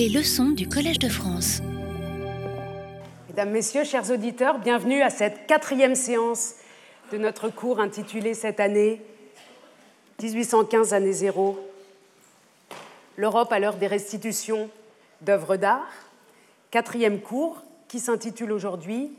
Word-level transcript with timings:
Les 0.00 0.08
leçons 0.08 0.48
du 0.48 0.66
Collège 0.66 0.98
de 0.98 1.10
France. 1.10 1.60
Mesdames, 3.28 3.50
Messieurs, 3.50 3.84
chers 3.84 4.10
auditeurs, 4.10 4.58
bienvenue 4.58 5.02
à 5.02 5.10
cette 5.10 5.46
quatrième 5.46 5.94
séance 5.94 6.54
de 7.12 7.18
notre 7.18 7.50
cours 7.50 7.80
intitulé 7.80 8.32
cette 8.32 8.60
année 8.60 9.02
1815 10.22 10.94
année 10.94 11.12
zéro, 11.12 11.58
l'Europe 13.18 13.52
à 13.52 13.58
l'heure 13.58 13.76
des 13.76 13.88
restitutions 13.88 14.70
d'œuvres 15.20 15.58
d'art. 15.58 15.92
Quatrième 16.70 17.20
cours 17.20 17.62
qui 17.86 18.00
s'intitule 18.00 18.52
aujourd'hui 18.52 19.12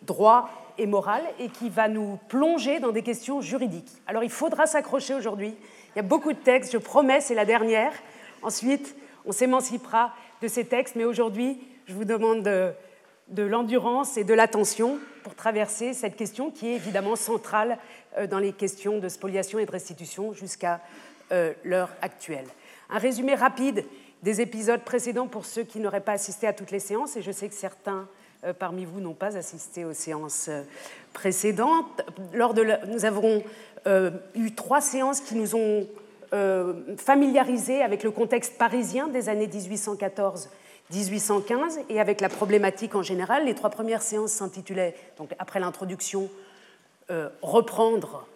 Droit 0.00 0.48
et 0.78 0.86
morale 0.86 1.24
et 1.40 1.50
qui 1.50 1.68
va 1.68 1.88
nous 1.88 2.18
plonger 2.28 2.80
dans 2.80 2.92
des 2.92 3.02
questions 3.02 3.42
juridiques. 3.42 3.92
Alors 4.06 4.24
il 4.24 4.30
faudra 4.30 4.66
s'accrocher 4.66 5.12
aujourd'hui. 5.12 5.54
Il 5.94 5.96
y 5.96 6.00
a 6.00 6.02
beaucoup 6.02 6.32
de 6.32 6.38
textes, 6.38 6.72
je 6.72 6.78
promets, 6.78 7.20
c'est 7.20 7.34
la 7.34 7.44
dernière. 7.44 7.92
Ensuite, 8.40 8.96
on 9.24 9.32
s'émancipera 9.32 10.14
de 10.40 10.48
ces 10.48 10.64
textes, 10.64 10.96
mais 10.96 11.04
aujourd'hui, 11.04 11.58
je 11.86 11.94
vous 11.94 12.04
demande 12.04 12.42
de, 12.42 13.42
l'endurance 13.42 14.16
et 14.16 14.24
de 14.24 14.34
l'attention 14.34 14.98
pour 15.22 15.34
traverser 15.34 15.94
cette 15.94 16.16
question 16.16 16.50
qui 16.50 16.68
est 16.68 16.74
évidemment 16.74 17.16
centrale 17.16 17.78
euh, 18.18 18.26
dans 18.26 18.38
les 18.38 18.52
questions 18.52 18.98
de 18.98 19.08
spoliation 19.08 19.58
et 19.58 19.66
de 19.66 19.70
restitution 19.70 20.32
jusqu'à 20.32 20.80
euh, 21.30 21.52
l'heure 21.64 21.90
actuelle. 22.02 22.46
Un 22.90 22.98
résumé 22.98 23.34
rapide 23.34 23.84
des 24.22 24.40
épisodes 24.40 24.82
précédents 24.82 25.28
pour 25.28 25.46
ceux 25.46 25.64
qui 25.64 25.80
n'auraient 25.80 26.00
pas 26.00 26.12
assisté 26.12 26.46
à 26.46 26.52
toutes 26.52 26.70
les 26.70 26.80
séances, 26.80 27.16
et 27.16 27.22
je 27.22 27.32
sais 27.32 27.48
que 27.48 27.54
certains 27.54 28.08
euh, 28.44 28.52
parmi 28.52 28.84
vous 28.84 29.00
n'ont 29.00 29.14
pas 29.14 29.36
assisté 29.36 29.84
aux 29.84 29.94
séances 29.94 30.50
précédentes. 31.12 32.02
Lors 32.34 32.54
de 32.54 32.66
nous 32.88 33.04
avons 33.04 33.42
eu 34.36 34.54
trois 34.54 34.80
séances 34.80 35.20
qui 35.20 35.34
nous 35.34 35.56
ont 35.56 35.88
familiarisés 36.96 37.82
avec 37.82 38.02
le 38.02 38.10
contexte 38.10 38.56
parisien 38.56 39.08
des 39.08 39.28
années 39.28 39.46
1814 39.46 40.48
1815 40.92 41.80
et 41.88 42.00
avec 42.00 42.20
la 42.20 42.28
problématique 42.28 42.94
en 42.94 43.02
général. 43.02 43.44
Les 43.44 43.54
trois 43.54 43.70
premières 43.70 44.02
séances 44.02 44.32
s'intitulaient, 44.32 44.94
donc 45.16 45.30
après 45.38 45.60
l'introduction, 45.60 46.28
euh, 47.10 47.28
Reprendre 47.40 48.26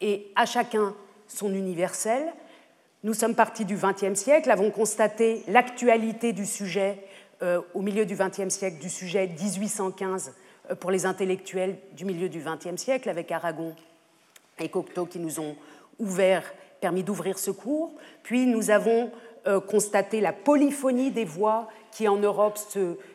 et 0.00 0.30
à 0.36 0.46
chacun 0.46 0.94
son 1.26 1.54
universel. 1.54 2.32
Nous 3.02 3.14
sommes 3.14 3.34
partis 3.34 3.64
du 3.64 3.76
XXe 3.76 4.18
siècle, 4.18 4.50
avons 4.50 4.70
constaté 4.70 5.42
l'actualité 5.48 6.32
du 6.32 6.44
sujet 6.44 6.98
euh, 7.42 7.60
au 7.74 7.80
milieu 7.80 8.04
du 8.04 8.14
XXe 8.14 8.52
siècle, 8.52 8.78
du 8.78 8.90
sujet 8.90 9.26
1815 9.26 10.34
euh, 10.70 10.74
pour 10.74 10.90
les 10.90 11.06
intellectuels 11.06 11.78
du 11.92 12.04
milieu 12.04 12.28
du 12.28 12.40
XXe 12.40 12.80
siècle, 12.80 13.08
avec 13.08 13.32
Aragon 13.32 13.74
et 14.58 14.68
Cocteau 14.68 15.06
qui 15.06 15.18
nous 15.18 15.40
ont 15.40 15.56
ouvert, 15.98 16.44
permis 16.80 17.02
d'ouvrir 17.02 17.38
ce 17.38 17.50
cours. 17.50 17.92
Puis 18.22 18.46
nous 18.46 18.70
avons 18.70 19.10
constaté 19.68 20.20
la 20.20 20.34
polyphonie 20.34 21.10
des 21.10 21.24
voix 21.24 21.70
qui 21.92 22.08
en 22.08 22.16
Europe 22.16 22.58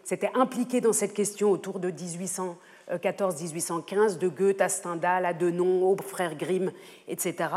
s'était 0.03 0.30
impliqué 0.33 0.81
dans 0.81 0.94
cette 0.94 1.13
question 1.13 1.52
autour 1.52 1.80
de 1.80 1.91
1814-1815, 1.91 4.17
de 4.17 4.27
Goethe 4.27 4.61
à 4.61 4.69
Stendhal, 4.69 5.25
à 5.25 5.33
Denon, 5.33 5.89
aux 5.89 5.97
frères 5.97 6.35
Grimm, 6.35 6.72
etc., 7.07 7.49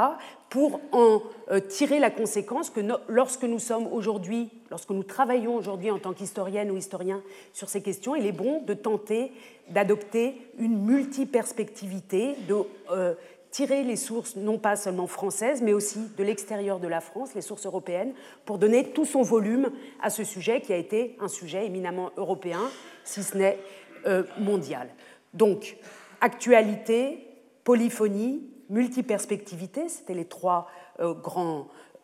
pour 0.48 0.80
en 0.92 1.20
euh, 1.50 1.60
tirer 1.60 1.98
la 1.98 2.10
conséquence 2.10 2.70
que 2.70 2.80
lorsque 3.08 3.44
nous 3.44 3.58
sommes 3.58 3.86
aujourd'hui, 3.86 4.48
lorsque 4.70 4.88
nous 4.90 5.02
travaillons 5.02 5.54
aujourd'hui 5.54 5.90
en 5.90 5.98
tant 5.98 6.14
qu'historienne 6.14 6.70
ou 6.70 6.78
historien 6.78 7.20
sur 7.52 7.68
ces 7.68 7.82
questions, 7.82 8.16
il 8.16 8.26
est 8.26 8.32
bon 8.32 8.62
de 8.62 8.72
tenter 8.72 9.30
d'adopter 9.68 10.40
une 10.58 10.82
multiperspectivité, 10.82 12.34
de 12.48 12.56
euh, 12.90 13.12
tirer 13.50 13.82
les 13.82 13.96
sources 13.96 14.36
non 14.36 14.58
pas 14.58 14.76
seulement 14.76 15.06
françaises, 15.06 15.62
mais 15.62 15.72
aussi 15.72 16.00
de 16.16 16.24
l'extérieur 16.24 16.80
de 16.80 16.88
la 16.88 17.00
France, 17.00 17.34
les 17.34 17.40
sources 17.40 17.66
européennes, 17.66 18.12
pour 18.44 18.58
donner 18.58 18.92
tout 18.92 19.04
son 19.04 19.22
volume 19.22 19.70
à 20.02 20.10
ce 20.10 20.24
sujet 20.24 20.60
qui 20.60 20.72
a 20.72 20.76
été 20.76 21.16
un 21.20 21.28
sujet 21.28 21.66
éminemment 21.66 22.10
européen, 22.16 22.60
si 23.04 23.22
ce 23.22 23.36
n'est 23.36 23.58
euh, 24.06 24.22
mondial. 24.38 24.88
Donc, 25.34 25.76
actualité, 26.20 27.26
polyphonie, 27.64 28.42
multiperspectivité, 28.68 29.88
c'était 29.88 30.14
les 30.14 30.26
trois 30.26 30.68
euh, 31.00 31.14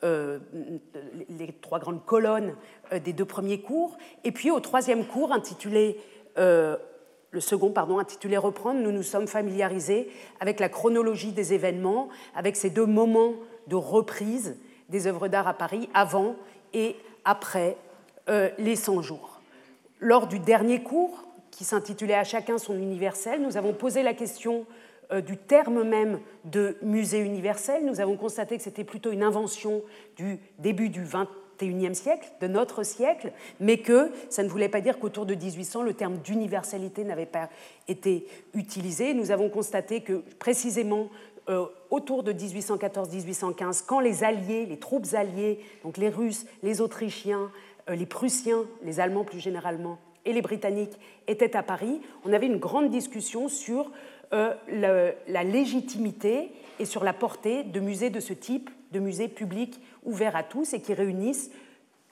euh, 0.03 0.39
les 1.31 1.53
trois 1.63 1.79
grandes 1.79 2.05
colonnes 2.05 2.55
des 3.05 3.15
deux 3.15 3.25
premiers 3.25 3.61
cours. 3.61 3.97
Et 4.25 4.33
puis 4.33 4.51
au 4.51 4.61
troisième 4.61 5.07
cours, 5.07 5.33
intitulé 5.33 5.99
le 7.35 7.41
second, 7.41 7.73
pardon, 7.73 7.99
intitulé 7.99 8.37
Reprendre, 8.37 8.81
nous 8.81 8.93
nous 8.93 9.03
sommes 9.03 9.27
familiarisés 9.27 10.09
avec 10.39 10.61
la 10.61 10.69
chronologie 10.69 11.33
des 11.33 11.53
événements, 11.53 12.09
avec 12.37 12.55
ces 12.55 12.71
deux 12.71 12.87
moments 12.87 13.35
de 13.67 13.75
reprise 13.75 14.57
des 14.89 15.09
œuvres 15.09 15.27
d'art 15.27 15.49
à 15.49 15.55
Paris, 15.55 15.89
avant 15.95 16.37
et 16.75 16.95
après 17.25 17.77
euh, 18.29 18.51
les 18.59 18.77
100 18.77 19.03
jours. 19.03 19.41
Lors 19.99 20.29
du 20.29 20.39
dernier 20.39 20.83
cours, 20.83 21.25
qui 21.51 21.65
s'intitulait 21.65 22.15
À 22.15 22.25
chacun 22.25 22.59
son 22.59 22.77
universel, 22.77 23.43
nous 23.43 23.57
avons 23.57 23.73
posé 23.73 24.05
la 24.05 24.15
question 24.15 24.65
euh, 25.13 25.21
du 25.21 25.37
terme 25.37 25.83
même 25.83 26.21
de 26.45 26.77
musée 26.83 27.19
universel. 27.19 27.85
Nous 27.85 28.01
avons 28.01 28.17
constaté 28.17 28.57
que 28.57 28.63
c'était 28.63 28.85
plutôt 28.85 29.11
une 29.11 29.25
invention 29.25 29.83
du 30.17 30.39
début 30.61 30.89
du 30.89 31.03
20 31.03 31.29
XXIe 31.59 31.95
siècle, 31.95 32.29
de 32.41 32.47
notre 32.47 32.83
siècle, 32.83 33.33
mais 33.61 33.79
que 33.79 34.11
ça 34.31 34.43
ne 34.43 34.49
voulait 34.49 34.69
pas 34.69 34.81
dire 34.81 34.99
qu'autour 34.99 35.27
de 35.27 35.35
1800, 35.35 35.83
le 35.83 35.95
terme 35.95 36.19
d'universalité 36.19 37.05
n'avait 37.05 37.27
pas 37.27 37.49
été 37.89 38.27
utilisé. 38.55 39.15
Nous 39.15 39.31
avons 39.31 39.49
constaté 39.49 40.01
que 40.01 40.23
précisément 40.39 41.09
euh, 41.49 41.67
autour 41.91 42.23
de 42.23 42.33
1814-1815, 42.33 43.85
quand 43.87 44.01
les 44.01 44.25
Alliés, 44.25 44.65
les 44.67 44.79
troupes 44.79 45.13
alliées, 45.13 45.61
donc 45.83 45.99
les 45.99 46.09
Russes, 46.09 46.47
les 46.63 46.81
Autrichiens, 46.81 47.51
euh, 47.91 47.95
les 47.95 48.07
Prussiens, 48.07 48.65
les 48.83 48.99
Allemands 48.99 49.25
plus 49.25 49.41
généralement, 49.41 49.99
et 50.25 50.33
les 50.33 50.41
Britanniques 50.41 50.99
étaient 51.27 51.55
à 51.55 51.63
Paris, 51.63 52.01
on 52.25 52.33
avait 52.33 52.47
une 52.47 52.57
grande 52.57 52.89
discussion 52.89 53.49
sur 53.49 53.91
euh, 54.33 54.55
la 55.29 55.45
légitimité 55.45 56.51
et 56.81 56.87
sur 56.87 57.05
la 57.05 57.13
portée 57.13 57.63
de 57.63 57.79
musées 57.79 58.09
de 58.09 58.21
ce 58.21 58.33
type, 58.33 58.71
de 58.93 58.99
musées 58.99 59.29
publics 59.29 59.81
ouverts 60.05 60.37
à 60.37 60.43
tous 60.43 60.73
et 60.73 60.81
qui 60.81 60.95
réunissent 60.95 61.51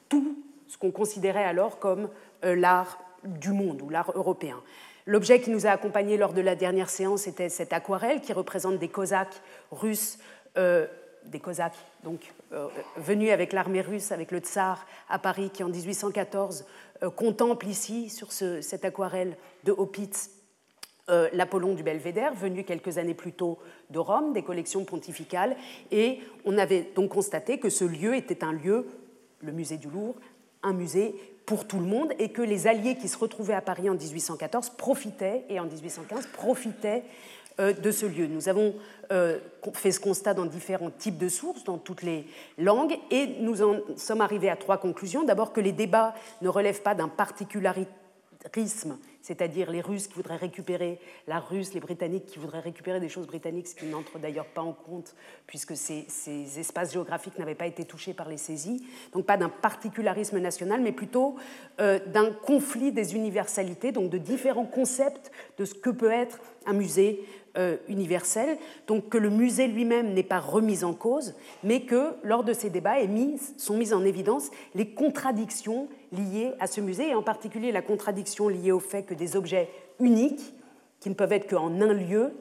tout 0.08 0.36
ce 0.68 0.78
qu'on 0.78 0.90
considérait 0.90 1.44
alors 1.44 1.78
comme 1.78 2.08
euh, 2.44 2.54
l'art 2.54 2.98
du 3.24 3.52
monde 3.52 3.82
ou 3.82 3.88
l'art 3.88 4.12
européen. 4.14 4.60
L'objet 5.06 5.40
qui 5.40 5.50
nous 5.50 5.66
a 5.66 5.70
accompagnés 5.70 6.16
lors 6.16 6.32
de 6.32 6.40
la 6.40 6.54
dernière 6.54 6.90
séance 6.90 7.26
était 7.26 7.48
cette 7.48 7.72
aquarelle 7.72 8.20
qui 8.20 8.32
représente 8.32 8.78
des 8.78 8.88
Cosaques 8.88 9.42
russes, 9.70 10.18
euh, 10.56 10.86
des 11.24 11.40
Cosaques 11.40 11.78
donc 12.04 12.32
euh, 12.52 12.68
venus 12.96 13.30
avec 13.30 13.52
l'armée 13.52 13.80
russe, 13.80 14.12
avec 14.12 14.30
le 14.30 14.38
tsar 14.38 14.86
à 15.08 15.18
Paris, 15.18 15.50
qui 15.50 15.62
en 15.62 15.68
1814 15.68 16.64
contemple 17.16 17.66
ici 17.66 18.08
sur 18.10 18.30
cette 18.30 18.84
aquarelle 18.84 19.36
de 19.64 19.72
Opitz 19.72 20.30
euh, 21.10 21.28
l'Apollon 21.32 21.74
du 21.74 21.82
Belvédère, 21.82 22.32
venu 22.34 22.62
quelques 22.62 22.98
années 22.98 23.14
plus 23.14 23.32
tôt 23.32 23.58
de 23.90 23.98
Rome, 23.98 24.32
des 24.32 24.42
collections 24.42 24.84
pontificales, 24.84 25.56
et 25.90 26.20
on 26.44 26.56
avait 26.58 26.92
donc 26.94 27.10
constaté 27.10 27.58
que 27.58 27.70
ce 27.70 27.84
lieu 27.84 28.14
était 28.14 28.44
un 28.44 28.52
lieu, 28.52 28.86
le 29.40 29.50
musée 29.50 29.78
du 29.78 29.88
Louvre, 29.88 30.14
un 30.62 30.72
musée 30.72 31.16
pour 31.44 31.66
tout 31.66 31.80
le 31.80 31.86
monde, 31.86 32.12
et 32.20 32.28
que 32.28 32.42
les 32.42 32.68
alliés 32.68 32.94
qui 32.94 33.08
se 33.08 33.18
retrouvaient 33.18 33.54
à 33.54 33.60
Paris 33.60 33.90
en 33.90 33.94
1814 33.94 34.70
profitaient, 34.70 35.44
et 35.48 35.58
en 35.58 35.64
1815 35.64 36.28
profitaient 36.28 37.02
euh, 37.58 37.72
de 37.72 37.90
ce 37.90 38.06
lieu. 38.06 38.28
Nous 38.28 38.48
avons 38.48 38.72
euh, 39.10 39.40
fait 39.74 39.90
ce 39.90 39.98
constat 39.98 40.34
dans 40.34 40.46
différents 40.46 40.90
types 40.90 41.18
de 41.18 41.28
sources, 41.28 41.64
dans 41.64 41.78
toutes 41.78 42.02
les 42.02 42.26
langues, 42.58 42.96
et 43.10 43.26
nous 43.40 43.60
en 43.62 43.80
sommes 43.96 44.20
arrivés 44.20 44.50
à 44.50 44.56
trois 44.56 44.78
conclusions. 44.78 45.24
D'abord 45.24 45.52
que 45.52 45.60
les 45.60 45.72
débats 45.72 46.14
ne 46.42 46.48
relèvent 46.48 46.82
pas 46.82 46.94
d'un 46.94 47.08
particularisme 47.08 48.96
c'est-à-dire 49.22 49.70
les 49.70 49.80
Russes 49.80 50.08
qui 50.08 50.14
voudraient 50.14 50.36
récupérer 50.36 50.98
la 51.26 51.38
Russe, 51.38 51.72
les 51.74 51.80
Britanniques 51.80 52.26
qui 52.26 52.38
voudraient 52.38 52.60
récupérer 52.60 53.00
des 53.00 53.08
choses 53.08 53.26
britanniques, 53.26 53.68
ce 53.68 53.74
qui 53.74 53.86
n'entre 53.86 54.18
d'ailleurs 54.18 54.46
pas 54.46 54.60
en 54.62 54.72
compte 54.72 55.14
puisque 55.46 55.76
ces, 55.76 56.06
espaces 56.58 56.92
géographiques 56.92 57.38
n'avaient 57.38 57.54
pas 57.54 57.66
été 57.66 57.84
touchés 57.84 58.12
par 58.12 58.28
les 58.28 58.36
saisies. 58.36 58.84
Donc 59.12 59.24
pas 59.24 59.36
d'un 59.36 59.48
particularisme 59.48 60.38
national, 60.38 60.80
mais 60.80 60.92
plutôt 60.92 61.36
euh, 61.80 61.98
d'un 62.06 62.32
conflit 62.32 62.92
des 62.92 63.14
universalités, 63.14 63.92
donc 63.92 64.10
de 64.10 64.18
différents 64.18 64.66
concepts 64.66 65.30
de 65.58 65.64
ce 65.64 65.74
que 65.74 65.90
peut 65.90 66.10
être 66.10 66.40
un 66.66 66.72
musée 66.72 67.24
euh, 67.58 67.76
universel. 67.88 68.56
Donc 68.86 69.10
que 69.10 69.18
le 69.18 69.28
musée 69.30 69.66
lui-même 69.66 70.14
n'est 70.14 70.22
pas 70.22 70.40
remis 70.40 70.84
en 70.84 70.94
cause, 70.94 71.34
mais 71.62 71.82
que 71.82 72.14
lors 72.22 72.44
de 72.44 72.52
ces 72.52 72.70
débats 72.70 72.96
sont 73.58 73.76
mises 73.76 73.92
en 73.92 74.04
évidence 74.04 74.50
les 74.74 74.88
contradictions 74.88 75.88
liées 76.12 76.52
à 76.60 76.66
ce 76.66 76.80
musée, 76.80 77.10
et 77.10 77.14
en 77.14 77.22
particulier 77.22 77.72
la 77.72 77.82
contradiction 77.82 78.48
liée 78.48 78.72
au 78.72 78.80
fait 78.80 79.02
que 79.02 79.14
des 79.14 79.36
objets 79.36 79.68
uniques, 80.00 80.54
qui 81.00 81.10
ne 81.10 81.14
peuvent 81.14 81.32
être 81.32 81.48
qu'en 81.48 81.80
un 81.80 81.92
lieu, 81.92 82.32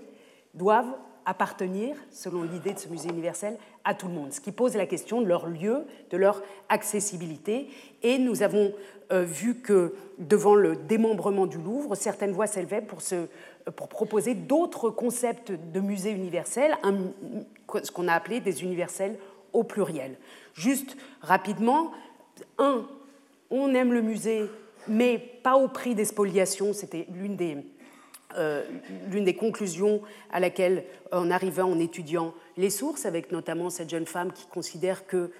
doivent 0.53 0.95
appartenir, 1.25 1.95
selon 2.09 2.43
l'idée 2.43 2.73
de 2.73 2.79
ce 2.79 2.89
musée 2.89 3.09
universel, 3.09 3.57
à 3.83 3.93
tout 3.93 4.07
le 4.07 4.13
monde, 4.13 4.31
ce 4.31 4.41
qui 4.41 4.51
pose 4.51 4.75
la 4.75 4.85
question 4.85 5.21
de 5.21 5.27
leur 5.27 5.47
lieu, 5.47 5.85
de 6.09 6.17
leur 6.17 6.41
accessibilité. 6.69 7.67
Et 8.03 8.17
nous 8.17 8.43
avons 8.43 8.73
euh, 9.11 9.23
vu 9.23 9.55
que 9.55 9.93
devant 10.19 10.55
le 10.55 10.75
démembrement 10.75 11.45
du 11.45 11.57
Louvre, 11.57 11.95
certaines 11.95 12.31
voix 12.31 12.47
s'élevaient 12.47 12.81
pour, 12.81 13.01
pour 13.75 13.89
proposer 13.89 14.33
d'autres 14.33 14.89
concepts 14.89 15.51
de 15.51 15.79
musée 15.79 16.11
universel, 16.11 16.77
ce 17.83 17.91
qu'on 17.91 18.07
a 18.07 18.13
appelé 18.13 18.39
des 18.39 18.63
universels 18.63 19.17
au 19.53 19.63
pluriel. 19.63 20.17
Juste 20.53 20.97
rapidement, 21.21 21.91
un 22.57 22.85
on 23.51 23.73
aime 23.75 23.93
le 23.93 24.01
musée, 24.01 24.49
mais 24.87 25.19
pas 25.19 25.57
au 25.57 25.67
prix 25.67 25.93
des 25.93 26.05
spoliations. 26.05 26.73
C'était 26.73 27.05
l'une 27.13 27.35
des, 27.35 27.57
euh, 28.37 28.63
des 29.11 29.35
conclusions 29.35 30.01
à 30.31 30.39
laquelle 30.39 30.85
on 31.11 31.29
arrivait 31.29 31.61
en 31.61 31.77
étudiant 31.77 32.33
les 32.57 32.69
sources, 32.69 33.05
avec 33.05 33.31
notamment 33.31 33.69
cette 33.69 33.89
jeune 33.89 34.05
femme 34.05 34.31
qui 34.31 34.47
considère 34.47 35.05
que, 35.05 35.31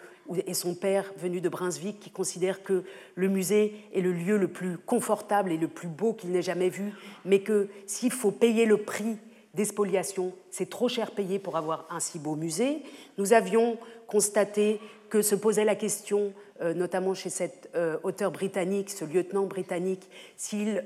et 0.48 0.54
son 0.54 0.76
père 0.76 1.14
venu 1.18 1.42
de 1.42 1.50
Brunswick, 1.50 2.00
qui 2.00 2.10
considère 2.10 2.64
que 2.64 2.84
le 3.16 3.28
musée 3.28 3.76
est 3.94 4.02
le 4.02 4.14
lieu 4.14 4.38
le 4.38 4.48
plus 4.48 4.78
confortable 4.78 5.52
et 5.52 5.58
le 5.58 5.68
plus 5.68 5.88
beau 5.88 6.14
qu'il 6.14 6.32
n'ait 6.32 6.42
jamais 6.42 6.70
vu, 6.70 6.94
mais 7.26 7.42
que 7.42 7.68
s'il 7.86 8.12
faut 8.12 8.32
payer 8.32 8.66
le 8.66 8.78
prix 8.78 9.18
des 9.54 9.66
spoliations, 9.66 10.32
c'est 10.50 10.70
trop 10.70 10.88
cher 10.88 11.12
payé 11.12 11.40
pour 11.40 11.58
avoir 11.58 11.86
un 11.90 12.00
si 12.00 12.20
beau 12.20 12.36
musée. 12.36 12.84
Nous 13.18 13.34
avions 13.34 13.78
constaté 14.08 14.80
que 15.10 15.22
se 15.22 15.36
posait 15.36 15.66
la 15.66 15.76
question, 15.76 16.34
euh, 16.62 16.74
notamment 16.74 17.14
chez 17.14 17.30
cet 17.30 17.70
euh, 17.76 17.98
auteur 18.04 18.32
britannique, 18.32 18.90
ce 18.90 19.04
lieutenant 19.04 19.46
britannique, 19.46 20.10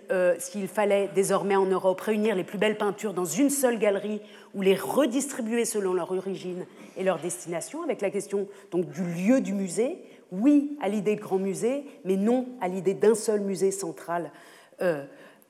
euh, 0.09 0.35
s'il 0.39 0.67
fallait 0.67 1.09
désormais 1.13 1.55
en 1.55 1.67
Europe 1.67 2.01
réunir 2.01 2.35
les 2.35 2.43
plus 2.43 2.57
belles 2.57 2.77
peintures 2.77 3.13
dans 3.13 3.25
une 3.25 3.51
seule 3.51 3.77
galerie 3.77 4.19
ou 4.55 4.63
les 4.63 4.75
redistribuer 4.75 5.63
selon 5.63 5.93
leur 5.93 6.11
origine 6.11 6.65
et 6.97 7.03
leur 7.03 7.19
destination, 7.19 7.83
avec 7.83 8.01
la 8.01 8.09
question 8.09 8.47
donc 8.71 8.89
du 8.89 9.03
lieu 9.03 9.41
du 9.41 9.53
musée. 9.53 9.97
Oui 10.31 10.75
à 10.81 10.89
l'idée 10.89 11.15
de 11.15 11.21
grand 11.21 11.37
musée, 11.37 11.85
mais 12.03 12.17
non 12.17 12.47
à 12.61 12.67
l'idée 12.67 12.95
d'un 12.95 13.13
seul 13.13 13.41
musée 13.41 13.71
central 13.71 14.31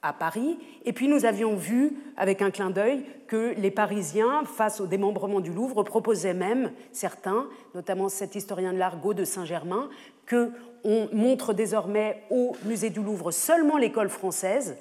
à 0.05 0.13
Paris. 0.13 0.57
Et 0.85 0.93
puis 0.93 1.07
nous 1.07 1.25
avions 1.25 1.55
vu, 1.55 1.93
avec 2.15 2.41
un 2.41 2.51
clin 2.51 2.69
d'œil, 2.69 3.03
que 3.27 3.53
les 3.57 3.71
Parisiens, 3.71 4.43
face 4.45 4.79
au 4.79 4.87
démembrement 4.87 5.39
du 5.39 5.51
Louvre, 5.51 5.83
proposaient 5.83 6.33
même, 6.33 6.71
certains, 6.91 7.47
notamment 7.73 8.07
cet 8.07 8.35
historien 8.35 8.71
de 8.71 8.77
l'Argot 8.77 9.13
de 9.13 9.25
Saint-Germain, 9.25 9.89
qu'on 10.29 11.09
montre 11.11 11.53
désormais 11.53 12.23
au 12.29 12.55
musée 12.65 12.91
du 12.91 13.01
Louvre 13.01 13.31
seulement 13.31 13.77
l'école 13.77 14.09
française, 14.09 14.77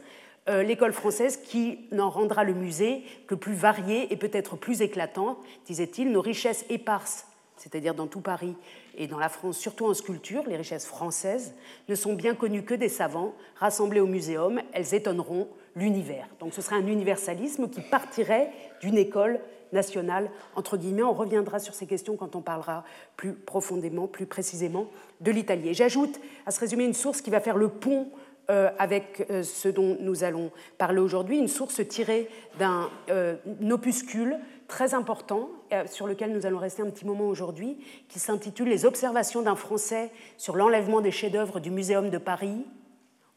euh, 0.49 0.63
l'école 0.63 0.93
française 0.93 1.39
qui 1.39 1.79
n'en 1.91 2.11
rendra 2.11 2.45
le 2.45 2.53
musée 2.53 3.03
que 3.27 3.35
plus 3.35 3.55
varié 3.55 4.13
et 4.13 4.17
peut-être 4.17 4.57
plus 4.57 4.83
éclatant, 4.83 5.39
disait-il, 5.67 6.13
nos 6.13 6.21
richesses 6.21 6.67
éparses 6.69 7.27
c'est-à-dire 7.57 7.95
dans 7.95 8.07
tout 8.07 8.21
Paris 8.21 8.57
et 8.97 9.07
dans 9.07 9.19
la 9.19 9.29
France, 9.29 9.59
surtout 9.59 9.87
en 9.87 9.95
sculpture, 9.95 10.45
les 10.47 10.57
richesses 10.57 10.87
françaises, 10.87 11.55
ne 11.89 11.95
sont 11.95 12.15
bien 12.15 12.35
connues 12.35 12.65
que 12.65 12.75
des 12.75 12.89
savants. 12.89 13.35
Rassemblées 13.57 14.01
au 14.01 14.07
muséum, 14.07 14.61
elles 14.73 14.95
étonneront 14.95 15.49
l'univers. 15.77 16.29
Donc 16.41 16.55
ce 16.55 16.63
serait 16.63 16.77
un 16.77 16.87
universalisme 16.87 17.69
qui 17.69 17.81
partirait 17.81 18.51
d'une 18.81 18.97
école 18.97 19.41
nationale, 19.73 20.31
entre 20.57 20.77
guillemets. 20.77 21.03
On 21.03 21.13
reviendra 21.13 21.59
sur 21.59 21.75
ces 21.75 21.87
questions 21.87 22.17
quand 22.17 22.37
on 22.37 22.41
parlera 22.41 22.85
plus 23.17 23.33
profondément, 23.33 24.07
plus 24.07 24.27
précisément 24.27 24.87
de 25.21 25.31
l'Italie. 25.31 25.75
J'ajoute 25.75 26.21
à 26.47 26.51
ce 26.51 26.61
résumé 26.61 26.85
une 26.85 26.95
source 26.95 27.21
qui 27.21 27.31
va 27.31 27.41
faire 27.41 27.57
le 27.57 27.69
pont 27.69 28.09
euh, 28.51 28.71
avec 28.79 29.27
euh, 29.31 29.43
ce 29.43 29.69
dont 29.69 29.97
nous 30.01 30.23
allons 30.23 30.51
parler 30.77 31.01
aujourd'hui, 31.01 31.39
une 31.39 31.49
source 31.49 31.81
tirée 31.89 32.29
d'un 32.59 32.91
euh, 33.09 33.37
opuscule 33.71 34.37
très 34.69 34.95
important 34.95 35.51
euh, 35.73 35.85
sur 35.87 36.07
lequel 36.07 36.33
nous 36.33 36.47
allons 36.47 36.59
rester 36.59 36.83
un 36.83 36.91
petit 36.91 37.07
moment 37.07 37.27
aujourd'hui, 37.27 37.79
qui 38.09 38.19
s'intitule 38.19 38.69
Les 38.69 38.85
observations 38.85 39.43
d'un 39.43 39.57
Français 39.57 40.11
sur 40.37 40.57
l'enlèvement 40.57 41.01
des 41.01 41.11
chefs-d'œuvre 41.11 41.61
du 41.61 41.71
Muséum 41.71 42.11
de 42.11 42.19
Paris, 42.19 42.65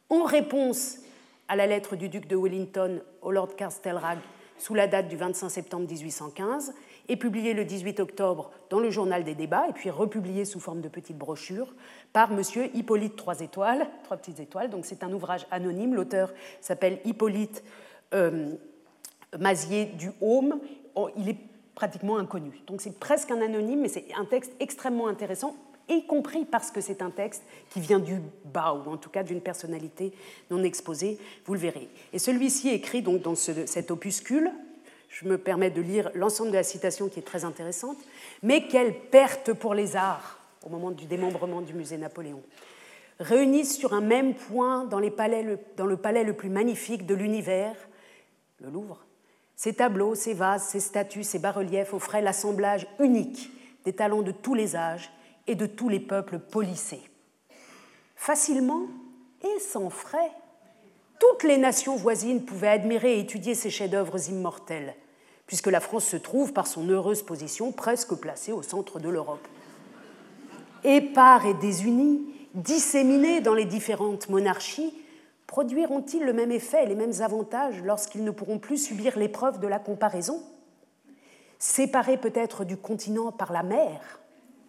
en 0.09 0.24
réponse 0.24 1.00
à 1.47 1.56
la 1.56 1.68
lettre 1.68 1.95
du 1.95 2.09
duc 2.09 2.27
de 2.27 2.35
Wellington 2.35 3.01
au 3.21 3.31
Lord 3.31 3.56
Castlereagh 3.56 4.19
sous 4.57 4.74
la 4.74 4.88
date 4.88 5.07
du 5.07 5.15
25 5.15 5.50
septembre 5.50 5.88
1815, 5.88 6.74
et 7.09 7.15
publié 7.15 7.53
le 7.53 7.63
18 7.63 8.00
octobre 8.00 8.51
dans 8.69 8.79
le 8.79 8.89
journal 8.89 9.24
des 9.24 9.35
débats, 9.35 9.68
et 9.69 9.74
puis 9.74 9.89
republié 9.89 10.45
sous 10.45 10.59
forme 10.59 10.81
de 10.81 10.89
petite 10.89 11.18
brochure 11.18 11.74
par 12.12 12.31
M. 12.31 12.41
Hippolyte 12.74 13.15
Trois 13.15 13.39
Étoiles, 13.39 13.88
Trois 14.03 14.18
Petites 14.18 14.39
Étoiles. 14.39 14.69
Donc 14.69 14.85
c'est 14.85 15.03
un 15.03 15.13
ouvrage 15.13 15.45
anonyme. 15.51 15.95
L'auteur 15.95 16.33
s'appelle 16.59 17.00
Hippolyte 17.06 17.63
euh, 18.13 18.56
Mazier 19.39 19.85
du 19.85 20.12
Haume 20.21 20.59
Il 21.17 21.29
est 21.29 21.38
pratiquement 21.75 22.17
inconnu. 22.17 22.61
Donc 22.67 22.81
c'est 22.81 22.99
presque 22.99 23.31
un 23.31 23.41
anonyme, 23.41 23.81
mais 23.81 23.88
c'est 23.88 24.05
un 24.17 24.25
texte 24.25 24.51
extrêmement 24.59 25.07
intéressant, 25.07 25.55
y 25.89 26.05
compris 26.05 26.45
parce 26.45 26.71
que 26.71 26.81
c'est 26.81 27.01
un 27.01 27.11
texte 27.11 27.44
qui 27.69 27.79
vient 27.79 27.99
du 27.99 28.19
bas, 28.45 28.73
ou 28.73 28.89
en 28.89 28.97
tout 28.97 29.09
cas 29.09 29.23
d'une 29.23 29.41
personnalité 29.41 30.11
non 30.51 30.63
exposée, 30.63 31.17
vous 31.45 31.53
le 31.53 31.59
verrez. 31.59 31.88
Et 32.13 32.19
celui-ci 32.19 32.69
écrit 32.69 33.01
donc 33.01 33.21
dans 33.21 33.35
cet 33.35 33.91
opuscule, 33.91 34.51
je 35.09 35.25
me 35.25 35.38
permets 35.38 35.69
de 35.69 35.81
lire 35.81 36.11
l'ensemble 36.13 36.51
de 36.51 36.55
la 36.55 36.63
citation 36.63 37.07
qui 37.07 37.19
est 37.19 37.23
très 37.23 37.45
intéressante, 37.45 37.97
mais 38.43 38.67
quelle 38.67 38.93
perte 38.93 39.53
pour 39.53 39.73
les 39.73 39.95
arts 39.95 40.39
au 40.65 40.69
moment 40.69 40.91
du 40.91 41.05
démembrement 41.05 41.61
du 41.61 41.73
musée 41.73 41.97
Napoléon. 41.97 42.41
Réunissent 43.19 43.77
sur 43.77 43.93
un 43.93 44.01
même 44.01 44.35
point 44.35 44.83
dans 44.83 45.00
le 45.00 45.09
palais 45.11 45.43
le 46.23 46.33
plus 46.33 46.50
magnifique 46.50 47.05
de 47.05 47.15
l'univers, 47.15 47.75
le 48.59 48.69
Louvre, 48.69 49.06
ces 49.57 49.74
tableaux, 49.74 50.13
ces 50.13 50.36
vases, 50.36 50.63
ces 50.63 50.80
statues, 50.80 51.24
ces 51.24 51.39
bas-reliefs 51.39 51.94
offraient 51.94 52.21
l'assemblage 52.21 52.88
unique 53.00 53.51
des 53.83 53.94
talents 53.94 54.21
de 54.21 54.31
tous 54.31 54.54
les 54.54 54.75
âges 54.75 55.12
et 55.48 55.56
de 55.56 55.65
tous 55.65 55.89
les 55.89 56.00
peuples 56.00 56.38
polissés. 56.38 57.01
Facilement 58.15 58.83
et 59.44 59.59
sans 59.59 59.89
frais, 59.89 60.31
toutes 61.19 61.44
les 61.44 61.57
nations 61.57 61.95
voisines 61.95 62.45
pouvaient 62.45 62.68
admirer 62.68 63.18
et 63.18 63.19
étudier 63.19 63.56
ces 63.56 63.71
chefs-d'œuvre 63.71 64.30
immortels, 64.30 64.95
puisque 65.48 65.68
la 65.68 65.80
France 65.80 66.06
se 66.06 66.18
trouve, 66.18 66.53
par 66.53 66.68
son 66.68 66.88
heureuse 66.88 67.24
position, 67.24 67.71
presque 67.71 68.13
placée 68.13 68.51
au 68.51 68.62
centre 68.62 69.00
de 69.00 69.10
l'Europe. 69.10 69.48
Épars 70.83 71.48
et 71.48 71.56
désunis, 71.56 72.21
disséminés 72.53 73.42
dans 73.42 73.56
les 73.56 73.65
différentes 73.65 74.30
monarchies, 74.30 74.94
produiront-ils 75.47 76.23
le 76.23 76.33
même 76.33 76.51
effet 76.51 76.83
et 76.83 76.88
les 76.88 76.95
mêmes 76.95 77.21
avantages 77.21 77.81
lorsqu'ils 77.81 78.23
ne 78.23 78.31
pourront 78.31 78.59
plus 78.59 78.77
subir 78.77 79.17
l'épreuve 79.17 79.59
de 79.59 79.67
la 79.67 79.79
comparaison? 79.79 80.44
Séparés 81.57 82.17
peut-être 82.17 82.65
du 82.65 82.77
continent 82.77 83.31
par 83.31 83.51
la 83.51 83.63
mer, 83.63 84.19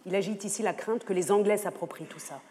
il 0.05 0.15
agite 0.15 0.43
ici 0.45 0.63
la 0.63 0.73
crainte 0.73 1.03
que 1.03 1.13
les 1.13 1.31
Anglais 1.31 1.57
s'approprient 1.57 2.05
tout 2.05 2.19
ça. 2.19 2.41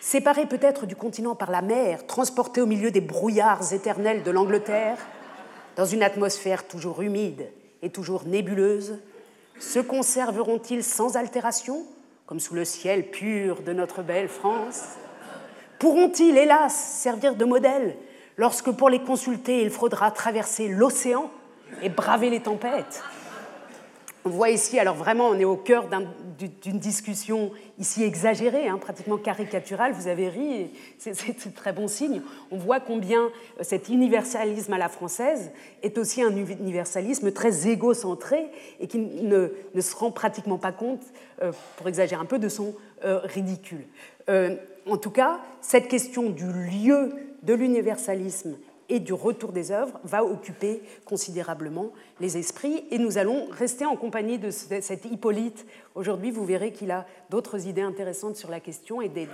Séparés 0.00 0.46
peut-être 0.46 0.86
du 0.86 0.94
continent 0.94 1.34
par 1.34 1.50
la 1.50 1.62
mer, 1.62 2.06
transportés 2.06 2.60
au 2.60 2.66
milieu 2.66 2.92
des 2.92 3.00
brouillards 3.00 3.72
éternels 3.72 4.22
de 4.22 4.30
l'Angleterre, 4.30 4.98
dans 5.76 5.86
une 5.86 6.02
atmosphère 6.02 6.68
toujours 6.68 7.02
humide 7.02 7.50
et 7.82 7.90
toujours 7.90 8.24
nébuleuse, 8.24 8.98
se 9.58 9.80
conserveront-ils 9.80 10.84
sans 10.84 11.16
altération, 11.16 11.84
comme 12.26 12.38
sous 12.38 12.54
le 12.54 12.64
ciel 12.64 13.10
pur 13.10 13.62
de 13.62 13.72
notre 13.72 14.02
belle 14.02 14.28
France? 14.28 14.84
Pourront-ils, 15.78 16.36
hélas, 16.36 16.74
servir 16.74 17.36
de 17.36 17.44
modèle 17.44 17.96
lorsque 18.36 18.70
pour 18.70 18.90
les 18.90 19.00
consulter, 19.00 19.62
il 19.62 19.70
faudra 19.70 20.10
traverser 20.10 20.68
l'océan 20.68 21.30
et 21.82 21.88
braver 21.88 22.30
les 22.30 22.40
tempêtes? 22.40 23.02
On 24.24 24.30
voit 24.30 24.50
ici, 24.50 24.78
alors 24.78 24.96
vraiment, 24.96 25.28
on 25.28 25.38
est 25.38 25.44
au 25.44 25.56
cœur 25.56 25.88
d'une 26.60 26.78
discussion 26.78 27.52
ici 27.78 28.02
exagérée, 28.02 28.68
hein, 28.68 28.76
pratiquement 28.76 29.16
caricaturale. 29.16 29.92
Vous 29.92 30.08
avez 30.08 30.28
ri, 30.28 30.70
c'est 30.98 31.54
très 31.54 31.72
bon 31.72 31.86
signe. 31.86 32.20
On 32.50 32.58
voit 32.58 32.80
combien 32.80 33.22
euh, 33.22 33.62
cet 33.62 33.88
universalisme 33.88 34.72
à 34.72 34.78
la 34.78 34.88
française 34.88 35.52
est 35.82 35.96
aussi 35.96 36.20
un 36.20 36.36
universalisme 36.36 37.32
très 37.32 37.68
égocentré 37.68 38.50
et 38.80 38.88
qui 38.88 38.98
ne, 38.98 39.48
se 39.80 39.96
rend 39.96 40.10
pratiquement 40.10 40.58
pas 40.58 40.72
compte, 40.72 41.02
euh, 41.42 41.52
pour 41.76 41.88
exagérer 41.88 42.20
un 42.20 42.26
peu, 42.26 42.40
de 42.40 42.48
son 42.48 42.74
euh, 43.04 43.20
ridicule 43.22 43.86
en 44.88 44.96
tout 44.96 45.10
cas, 45.10 45.40
cette 45.60 45.88
question 45.88 46.30
du 46.30 46.50
lieu 46.50 47.12
de 47.42 47.54
l'universalisme 47.54 48.56
et 48.88 49.00
du 49.00 49.12
retour 49.12 49.52
des 49.52 49.70
œuvres 49.70 50.00
va 50.02 50.24
occuper 50.24 50.82
considérablement 51.04 51.92
les 52.20 52.38
esprits. 52.38 52.84
Et 52.90 52.98
nous 52.98 53.18
allons 53.18 53.46
rester 53.50 53.84
en 53.84 53.96
compagnie 53.96 54.38
de 54.38 54.50
cet 54.50 55.04
Hippolyte. 55.04 55.66
Aujourd'hui, 55.94 56.30
vous 56.30 56.44
verrez 56.44 56.72
qu'il 56.72 56.90
a 56.90 57.06
d'autres 57.28 57.66
idées 57.66 57.82
intéressantes 57.82 58.36
sur 58.36 58.50
la 58.50 58.60
question 58.60 59.02
et 59.02 59.08
des, 59.08 59.28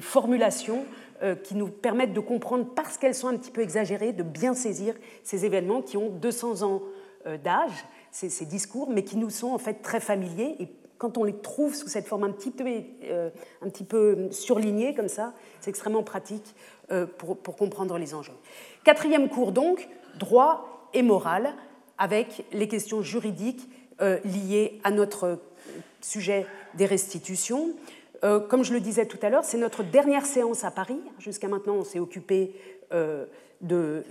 formulations 0.00 0.84
euh, 1.22 1.36
qui 1.36 1.54
nous 1.54 1.68
permettent 1.68 2.14
de 2.14 2.20
comprendre, 2.20 2.66
parce 2.74 2.98
qu'elles 2.98 3.14
sont 3.14 3.28
un 3.28 3.36
petit 3.36 3.52
peu 3.52 3.62
exagérées, 3.62 4.12
de 4.12 4.24
bien 4.24 4.54
saisir 4.54 4.94
ces 5.22 5.44
événements 5.44 5.82
qui 5.82 5.96
ont 5.96 6.10
200 6.10 6.62
ans 6.62 6.82
euh, 7.26 7.38
d'âge, 7.38 7.84
ces, 8.10 8.28
ces, 8.28 8.44
discours, 8.44 8.90
mais 8.90 9.04
qui 9.04 9.16
nous 9.16 9.30
sont 9.30 9.48
en 9.48 9.58
fait 9.58 9.82
très 9.82 10.00
familiers 10.00 10.56
et 10.58 10.68
quand 10.98 11.18
on 11.18 11.24
les 11.24 11.36
trouve 11.36 11.74
sous 11.74 11.88
cette 11.88 12.06
forme 12.06 12.24
un 12.24 12.30
petit 12.30 12.50
peu, 12.50 12.84
euh, 13.04 14.30
surlignée 14.30 14.94
comme 14.94 15.08
ça, 15.08 15.34
c'est 15.60 15.70
extrêmement 15.70 16.02
pratique 16.02 16.54
euh, 16.90 17.06
pour, 17.06 17.56
comprendre 17.56 17.98
les 17.98 18.14
enjeux. 18.14 18.32
Quatrième 18.84 19.28
cours 19.28 19.52
donc, 19.52 19.88
droit 20.18 20.88
et 20.94 21.02
morale, 21.02 21.54
avec 21.98 22.44
les 22.52 22.68
questions 22.68 23.02
juridiques 23.02 23.68
euh, 24.00 24.18
liées 24.24 24.80
à 24.84 24.90
notre 24.90 25.38
sujet 26.00 26.46
des 26.74 26.86
restitutions. 26.86 27.70
comme 28.48 28.64
je 28.64 28.72
le 28.72 28.80
disais 28.80 29.06
tout 29.06 29.18
à 29.22 29.30
l'heure, 29.30 29.44
c'est 29.44 29.58
notre 29.58 29.82
dernière 29.82 30.26
séance 30.26 30.64
à 30.64 30.70
Paris. 30.70 31.00
Jusqu'à 31.18 31.48
maintenant, 31.48 31.74
on 31.74 31.84
s'est 31.84 31.98
occupé 31.98 32.54
de 32.90 34.04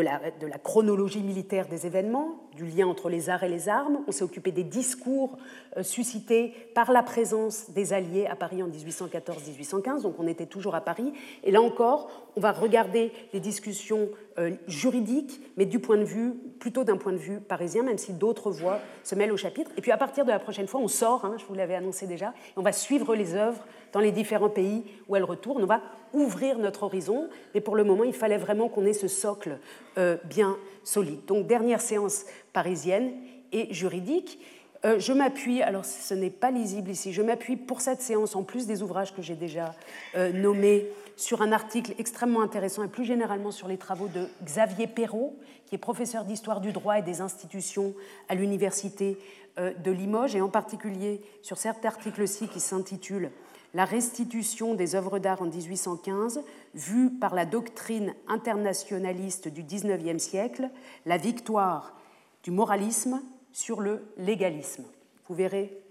la 0.00 0.58
chronologie 0.62 1.22
militaire 1.22 1.68
des 1.68 1.86
événements, 1.86 2.48
du 2.56 2.66
lien 2.66 2.86
entre 2.86 3.08
les 3.08 3.30
arts 3.30 3.44
et 3.44 3.48
les 3.48 3.68
armes, 3.68 4.00
on 4.06 4.12
s'est 4.12 4.24
occupé 4.24 4.52
des 4.52 4.64
discours 4.64 5.38
euh, 5.76 5.82
suscités 5.82 6.52
par 6.74 6.92
la 6.92 7.02
présence 7.02 7.70
des 7.70 7.92
Alliés 7.92 8.26
à 8.26 8.36
Paris 8.36 8.62
en 8.62 8.68
1814-1815, 8.68 10.02
donc 10.02 10.16
on 10.18 10.26
était 10.26 10.46
toujours 10.46 10.74
à 10.74 10.80
Paris. 10.80 11.12
Et 11.44 11.50
là 11.50 11.62
encore, 11.62 12.10
on 12.36 12.40
va 12.40 12.52
regarder 12.52 13.12
les 13.32 13.40
discussions 13.40 14.08
euh, 14.38 14.52
juridiques, 14.66 15.40
mais 15.56 15.66
du 15.66 15.78
point 15.78 15.98
de 15.98 16.04
vue, 16.04 16.32
plutôt 16.58 16.84
d'un 16.84 16.96
point 16.96 17.12
de 17.12 17.18
vue 17.18 17.40
parisien, 17.40 17.82
même 17.82 17.98
si 17.98 18.12
d'autres 18.12 18.50
voix 18.50 18.80
se 19.02 19.14
mêlent 19.14 19.32
au 19.32 19.36
chapitre. 19.36 19.70
Et 19.76 19.80
puis 19.80 19.92
à 19.92 19.96
partir 19.96 20.24
de 20.24 20.30
la 20.30 20.38
prochaine 20.38 20.66
fois, 20.66 20.80
on 20.80 20.88
sort, 20.88 21.24
hein, 21.24 21.36
je 21.38 21.44
vous 21.44 21.54
l'avais 21.54 21.74
annoncé 21.74 22.06
déjà, 22.06 22.28
et 22.28 22.58
on 22.58 22.62
va 22.62 22.72
suivre 22.72 23.14
les 23.14 23.34
œuvres 23.34 23.64
dans 23.92 24.00
les 24.00 24.12
différents 24.12 24.48
pays 24.48 24.84
où 25.08 25.16
elles 25.16 25.24
retournent. 25.24 25.62
On 25.62 25.66
va 25.66 25.82
ouvrir 26.12 26.58
notre 26.58 26.84
horizon, 26.84 27.28
mais 27.54 27.60
pour 27.60 27.76
le 27.76 27.84
moment, 27.84 28.04
il 28.04 28.12
fallait 28.12 28.38
vraiment 28.38 28.68
qu'on 28.68 28.84
ait 28.84 28.92
ce 28.92 29.08
socle 29.08 29.58
euh, 29.98 30.16
bien 30.24 30.56
solide. 30.84 31.24
Donc, 31.26 31.46
dernière 31.46 31.80
séance 31.80 32.24
parisienne 32.52 33.12
et 33.52 33.72
juridique. 33.72 34.38
Euh, 34.84 34.98
je 34.98 35.12
m'appuie, 35.12 35.62
alors 35.62 35.84
ce 35.84 36.14
n'est 36.14 36.30
pas 36.30 36.50
lisible 36.50 36.90
ici, 36.90 37.12
je 37.12 37.22
m'appuie 37.22 37.56
pour 37.56 37.80
cette 37.80 38.02
séance, 38.02 38.34
en 38.34 38.42
plus 38.42 38.66
des 38.66 38.82
ouvrages 38.82 39.14
que 39.14 39.22
j'ai 39.22 39.36
déjà 39.36 39.74
euh, 40.16 40.32
nommés, 40.32 40.86
sur 41.16 41.42
un 41.42 41.52
article 41.52 41.94
extrêmement 41.98 42.40
intéressant 42.40 42.82
et 42.82 42.88
plus 42.88 43.04
généralement 43.04 43.50
sur 43.52 43.68
les 43.68 43.76
travaux 43.76 44.08
de 44.08 44.26
Xavier 44.44 44.86
Perrault, 44.86 45.36
qui 45.66 45.74
est 45.74 45.78
professeur 45.78 46.24
d'histoire 46.24 46.60
du 46.60 46.72
droit 46.72 46.98
et 46.98 47.02
des 47.02 47.20
institutions 47.20 47.94
à 48.28 48.34
l'université 48.34 49.18
de 49.58 49.90
Limoges, 49.90 50.34
et 50.34 50.40
en 50.40 50.48
particulier 50.48 51.20
sur 51.42 51.58
cet 51.58 51.84
article-ci 51.84 52.48
qui 52.48 52.60
s'intitule 52.60 53.30
la 53.74 53.84
restitution 53.84 54.74
des 54.74 54.94
œuvres 54.94 55.18
d'art 55.18 55.42
en 55.42 55.46
1815, 55.46 56.42
vue 56.74 57.10
par 57.10 57.34
la 57.34 57.46
doctrine 57.46 58.14
internationaliste 58.28 59.48
du 59.48 59.62
XIXe 59.62 60.22
siècle, 60.22 60.70
la 61.06 61.16
victoire 61.16 61.94
du 62.42 62.50
moralisme 62.50 63.22
sur 63.52 63.80
le 63.80 64.02
légalisme. 64.16 64.84
Vous 65.28 65.34
verrez 65.34 65.82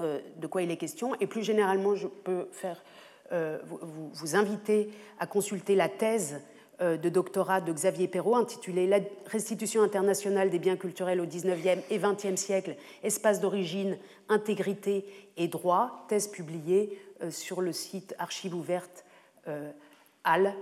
euh, 0.00 0.20
de 0.36 0.46
quoi 0.46 0.62
il 0.62 0.70
est 0.70 0.76
question. 0.76 1.14
Et 1.20 1.26
plus 1.26 1.42
généralement, 1.42 1.94
je 1.94 2.08
peux 2.08 2.48
euh, 3.32 3.58
vous, 3.62 4.34
inviter 4.34 4.90
à 5.20 5.26
consulter 5.26 5.76
la 5.76 5.88
thèse 5.88 6.40
euh, 6.80 6.96
de 6.96 7.08
doctorat 7.08 7.60
de 7.60 7.72
Xavier 7.72 8.08
Perrault 8.08 8.34
intitulée 8.34 8.88
La 8.88 8.98
restitution 9.26 9.82
internationale 9.82 10.50
des 10.50 10.58
biens 10.58 10.76
culturels 10.76 11.20
au 11.20 11.26
XIXe 11.26 11.84
et 11.90 11.98
XXe 11.98 12.34
siècle, 12.34 12.76
espace 13.04 13.40
d'origine, 13.40 13.98
intégrité 14.28 15.04
et 15.36 15.46
droit, 15.46 16.06
thèse 16.08 16.26
publiée 16.26 16.98
sur 17.30 17.60
le 17.60 17.72
site 17.72 18.14
Archives 18.18 18.54
ouvertes 18.54 19.04
HAL, 20.24 20.54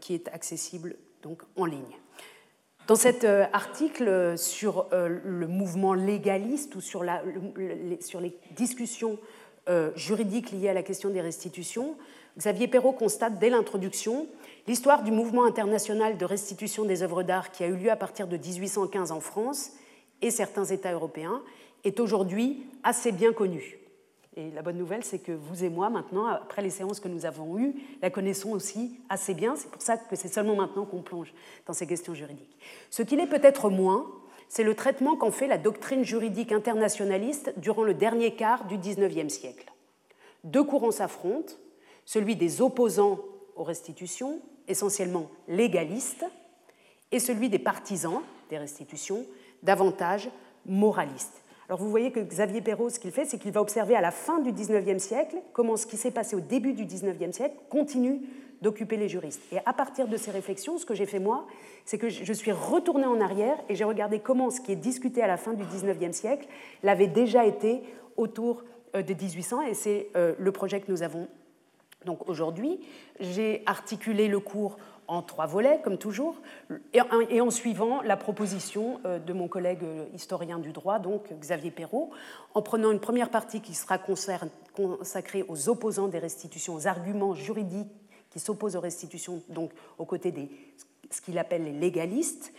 qui 0.00 0.14
est 0.14 0.28
accessible 0.28 0.94
donc 1.22 1.42
en 1.56 1.64
ligne. 1.64 1.98
Dans 2.90 2.96
cet 2.96 3.24
article 3.52 4.36
sur 4.36 4.88
le 4.90 5.46
mouvement 5.46 5.94
légaliste 5.94 6.74
ou 6.74 6.80
sur, 6.80 7.04
les 7.04 8.36
discussions 8.56 9.16
juridiques 9.94 10.50
liées 10.50 10.70
à 10.70 10.74
la 10.74 10.82
question 10.82 11.08
des 11.10 11.20
restitutions, 11.20 11.94
Xavier 12.36 12.66
Perrault 12.66 12.90
constate 12.90 13.38
dès 13.38 13.48
l'introduction 13.48 14.26
l'histoire 14.66 15.04
du 15.04 15.12
mouvement 15.12 15.44
international 15.44 16.18
de 16.18 16.24
restitution 16.24 16.84
des 16.84 17.04
œuvres 17.04 17.22
d'art 17.22 17.52
qui 17.52 17.62
a 17.62 17.68
eu 17.68 17.76
lieu 17.76 17.92
à 17.92 17.96
partir 17.96 18.26
de 18.26 18.36
1815 18.36 19.12
en 19.12 19.20
France 19.20 19.70
et 20.20 20.32
certains 20.32 20.64
États 20.64 20.92
européens 20.92 21.42
est 21.84 22.00
aujourd'hui 22.00 22.66
assez 22.82 23.12
bien 23.12 23.32
connue. 23.32 23.79
Et 24.36 24.50
la 24.52 24.62
bonne 24.62 24.78
nouvelle, 24.78 25.02
c'est 25.02 25.18
que 25.18 25.32
vous 25.32 25.64
et 25.64 25.68
moi, 25.68 25.90
maintenant, 25.90 26.26
après 26.26 26.62
les 26.62 26.70
séances 26.70 27.00
que 27.00 27.08
nous 27.08 27.26
avons 27.26 27.58
eues, 27.58 27.74
la 28.00 28.10
connaissons 28.10 28.52
aussi 28.52 29.00
assez 29.08 29.34
bien. 29.34 29.56
C'est 29.56 29.70
pour 29.70 29.82
ça 29.82 29.96
que 29.96 30.14
c'est 30.14 30.28
seulement 30.28 30.54
maintenant 30.54 30.84
qu'on 30.84 31.02
plonge 31.02 31.34
dans 31.66 31.72
ces 31.72 31.86
questions 31.86 32.14
juridiques. 32.14 32.56
Ce 32.90 33.02
qu'il 33.02 33.18
est 33.18 33.26
peut-être 33.26 33.70
moins, 33.70 34.06
c'est 34.48 34.62
le 34.62 34.74
traitement 34.74 35.16
qu'en 35.16 35.32
fait 35.32 35.48
la 35.48 35.58
doctrine 35.58 36.04
juridique 36.04 36.52
internationaliste 36.52 37.52
durant 37.56 37.82
le 37.82 37.94
dernier 37.94 38.34
quart 38.34 38.66
du 38.66 38.78
XIXe 38.78 39.32
siècle. 39.32 39.72
Deux 40.44 40.64
courants 40.64 40.92
s'affrontent, 40.92 41.54
celui 42.04 42.36
des 42.36 42.62
opposants 42.62 43.18
aux 43.56 43.64
restitutions, 43.64 44.40
essentiellement 44.68 45.28
légalistes, 45.48 46.24
et 47.12 47.18
celui 47.18 47.48
des 47.48 47.58
partisans 47.58 48.22
des 48.48 48.58
restitutions, 48.58 49.24
davantage 49.62 50.30
moralistes. 50.66 51.42
Alors 51.70 51.78
vous 51.78 51.88
voyez 51.88 52.10
que 52.10 52.18
Xavier 52.18 52.60
Perrault, 52.62 52.90
ce 52.90 52.98
qu'il 52.98 53.12
fait, 53.12 53.24
c'est 53.24 53.38
qu'il 53.38 53.52
va 53.52 53.60
observer 53.60 53.94
à 53.94 54.00
la 54.00 54.10
fin 54.10 54.40
du 54.40 54.50
XIXe 54.50 55.00
siècle 55.00 55.36
comment 55.52 55.76
ce 55.76 55.86
qui 55.86 55.96
s'est 55.96 56.10
passé 56.10 56.34
au 56.34 56.40
début 56.40 56.72
du 56.72 56.84
XIXe 56.84 57.30
siècle 57.30 57.54
continue 57.68 58.22
d'occuper 58.60 58.96
les 58.96 59.08
juristes. 59.08 59.40
Et 59.52 59.58
à 59.64 59.72
partir 59.72 60.08
de 60.08 60.16
ces 60.16 60.32
réflexions, 60.32 60.78
ce 60.78 60.84
que 60.84 60.96
j'ai 60.96 61.06
fait 61.06 61.20
moi, 61.20 61.46
c'est 61.84 61.96
que 61.96 62.08
je 62.08 62.32
suis 62.32 62.50
retourné 62.50 63.04
en 63.04 63.20
arrière 63.20 63.56
et 63.68 63.76
j'ai 63.76 63.84
regardé 63.84 64.18
comment 64.18 64.50
ce 64.50 64.60
qui 64.60 64.72
est 64.72 64.76
discuté 64.76 65.22
à 65.22 65.28
la 65.28 65.36
fin 65.36 65.52
du 65.52 65.62
XIXe 65.62 66.10
siècle 66.10 66.48
l'avait 66.82 67.06
déjà 67.06 67.46
été 67.46 67.82
autour 68.16 68.64
euh, 68.96 69.02
de 69.02 69.14
1800, 69.14 69.62
et 69.62 69.74
c'est 69.74 70.08
euh, 70.16 70.34
le 70.40 70.50
projet 70.50 70.80
que 70.80 70.90
nous 70.90 71.04
avons 71.04 71.28
donc 72.04 72.28
aujourd'hui. 72.28 72.80
J'ai 73.18 73.62
articulé 73.66 74.28
le 74.28 74.40
cours 74.40 74.78
en 75.10 75.22
trois 75.22 75.46
volets, 75.46 75.80
comme 75.82 75.98
toujours, 75.98 76.36
et 76.92 77.40
en 77.40 77.50
suivant 77.50 78.00
la 78.02 78.16
proposition 78.16 79.00
euh, 79.04 79.18
de 79.18 79.32
mon 79.32 79.48
collègue 79.48 79.82
euh, 79.82 80.04
historien 80.14 80.60
du 80.60 80.70
droit, 80.70 81.00
donc 81.00 81.32
Xavier 81.32 81.72
Perrault, 81.72 82.10
en 82.54 82.62
prenant 82.62 82.92
une 82.92 83.00
première 83.00 83.28
partie 83.28 83.60
qui 83.60 83.74
sera 83.74 83.98
consacrée 83.98 85.44
aux 85.48 85.68
opposants 85.68 86.06
des 86.06 86.20
restitutions, 86.20 86.74
aux 86.74 86.86
arguments 86.86 87.34
juridiques 87.34 87.90
qui 88.30 88.38
s'opposent 88.38 88.76
aux 88.76 88.80
restitutions, 88.80 89.42
donc 89.48 89.72
aux 89.98 90.04
côtés 90.04 90.30
de 90.30 90.42
ce 91.10 91.20
qu'il 91.20 91.38
appelle 91.38 91.64
les 91.64 91.72
légalistes. 91.72 92.52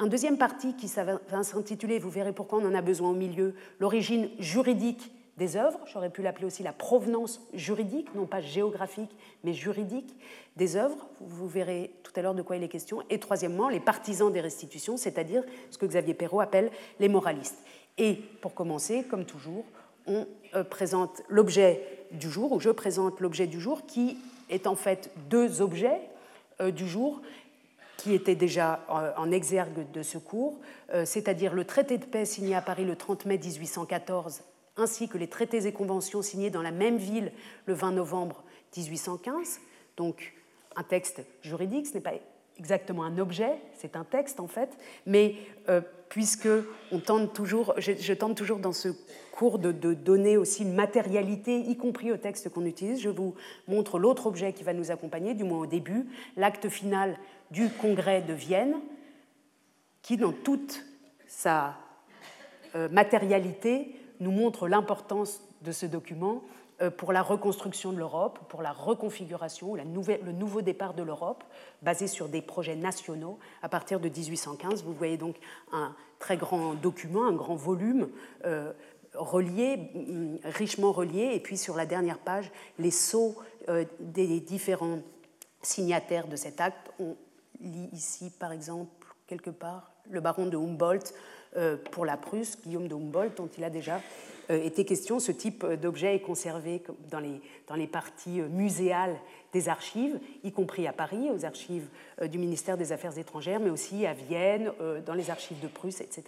Un 0.00 0.08
deuxième 0.08 0.36
partie 0.36 0.74
qui 0.74 0.88
va 0.88 1.42
s'intituler, 1.44 2.00
vous 2.00 2.10
verrez 2.10 2.32
pourquoi 2.32 2.58
on 2.58 2.66
en 2.66 2.74
a 2.74 2.82
besoin 2.82 3.10
au 3.10 3.14
milieu, 3.14 3.54
l'origine 3.78 4.30
juridique 4.40 5.12
des 5.36 5.56
œuvres, 5.56 5.80
j'aurais 5.92 6.10
pu 6.10 6.22
l'appeler 6.22 6.46
aussi 6.46 6.62
la 6.62 6.72
provenance 6.72 7.40
juridique, 7.52 8.14
non 8.14 8.26
pas 8.26 8.40
géographique, 8.40 9.10
mais 9.42 9.52
juridique 9.52 10.14
des 10.56 10.76
œuvres. 10.76 11.08
Vous 11.20 11.48
verrez 11.48 11.92
tout 12.04 12.12
à 12.14 12.22
l'heure 12.22 12.34
de 12.34 12.42
quoi 12.42 12.56
il 12.56 12.62
est 12.62 12.68
question. 12.68 13.02
Et 13.10 13.18
troisièmement, 13.18 13.68
les 13.68 13.80
partisans 13.80 14.32
des 14.32 14.40
restitutions, 14.40 14.96
c'est-à-dire 14.96 15.42
ce 15.70 15.78
que 15.78 15.86
Xavier 15.86 16.14
Perrault 16.14 16.40
appelle 16.40 16.70
les 17.00 17.08
moralistes. 17.08 17.58
Et 17.98 18.14
pour 18.40 18.54
commencer, 18.54 19.04
comme 19.04 19.24
toujours, 19.24 19.64
on 20.06 20.26
euh, 20.54 20.62
présente 20.62 21.22
l'objet 21.28 21.82
du 22.12 22.30
jour, 22.30 22.52
ou 22.52 22.60
je 22.60 22.70
présente 22.70 23.18
l'objet 23.18 23.48
du 23.48 23.60
jour, 23.60 23.86
qui 23.86 24.18
est 24.50 24.68
en 24.68 24.76
fait 24.76 25.10
deux 25.30 25.62
objets 25.62 26.00
euh, 26.60 26.70
du 26.70 26.86
jour 26.86 27.20
qui 27.96 28.14
étaient 28.14 28.34
déjà 28.34 28.80
euh, 28.90 29.12
en 29.16 29.32
exergue 29.32 29.90
de 29.92 30.02
ce 30.02 30.18
cours, 30.18 30.58
c'est-à-dire 31.04 31.54
le 31.54 31.64
traité 31.64 31.96
de 31.98 32.04
paix 32.04 32.24
signé 32.24 32.54
à 32.54 32.60
Paris 32.60 32.84
le 32.84 32.94
30 32.94 33.24
mai 33.24 33.38
1814 33.38 34.42
ainsi 34.76 35.08
que 35.08 35.18
les 35.18 35.28
traités 35.28 35.66
et 35.66 35.72
conventions 35.72 36.22
signés 36.22 36.50
dans 36.50 36.62
la 36.62 36.72
même 36.72 36.96
ville 36.96 37.32
le 37.66 37.74
20 37.74 37.92
novembre 37.92 38.42
1815. 38.76 39.60
Donc 39.96 40.34
un 40.76 40.82
texte 40.82 41.22
juridique, 41.42 41.86
ce 41.86 41.94
n'est 41.94 42.00
pas 42.00 42.14
exactement 42.58 43.04
un 43.04 43.18
objet, 43.18 43.56
c'est 43.74 43.96
un 43.96 44.04
texte 44.04 44.40
en 44.40 44.46
fait, 44.46 44.76
mais 45.06 45.34
euh, 45.68 45.80
puisque 46.08 46.48
on 46.92 47.00
tente 47.00 47.32
toujours, 47.32 47.74
je, 47.78 48.12
tente 48.12 48.36
toujours 48.36 48.58
dans 48.58 48.72
ce 48.72 48.88
cours 49.32 49.58
de, 49.58 49.72
donner 49.72 50.36
aussi 50.36 50.62
une 50.62 50.74
matérialité, 50.74 51.58
y 51.58 51.76
compris 51.76 52.12
au 52.12 52.16
texte 52.16 52.48
qu'on 52.50 52.64
utilise, 52.64 53.00
je 53.00 53.08
vous 53.08 53.34
montre 53.66 53.98
l'autre 53.98 54.26
objet 54.26 54.52
qui 54.52 54.62
va 54.62 54.72
nous 54.72 54.92
accompagner, 54.92 55.34
du 55.34 55.42
moins 55.42 55.58
au 55.58 55.66
début, 55.66 56.06
l'acte 56.36 56.68
final 56.68 57.18
du 57.50 57.68
congrès 57.68 58.22
de 58.22 58.32
Vienne, 58.32 58.76
qui 60.02 60.16
dans 60.16 60.32
toute 60.32 60.84
sa 61.26 61.76
euh, 62.76 62.88
matérialité 62.90 63.96
nous 64.24 64.32
montre 64.32 64.66
l'importance 64.66 65.40
de 65.62 65.70
ce 65.70 65.86
document 65.86 66.42
euh, 66.82 66.90
pour 66.90 67.12
la 67.12 67.22
reconstruction 67.22 67.92
de 67.92 67.98
l'Europe, 67.98 68.40
pour 68.48 68.62
la 68.62 68.72
reconfiguration, 68.72 69.74
le 69.74 70.32
nouveau 70.32 70.62
départ 70.62 70.94
de 70.94 71.04
l'Europe, 71.04 71.44
basé 71.82 72.08
sur 72.08 72.28
des 72.28 72.42
projets 72.42 72.74
nationaux 72.74 73.38
à 73.62 73.68
partir 73.68 74.00
de 74.00 74.08
1815. 74.08 74.82
Vous 74.82 74.92
voyez 74.92 75.16
donc 75.16 75.36
un 75.72 75.94
très 76.18 76.36
grand 76.36 76.74
document, 76.74 77.26
un 77.26 77.32
grand 77.32 77.54
volume 77.54 78.08
euh, 78.44 78.72
relié, 79.14 79.76
mm, 79.76 80.38
richement 80.44 80.90
relié, 80.90 81.30
et 81.34 81.40
puis 81.40 81.56
sur 81.56 81.76
la 81.76 81.86
dernière 81.86 82.18
page, 82.18 82.50
les 82.78 82.90
sceaux 82.90 83.36
euh, 83.68 83.84
des 84.00 84.40
différents 84.40 84.98
signataires 85.62 86.26
de 86.26 86.36
cet 86.36 86.60
acte. 86.60 86.90
On 86.98 87.14
lit 87.60 87.88
ici, 87.92 88.32
par 88.38 88.52
exemple, 88.52 89.14
quelque 89.26 89.50
part, 89.50 89.92
le 90.10 90.20
baron 90.20 90.46
de 90.46 90.56
Humboldt 90.56 91.14
pour 91.90 92.04
la 92.04 92.16
Prusse, 92.16 92.58
Guillaume 92.64 92.88
de 92.88 92.94
Humboldt, 92.94 93.36
dont 93.36 93.48
il 93.56 93.64
a 93.64 93.70
déjà 93.70 94.00
euh, 94.50 94.62
été 94.62 94.84
question. 94.84 95.20
Ce 95.20 95.32
type 95.32 95.64
d'objet 95.64 96.16
est 96.16 96.20
conservé 96.20 96.82
dans 97.10 97.20
les, 97.76 97.86
parties 97.86 98.40
euh, 98.40 98.48
muséales 98.48 99.16
des 99.52 99.68
archives, 99.68 100.18
y 100.42 100.52
compris 100.52 100.86
à 100.86 100.92
Paris, 100.92 101.30
aux 101.30 101.44
archives 101.44 101.86
du 102.22 102.38
ministère 102.38 102.76
des 102.76 102.90
Affaires 102.90 103.16
étrangères, 103.16 103.60
mais 103.60 103.70
aussi 103.70 104.04
à 104.04 104.12
Vienne, 104.12 104.72
dans 105.06 105.14
les 105.14 105.30
archives 105.30 105.60
de 105.60 105.68
Prusse, 105.68 106.00
etc. 106.00 106.24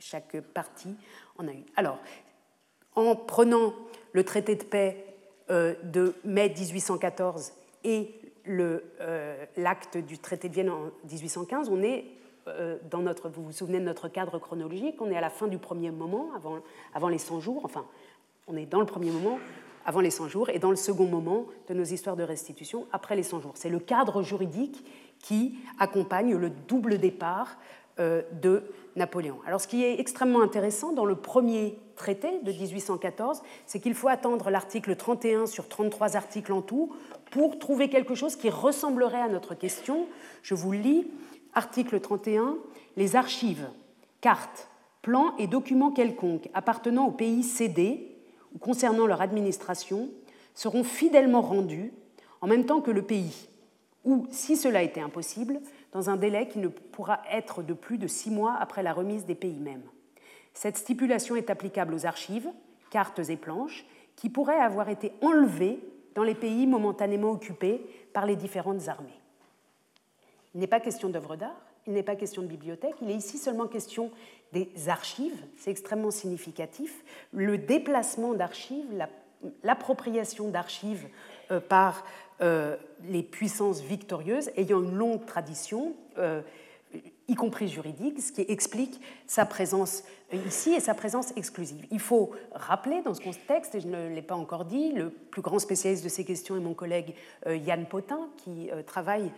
Chaque 0.00 0.40
partie 0.40 0.96
en 1.38 1.46
a 1.46 1.52
une. 1.52 1.62
Alors, 1.76 1.98
en 2.96 3.14
prenant 3.14 3.72
le 4.10 4.24
traité 4.24 4.56
de 4.56 4.64
paix 4.64 5.06
de 5.48 6.14
mai 6.24 6.48
1814 6.48 7.52
et 7.84 8.10
l'acte 9.56 9.96
du 9.98 10.18
traité 10.18 10.48
de 10.48 10.54
Vienne 10.54 10.70
en 10.70 10.90
1815, 11.08 11.68
on 11.68 11.80
est 11.80 12.06
dans 12.90 12.98
notre, 12.98 13.28
vous 13.28 13.44
vous 13.44 13.52
souvenez 13.52 13.78
de 13.78 13.84
notre 13.84 14.08
cadre 14.08 14.38
chronologique, 14.38 14.96
on 15.00 15.10
est 15.10 15.16
à 15.16 15.20
la 15.20 15.30
fin 15.30 15.46
du 15.46 15.58
premier 15.58 15.90
moment, 15.90 16.28
avant, 16.36 16.58
avant 16.92 17.08
les 17.08 17.18
100 17.18 17.40
jours, 17.40 17.62
enfin, 17.64 17.86
on 18.46 18.56
est 18.56 18.66
dans 18.66 18.80
le 18.80 18.86
premier 18.86 19.10
moment, 19.10 19.38
avant 19.86 20.00
les 20.00 20.10
100 20.10 20.28
jours, 20.28 20.50
et 20.50 20.58
dans 20.58 20.70
le 20.70 20.76
second 20.76 21.06
moment 21.06 21.46
de 21.68 21.74
nos 21.74 21.84
histoires 21.84 22.16
de 22.16 22.22
restitution, 22.22 22.86
après 22.92 23.16
les 23.16 23.22
100 23.22 23.40
jours. 23.40 23.52
C'est 23.54 23.68
le 23.68 23.78
cadre 23.78 24.22
juridique 24.22 24.84
qui 25.20 25.56
accompagne 25.78 26.36
le 26.36 26.50
double 26.50 26.98
départ 26.98 27.56
euh, 28.00 28.22
de 28.42 28.62
Napoléon. 28.96 29.38
Alors 29.46 29.60
ce 29.60 29.68
qui 29.68 29.84
est 29.84 30.00
extrêmement 30.00 30.42
intéressant 30.42 30.92
dans 30.92 31.04
le 31.04 31.14
premier 31.16 31.78
traité 31.96 32.40
de 32.42 32.52
1814, 32.52 33.42
c'est 33.66 33.80
qu'il 33.80 33.94
faut 33.94 34.08
attendre 34.08 34.50
l'article 34.50 34.96
31 34.96 35.46
sur 35.46 35.68
33 35.68 36.16
articles 36.16 36.52
en 36.52 36.62
tout 36.62 36.92
pour 37.30 37.58
trouver 37.58 37.88
quelque 37.88 38.14
chose 38.14 38.36
qui 38.36 38.50
ressemblerait 38.50 39.20
à 39.20 39.28
notre 39.28 39.54
question. 39.54 40.06
Je 40.42 40.54
vous 40.54 40.72
lis, 40.72 41.06
article 41.54 42.00
31, 42.00 42.56
les 42.96 43.16
archives, 43.16 43.68
cartes, 44.20 44.68
plans 45.02 45.36
et 45.38 45.46
documents 45.46 45.90
quelconques 45.90 46.48
appartenant 46.54 47.06
au 47.06 47.10
pays 47.10 47.42
cédé 47.42 48.16
ou 48.54 48.58
concernant 48.58 49.06
leur 49.06 49.20
administration 49.20 50.08
seront 50.54 50.84
fidèlement 50.84 51.42
rendus 51.42 51.92
en 52.40 52.46
même 52.46 52.66
temps 52.66 52.80
que 52.80 52.90
le 52.90 53.02
pays, 53.02 53.48
ou, 54.04 54.26
si 54.30 54.56
cela 54.56 54.82
était 54.82 55.00
impossible, 55.00 55.60
dans 55.92 56.10
un 56.10 56.16
délai 56.16 56.48
qui 56.48 56.58
ne 56.58 56.68
pourra 56.68 57.22
être 57.30 57.62
de 57.62 57.72
plus 57.72 57.98
de 57.98 58.06
six 58.06 58.30
mois 58.30 58.54
après 58.60 58.82
la 58.82 58.92
remise 58.92 59.24
des 59.24 59.34
pays 59.34 59.60
mêmes. 59.60 59.84
Cette 60.52 60.76
stipulation 60.76 61.36
est 61.36 61.50
applicable 61.50 61.94
aux 61.94 62.06
archives, 62.06 62.48
cartes 62.90 63.28
et 63.30 63.36
planches, 63.36 63.86
qui 64.14 64.28
pourraient 64.28 64.60
avoir 64.60 64.88
été 64.88 65.12
enlevées 65.22 65.80
dans 66.14 66.22
les 66.22 66.34
pays 66.34 66.66
momentanément 66.66 67.30
occupés 67.30 67.84
par 68.12 68.26
les 68.26 68.36
différentes 68.36 68.88
armées. 68.88 69.20
Il 70.54 70.60
n'est 70.60 70.66
pas 70.66 70.80
question 70.80 71.08
d'œuvres 71.08 71.36
d'art, 71.36 71.60
il 71.86 71.92
n'est 71.92 72.02
pas 72.02 72.16
question 72.16 72.42
de 72.42 72.46
bibliothèque, 72.46 72.94
il 73.02 73.10
est 73.10 73.16
ici 73.16 73.38
seulement 73.38 73.66
question 73.66 74.10
des 74.52 74.70
archives, 74.88 75.44
c'est 75.56 75.70
extrêmement 75.70 76.10
significatif. 76.10 77.04
Le 77.32 77.58
déplacement 77.58 78.34
d'archives, 78.34 78.86
l'appropriation 79.62 80.48
d'archives 80.48 81.06
euh, 81.50 81.60
par 81.60 82.04
euh, 82.40 82.76
les 83.04 83.22
puissances 83.22 83.80
victorieuses 83.80 84.50
ayant 84.56 84.82
une 84.82 84.94
longue 84.94 85.26
tradition, 85.26 85.94
euh, 86.18 86.40
y 87.28 87.34
compris 87.34 87.68
juridique, 87.68 88.20
ce 88.20 88.32
qui 88.32 88.44
explique 88.48 89.00
sa 89.26 89.46
présence 89.46 90.04
ici 90.46 90.72
et 90.74 90.80
sa 90.80 90.94
présence 90.94 91.32
exclusive. 91.36 91.86
Il 91.90 92.00
faut 92.00 92.32
rappeler 92.52 93.02
dans 93.02 93.14
ce 93.14 93.20
contexte, 93.20 93.74
et 93.74 93.80
je 93.80 93.88
ne 93.88 94.08
l'ai 94.08 94.22
pas 94.22 94.34
encore 94.34 94.64
dit, 94.64 94.92
le 94.92 95.10
plus 95.10 95.42
grand 95.42 95.58
spécialiste 95.58 96.04
de 96.04 96.08
ces 96.08 96.24
questions 96.24 96.56
est 96.56 96.60
mon 96.60 96.74
collègue 96.74 97.14
Yann 97.46 97.86
Potin, 97.86 98.28
qui 98.36 98.70
travaille 98.86 99.30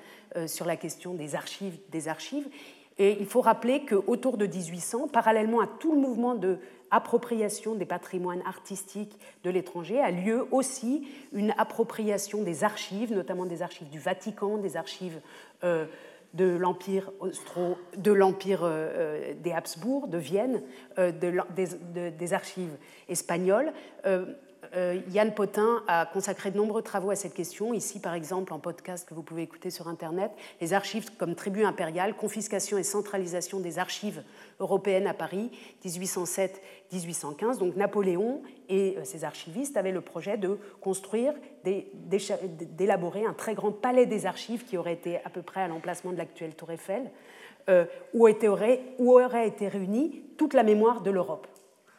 sur 0.46 0.64
la 0.64 0.76
question 0.76 1.14
des 1.14 1.34
archives. 1.34 1.78
Des 1.90 2.08
archives. 2.08 2.48
Et 2.98 3.18
il 3.20 3.26
faut 3.26 3.42
rappeler 3.42 3.84
qu'autour 3.84 4.38
de 4.38 4.46
1800, 4.46 5.08
parallèlement 5.08 5.60
à 5.60 5.66
tout 5.66 5.92
le 5.92 6.00
mouvement 6.00 6.34
de 6.34 6.58
appropriation 6.90 7.74
des 7.74 7.84
patrimoines 7.84 8.42
artistiques 8.46 9.18
de 9.44 9.50
l'étranger, 9.50 10.00
a 10.00 10.10
lieu 10.10 10.46
aussi 10.50 11.06
une 11.32 11.52
appropriation 11.58 12.42
des 12.42 12.64
archives, 12.64 13.12
notamment 13.12 13.44
des 13.44 13.62
archives 13.62 13.88
du 13.88 13.98
Vatican, 13.98 14.58
des 14.58 14.76
archives 14.76 15.20
euh, 15.64 15.86
de 16.36 16.56
l'Empire 16.56 17.10
de 17.96 18.12
l'Empire 18.12 18.60
euh, 18.62 19.32
des 19.42 19.52
Habsbourg, 19.52 20.08
de 20.08 20.18
Vienne, 20.18 20.62
euh, 20.98 21.10
des, 21.10 22.32
archives 22.32 22.76
espagnoles. 23.08 23.72
Euh, 24.74 25.00
Yann 25.10 25.34
Potin 25.34 25.82
a 25.86 26.06
consacré 26.06 26.50
de 26.50 26.56
nombreux 26.56 26.82
travaux 26.82 27.10
à 27.10 27.16
cette 27.16 27.34
question, 27.34 27.74
ici 27.74 28.00
par 28.00 28.14
exemple 28.14 28.52
en 28.52 28.58
podcast 28.58 29.08
que 29.08 29.14
vous 29.14 29.22
pouvez 29.22 29.42
écouter 29.42 29.70
sur 29.70 29.88
Internet, 29.88 30.30
les 30.60 30.72
archives 30.72 31.10
comme 31.16 31.34
tribu 31.34 31.64
impériale, 31.64 32.14
confiscation 32.14 32.78
et 32.78 32.82
centralisation 32.82 33.60
des 33.60 33.78
archives 33.78 34.22
européennes 34.60 35.06
à 35.06 35.14
Paris, 35.14 35.50
1807-1815. 35.84 37.58
Donc 37.58 37.76
Napoléon 37.76 38.42
et 38.68 38.96
euh, 38.96 39.04
ses 39.04 39.24
archivistes 39.24 39.76
avaient 39.76 39.92
le 39.92 40.00
projet 40.00 40.36
de 40.36 40.58
construire, 40.80 41.34
d'élaborer 41.64 43.24
un 43.24 43.34
très 43.34 43.54
grand 43.54 43.72
palais 43.72 44.06
des 44.06 44.26
archives 44.26 44.64
qui 44.64 44.76
aurait 44.76 44.94
été 44.94 45.18
à 45.24 45.30
peu 45.30 45.42
près 45.42 45.62
à 45.62 45.68
l'emplacement 45.68 46.12
de 46.12 46.18
l'actuelle 46.18 46.54
Tour 46.54 46.70
Eiffel, 46.72 47.10
euh, 47.68 47.84
où, 48.14 48.28
où 48.98 49.20
aurait 49.20 49.48
été 49.48 49.68
réunie 49.68 50.22
toute 50.36 50.54
la 50.54 50.62
mémoire 50.62 51.00
de 51.00 51.10
l'Europe 51.10 51.46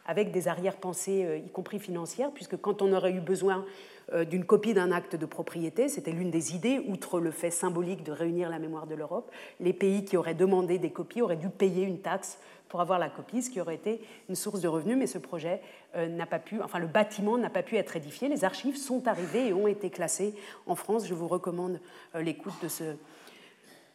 avec 0.08 0.32
des 0.32 0.48
arrière-pensées, 0.48 1.26
euh, 1.26 1.38
y 1.38 1.50
compris 1.50 1.80
financières, 1.80 2.32
puisque 2.34 2.58
quand 2.58 2.82
on 2.82 2.94
aurait 2.94 3.12
eu 3.12 3.20
besoin 3.20 3.66
euh, 4.14 4.24
d'une 4.24 4.46
copie 4.46 4.74
d'un 4.74 4.92
acte 4.92 5.18
de 5.18 5.26
propriété, 5.26 5.90
c'était 5.90 6.12
l'une 6.12 6.32
des 6.32 6.56
idées, 6.56 6.80
outre 6.88 7.20
le 7.20 7.30
fait 7.30 7.52
symbolique 7.52 8.04
de 8.04 8.14
réunir 8.14 8.50
la 8.50 8.58
mémoire 8.58 8.88
de 8.88 8.96
l'Europe, 8.96 9.30
les 9.60 9.74
pays 9.74 10.06
qui 10.06 10.16
auraient 10.16 10.34
demandé 10.34 10.80
des 10.80 10.92
copies 10.92 11.22
auraient 11.22 11.36
dû 11.36 11.50
payer 11.50 11.84
une 11.84 12.00
taxe 12.00 12.40
pour 12.70 12.80
avoir 12.82 13.00
la 13.00 13.10
copie, 13.10 13.44
ce 13.44 13.50
qui 13.50 13.62
aurait 13.62 13.76
été 13.76 14.02
une 14.30 14.36
source 14.36 14.62
de 14.62 14.68
revenus, 14.68 14.98
mais 14.98 15.08
ce 15.08 15.18
projet 15.18 15.62
euh, 15.96 16.08
n'a 16.08 16.26
pas 16.26 16.40
pu, 16.40 16.62
enfin 16.62 16.80
le 16.80 16.88
bâtiment 16.88 17.38
n'a 17.38 17.50
pas 17.50 17.64
pu 17.64 17.76
être 17.76 17.98
édifié. 17.98 18.30
Les 18.30 18.46
archives 18.46 18.78
sont 18.78 19.08
arrivées 19.08 19.48
et 19.48 19.54
ont 19.54 19.68
été 19.68 19.90
classées 19.90 20.34
en 20.66 20.76
France. 20.76 21.06
Je 21.06 21.14
vous 21.14 21.28
recommande 21.28 21.80
l'écoute 22.16 22.56
de, 22.62 22.68
ce, 22.68 22.84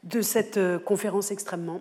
de 0.04 0.20
cette 0.20 0.58
conférence 0.84 1.30
extrêmement 1.30 1.80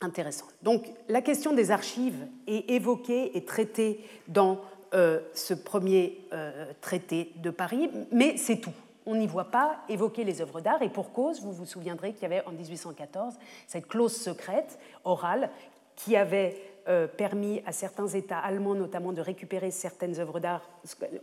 intéressante. 0.00 0.54
Donc 0.62 0.86
la 1.08 1.22
question 1.22 1.52
des 1.52 1.70
archives 1.70 2.26
est 2.46 2.70
évoquée 2.70 3.36
et 3.36 3.44
traitée 3.44 4.04
dans 4.28 4.60
euh, 4.92 5.20
ce 5.34 5.54
premier 5.54 6.18
euh, 6.32 6.66
traité 6.80 7.32
de 7.36 7.50
Paris, 7.50 7.90
mais 8.10 8.36
c'est 8.36 8.56
tout. 8.56 8.72
On 9.06 9.14
n'y 9.14 9.28
voit 9.28 9.52
pas 9.52 9.78
évoquer 9.88 10.24
les 10.24 10.40
œuvres 10.40 10.60
d'art, 10.60 10.82
et 10.82 10.88
pour 10.88 11.12
cause, 11.12 11.40
vous 11.42 11.52
vous 11.52 11.64
souviendrez 11.64 12.12
qu'il 12.12 12.22
y 12.22 12.26
avait 12.26 12.44
en 12.44 12.50
1814 12.50 13.34
cette 13.68 13.86
clause 13.86 14.14
secrète, 14.14 14.80
orale, 15.04 15.50
qui 15.94 16.16
avait 16.16 16.56
euh, 16.88 17.06
permis 17.06 17.62
à 17.66 17.72
certains 17.72 18.08
États 18.08 18.38
allemands 18.38 18.74
notamment 18.74 19.12
de 19.12 19.20
récupérer 19.20 19.70
certaines 19.70 20.18
œuvres 20.18 20.40
d'art, 20.40 20.68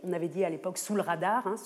on 0.02 0.14
avait 0.14 0.28
dit 0.28 0.44
à 0.44 0.50
l'époque 0.50 0.78
sous 0.78 0.94
le 0.94 1.02
radar, 1.02 1.46
hein, 1.46 1.56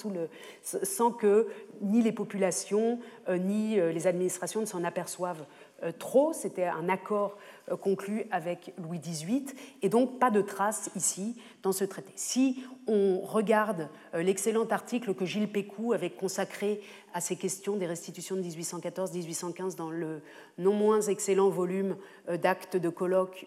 sans 0.62 1.12
que 1.12 1.46
ni 1.83 2.03
les 2.03 2.12
populations 2.12 2.98
ni 3.29 3.77
les 3.77 4.07
administrations 4.09 4.61
ne 4.61 4.66
s'en 4.66 4.83
aperçoivent 4.83 5.44
trop. 5.90 6.33
C'était 6.33 6.66
un 6.66 6.88
accord 6.88 7.37
euh, 7.71 7.77
conclu 7.77 8.25
avec 8.31 8.73
Louis 8.79 8.99
XVIII 8.99 9.47
et 9.83 9.88
donc 9.88 10.18
pas 10.18 10.31
de 10.31 10.40
traces 10.40 10.90
ici 10.97 11.37
dans 11.62 11.73
ce 11.73 11.85
traité. 11.85 12.12
Si 12.16 12.64
on 12.88 13.21
regarde 13.21 13.88
euh, 14.14 14.23
l'excellent 14.23 14.66
article 14.66 15.14
que 15.14 15.25
Gilles 15.25 15.51
Pécou 15.51 15.92
avait 15.92 16.11
consacré 16.11 16.81
à 17.14 17.21
ces 17.21 17.37
questions 17.37 17.77
des 17.77 17.87
restitutions 17.87 18.37
de 18.37 18.42
1814-1815 18.42 19.77
dans 19.77 19.90
le 19.90 20.23
non 20.59 20.73
moins 20.73 21.03
excellent 21.03 21.51
volume 21.51 21.97
d'actes 22.42 22.77
de 22.79 22.88
colloque 22.88 23.47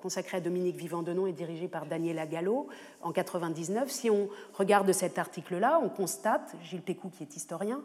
consacré 0.00 0.36
à 0.36 0.40
Dominique 0.40 0.76
Vivant-Denon 0.76 1.26
et 1.26 1.32
dirigé 1.32 1.66
par 1.66 1.86
Daniela 1.86 2.24
Gallo 2.24 2.68
en 3.02 3.10
99, 3.10 3.90
si 3.90 4.10
on 4.10 4.28
regarde 4.54 4.92
cet 4.92 5.18
article-là, 5.18 5.80
on 5.82 5.88
constate, 5.88 6.54
Gilles 6.62 6.82
Pécou 6.82 7.08
qui 7.08 7.24
est 7.24 7.34
historien, 7.34 7.82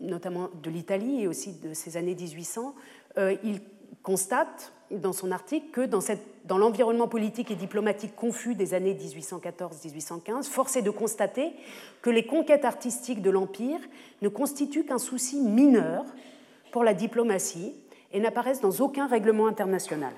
notamment 0.00 0.50
de 0.62 0.70
l'Italie 0.70 1.22
et 1.22 1.28
aussi 1.28 1.52
de 1.60 1.74
ces 1.74 1.96
années 1.96 2.14
1800, 2.14 2.74
euh, 3.18 3.36
il 3.42 3.60
constate 4.02 4.72
dans 4.90 5.12
son 5.12 5.32
article 5.32 5.70
que 5.70 5.80
dans, 5.80 6.00
dans 6.44 6.58
l'environnement 6.58 7.08
politique 7.08 7.50
et 7.50 7.54
diplomatique 7.54 8.14
confus 8.14 8.54
des 8.54 8.74
années 8.74 8.94
1814-1815, 8.94 10.44
force 10.44 10.76
est 10.76 10.82
de 10.82 10.90
constater 10.90 11.52
que 12.02 12.10
les 12.10 12.26
conquêtes 12.26 12.64
artistiques 12.64 13.22
de 13.22 13.30
l'Empire 13.30 13.80
ne 14.22 14.28
constituent 14.28 14.84
qu'un 14.84 14.98
souci 14.98 15.40
mineur 15.40 16.04
pour 16.70 16.84
la 16.84 16.94
diplomatie 16.94 17.74
et 18.12 18.20
n'apparaissent 18.20 18.60
dans 18.60 18.80
aucun 18.80 19.06
règlement 19.06 19.46
international. 19.46 20.12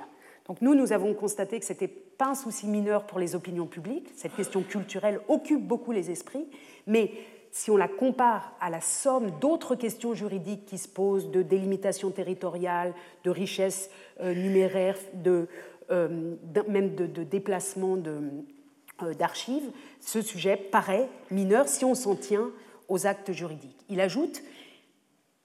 Donc 0.47 0.61
nous, 0.61 0.75
nous 0.75 0.93
avons 0.93 1.15
constaté 1.15 1.59
que 1.59 1.67
ce 1.67 1.73
n'était 1.73 1.89
pas 1.89 2.29
un 2.29 2.35
souci 2.35 2.67
mineur 2.67 3.05
pour 3.05 3.19
les 3.19 3.35
opinions 3.35 3.67
publiques. 3.67 4.11
Cette 4.17 4.35
question 4.35 4.63
culturelle 4.63 5.21
occupe 5.29 5.67
beaucoup 5.67 5.93
les 5.93 6.11
esprits, 6.11 6.47
mais 6.87 7.11
si 7.57 7.71
on 7.71 7.79
la 7.79 7.89
compare 7.89 8.53
à 8.61 8.69
la 8.69 8.83
somme 8.83 9.31
d'autres 9.41 9.77
questions 9.77 10.13
juridiques 10.13 10.67
qui 10.67 10.77
se 10.77 10.89
posent, 10.89 11.31
de 11.31 11.41
délimitation 11.41 12.11
territoriale, 12.11 12.93
de 13.25 13.31
richesse 13.31 13.89
euh, 14.21 14.35
numéraire, 14.35 14.99
de, 15.15 15.49
euh, 15.91 16.35
même 16.69 16.95
de, 16.95 17.07
déplacement 17.25 17.97
euh, 17.97 19.15
d'archives, 19.15 19.71
ce 20.01 20.21
sujet 20.21 20.59
paraît 20.59 21.09
mineur 21.31 21.67
si 21.67 21.87
on 21.87 21.95
s'en 21.95 22.15
tient 22.15 22.51
aux 22.91 23.07
actes 23.07 23.33
juridiques. 23.33 23.87
Il 23.89 24.03
ajoute, 24.03 24.43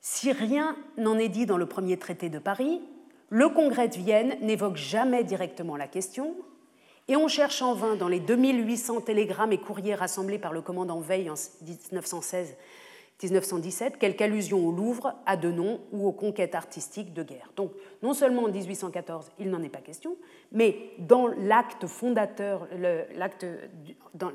si 0.02 0.34
rien 0.34 0.76
n'en 0.98 1.18
est 1.18 1.30
dit 1.30 1.46
dans 1.46 1.58
le 1.58 1.66
premier 1.66 1.96
traité 1.96 2.28
de 2.28 2.40
Paris, 2.40 2.82
le 3.30 3.48
Congrès 3.48 3.88
de 3.88 3.96
Vienne 3.96 4.36
n'évoque 4.42 4.76
jamais 4.76 5.24
directement 5.24 5.78
la 5.78 5.88
question, 5.88 6.36
et 7.12 7.16
on 7.18 7.28
cherche 7.28 7.62
en 7.62 7.74
vain 7.74 7.98
dans 7.98 8.08
les 8.08 8.22
2800 8.22 9.02
télégrammes 9.02 9.52
et 9.52 9.58
courriers 9.58 9.96
rassemblés 9.96 10.40
par 10.40 10.54
le 10.54 10.62
commandant 10.62 11.02
Veil 11.02 11.30
en 11.30 11.34
1916-1917 11.34 13.98
quelque 14.00 14.22
allusion 14.22 14.66
au 14.66 14.72
Louvre, 14.72 15.14
à 15.26 15.36
Denon 15.36 15.82
ou 15.92 16.08
aux 16.08 16.14
conquêtes 16.14 16.56
artistiques 16.56 17.14
de 17.14 17.24
guerre. 17.24 17.52
Donc 17.58 17.74
non 18.02 18.14
seulement 18.14 18.44
en 18.44 18.48
1814 18.48 19.30
il 19.40 19.50
n'en 19.50 19.62
est 19.62 19.68
pas 19.68 19.82
question, 19.82 20.16
mais 20.54 20.78
dans 21.00 21.28
l'acte 21.28 21.86
fondateur, 21.86 22.66
l'acte 23.14 23.46
dans, 24.14 24.32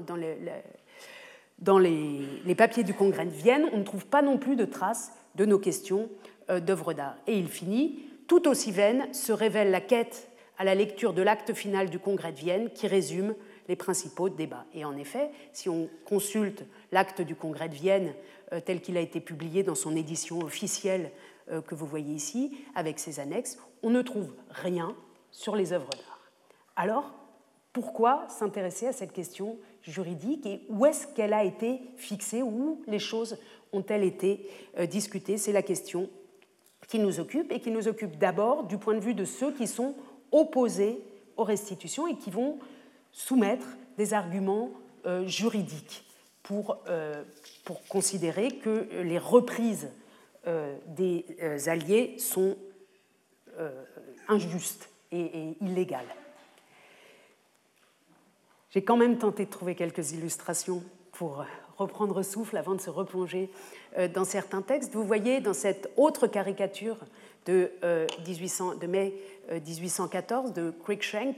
les, 1.79 2.21
les, 2.45 2.55
papiers 2.55 2.85
du 2.85 2.93
congrès 2.93 3.25
de 3.25 3.31
Vienne, 3.31 3.71
on 3.73 3.79
ne 3.79 3.85
trouve 3.85 4.05
pas 4.05 4.21
non 4.21 4.37
plus 4.37 4.55
de 4.55 4.67
traces 4.67 5.13
de 5.35 5.47
nos 5.47 5.59
questions 5.59 6.11
d'œuvres 6.51 6.93
d'art. 6.93 7.17
Et 7.27 7.39
il 7.39 7.49
finit 7.49 8.05
Tout 8.27 8.47
aussi 8.47 8.71
vaine 8.71 9.11
se 9.15 9.33
révèle 9.33 9.71
la 9.71 9.81
quête 9.81 10.29
à 10.59 10.65
la 10.65 10.75
lecture 10.75 11.13
de 11.13 11.23
l'acte 11.23 11.53
final 11.55 11.91
du 11.91 11.99
congrès 11.99 12.33
de 12.33 12.39
Vienne 12.39 12.71
qui 12.71 12.87
résume 12.87 13.35
les 13.69 13.77
principaux 13.77 14.29
débats. 14.29 14.65
Et 14.75 14.85
en 14.85 14.97
effet, 14.97 15.31
si 15.53 15.69
on 15.69 15.89
consulte 16.05 16.65
l'acte 16.93 17.21
du 17.21 17.35
congrès 17.35 17.69
de 17.69 17.75
Vienne 17.75 18.15
euh, 18.53 18.61
tel 18.61 18.81
qu'il 18.81 18.97
a 18.97 19.01
été 19.01 19.21
publié 19.21 19.63
dans 19.63 19.75
son 19.75 19.97
édition 19.97 20.39
officielle 20.41 21.11
euh, 21.51 21.61
que 21.61 21.75
vous 21.75 21.87
voyez 21.87 22.15
ici, 22.15 22.57
avec 22.75 22.99
ses 22.99 23.21
annexes, 23.21 23.59
on 23.83 23.91
ne 23.91 24.03
trouve 24.03 24.33
rien 24.51 24.95
sur 25.31 25.57
les 25.57 25.73
œuvres 25.73 25.91
d'art. 25.91 26.31
Alors, 26.77 27.13
pourquoi 27.73 28.27
s'intéresser 28.29 28.87
à 28.87 28.93
cette 28.93 29.13
question 29.13 29.59
juridique 29.83 30.47
et 30.47 30.63
où 30.69 30.87
est-ce 30.87 31.07
qu'elle 31.09 31.35
a 31.35 31.45
été 31.45 31.81
fixée, 31.97 32.43
où 32.43 32.83
les 32.87 32.99
choses 32.99 33.39
ont-elles 33.73 34.05
été 34.05 34.49
euh, 34.79 34.87
discutées? 34.87 35.37
C'est 35.37 35.53
la 35.53 35.63
question 35.63 36.09
qui 36.89 36.99
nous 36.99 37.21
occupe 37.21 37.53
et 37.53 37.61
qui 37.61 37.71
nous 37.71 37.89
occupe 37.89 38.17
d'abord 38.17 38.65
du 38.65 38.79
point 38.79 38.95
de 38.95 39.01
vue 39.01 39.15
de 39.15 39.25
ceux 39.25 39.53
qui 39.53 39.67
sont 39.67 39.95
opposés 40.33 41.01
aux 41.37 41.45
restitutions 41.45 42.07
et 42.07 42.17
qui 42.17 42.31
vont 42.31 42.59
soumettre 43.13 43.67
des 43.97 44.15
arguments 44.15 44.71
euh, 45.07 45.27
juridiques 45.27 46.05
pour, 46.43 46.79
euh, 46.89 47.23
pour, 47.65 47.83
considérer 47.87 48.49
que 48.59 49.03
les 49.03 49.19
reprises 49.19 49.91
euh, 50.47 50.77
des 50.89 51.25
alliés 51.69 52.19
sont 52.19 52.57
injustes 54.29 54.91
et 55.11 55.57
illégales. 55.63 56.15
J'ai 58.71 58.85
quand 58.85 58.99
même 58.99 59.17
tenté 59.17 59.47
de 59.47 59.51
trouver 59.51 59.75
quelques 59.75 60.13
illustrations 60.13 60.83
pour 61.13 61.43
reprendre 61.79 62.23
souffle 62.23 62.59
avant 62.59 62.75
de 62.75 62.81
se 62.83 62.91
replonger 62.91 63.51
dans 64.13 64.25
certains 64.25 64.61
textes. 64.61 64.93
Vous 64.93 65.05
voyez 65.05 65.41
dans 65.41 65.55
cette 65.55 65.91
autre 65.97 66.27
caricature 66.27 66.99
de, 67.47 67.71
1800, 68.27 68.75
de 68.77 68.87
mai 68.87 69.15
1814 69.51 70.53
de 70.53 70.73
Cruikshank, 70.83 71.37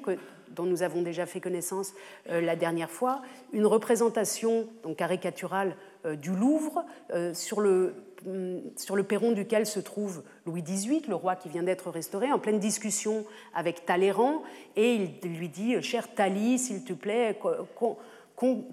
dont 0.55 0.65
nous 0.65 0.83
avons 0.83 1.03
déjà 1.03 1.27
fait 1.27 1.41
connaissance 1.41 1.95
euh, 2.31 2.41
la 2.41 2.57
dernière 2.57 2.91
fois, 2.91 3.23
une 3.53 3.67
représentation 3.67 4.69
donc 4.83 4.97
caricaturale 4.97 5.77
euh, 6.05 6.17
du 6.17 6.31
Louvre 6.31 6.85
euh, 7.13 7.35
sur 7.35 7.61
le, 7.61 7.95
mm, 8.25 8.59
sur 8.77 8.97
le 8.97 9.03
perron 9.03 9.33
duquel 9.33 9.67
se 9.67 9.81
trouve 9.81 10.23
Louis 10.47 10.63
XVIII, 10.63 11.03
le 11.09 11.15
roi 11.15 11.37
qui 11.37 11.49
vient 11.49 11.63
d'être 11.63 11.91
restauré, 11.91 12.33
en 12.33 12.39
pleine 12.39 12.59
discussion 12.59 13.25
avec 13.55 13.85
Talleyrand, 13.85 14.43
et 14.77 14.95
il 14.95 15.37
lui 15.37 15.49
dit 15.49 15.81
Cher 15.83 16.15
Thalie, 16.15 16.59
s'il 16.59 16.85
te 16.85 16.93
plaît, 16.93 17.39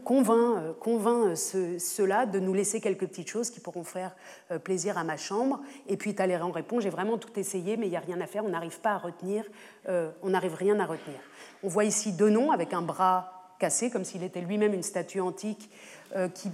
convainc, 0.03 0.77
convainc 0.79 1.35
ceux-là 1.35 2.25
de 2.25 2.39
nous 2.39 2.53
laisser 2.53 2.81
quelques 2.81 3.07
petites 3.07 3.29
choses 3.29 3.49
qui 3.49 3.59
pourront 3.59 3.83
faire 3.83 4.15
plaisir 4.63 4.97
à 4.97 5.03
ma 5.03 5.17
chambre. 5.17 5.61
Et 5.87 5.97
puis 5.97 6.13
Talleyrand 6.13 6.51
répond 6.51 6.79
J'ai 6.79 6.89
vraiment 6.89 7.17
tout 7.17 7.39
essayé, 7.39 7.75
mais 7.75 7.87
il 7.87 7.89
n'y 7.89 7.97
a 7.97 8.01
rien 8.01 8.21
à 8.21 8.27
faire, 8.27 8.45
on 8.45 8.49
n'arrive 8.49 8.79
pas 8.79 8.91
à 8.91 8.97
retenir, 8.97 9.43
on 9.87 10.29
n'arrive 10.29 10.53
rien 10.53 10.79
à 10.79 10.85
retenir. 10.85 11.19
On 11.63 11.67
voit 11.67 11.85
ici 11.85 12.13
Denon 12.13 12.51
avec 12.51 12.73
un 12.73 12.83
bras 12.83 13.35
cassé, 13.59 13.89
comme 13.89 14.03
s'il 14.03 14.23
était 14.23 14.41
lui-même 14.41 14.73
une 14.73 14.83
statue 14.83 15.19
antique, 15.19 15.69
euh, 16.15 16.27
qui, 16.29 16.51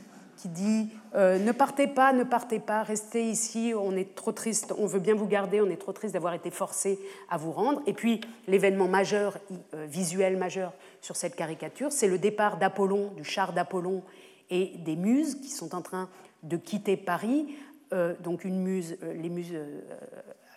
dit 0.47 0.89
euh, 1.15 1.39
Ne 1.39 1.51
partez 1.51 1.87
pas, 1.87 2.13
ne 2.13 2.23
partez 2.23 2.59
pas, 2.59 2.83
restez 2.83 3.23
ici, 3.23 3.73
on 3.77 3.95
est 3.95 4.15
trop 4.15 4.31
triste, 4.31 4.73
on 4.77 4.85
veut 4.85 4.99
bien 4.99 5.15
vous 5.15 5.27
garder, 5.27 5.61
on 5.61 5.69
est 5.69 5.77
trop 5.77 5.93
triste 5.93 6.13
d'avoir 6.13 6.33
été 6.33 6.51
forcé 6.51 6.99
à 7.29 7.37
vous 7.37 7.51
rendre. 7.51 7.81
Et 7.87 7.93
puis 7.93 8.21
l'événement 8.47 8.87
majeur, 8.87 9.37
euh, 9.73 9.85
visuel 9.85 10.37
majeur 10.37 10.73
sur 11.01 11.15
cette 11.15 11.35
caricature, 11.35 11.91
c'est 11.91 12.07
le 12.07 12.17
départ 12.17 12.57
d'Apollon, 12.57 13.11
du 13.15 13.23
char 13.23 13.53
d'Apollon 13.53 14.03
et 14.49 14.73
des 14.77 14.95
muses 14.95 15.35
qui 15.35 15.49
sont 15.49 15.75
en 15.75 15.81
train 15.81 16.09
de 16.43 16.57
quitter 16.57 16.97
Paris. 16.97 17.55
donc 18.21 18.43
une 18.43 18.59
muse, 18.59 18.97
les 19.01 19.29
muses 19.29 19.53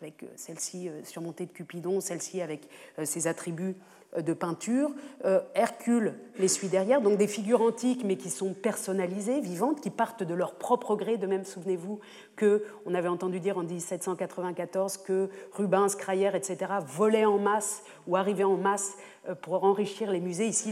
avec 0.00 0.24
celle-ci 0.34 0.88
surmontée 1.04 1.46
de 1.46 1.52
Cupidon, 1.52 2.00
celle-ci 2.00 2.40
avec 2.40 2.68
ses 3.04 3.26
attributs 3.26 3.76
de 4.20 4.32
peinture. 4.32 4.90
Euh, 5.24 5.40
Hercule 5.54 6.14
les 6.38 6.48
suit 6.48 6.68
derrière, 6.68 7.00
donc 7.00 7.16
des 7.16 7.26
figures 7.26 7.62
antiques 7.62 8.02
mais 8.04 8.16
qui 8.16 8.30
sont 8.30 8.54
personnalisées, 8.54 9.40
vivantes, 9.40 9.80
qui 9.80 9.90
partent 9.90 10.22
de 10.22 10.34
leur 10.34 10.54
propre 10.54 10.96
gré. 10.96 11.16
De 11.16 11.26
même, 11.26 11.44
souvenez-vous 11.44 12.00
qu'on 12.38 12.94
avait 12.94 13.08
entendu 13.08 13.40
dire 13.40 13.58
en 13.58 13.62
1794 13.62 14.98
que 14.98 15.28
Rubens, 15.52 15.94
Crayer, 15.96 16.30
etc. 16.34 16.72
volaient 16.86 17.24
en 17.24 17.38
masse 17.38 17.82
ou 18.06 18.16
arrivaient 18.16 18.44
en 18.44 18.56
masse 18.56 18.96
euh, 19.28 19.34
pour 19.34 19.64
enrichir 19.64 20.10
les 20.10 20.20
musées. 20.20 20.46
Ici, 20.46 20.70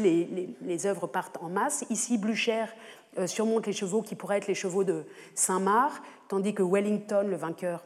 les, 0.61 0.87
œuvres 0.87 1.07
partent 1.07 1.39
en 1.41 1.49
masse. 1.49 1.85
Ici, 1.91 2.19
Blücher 2.19 2.65
euh, 3.19 3.27
surmonte 3.27 3.67
les 3.67 3.73
chevaux 3.73 4.03
qui 4.03 4.15
pourraient 4.15 4.39
être 4.39 4.49
les 4.49 4.55
chevaux 4.55 4.85
de 4.85 5.05
Saint-Marc, 5.35 6.03
tandis 6.29 6.55
que 6.55 6.63
Wellington, 6.63 7.27
le 7.29 7.37
vainqueur 7.37 7.85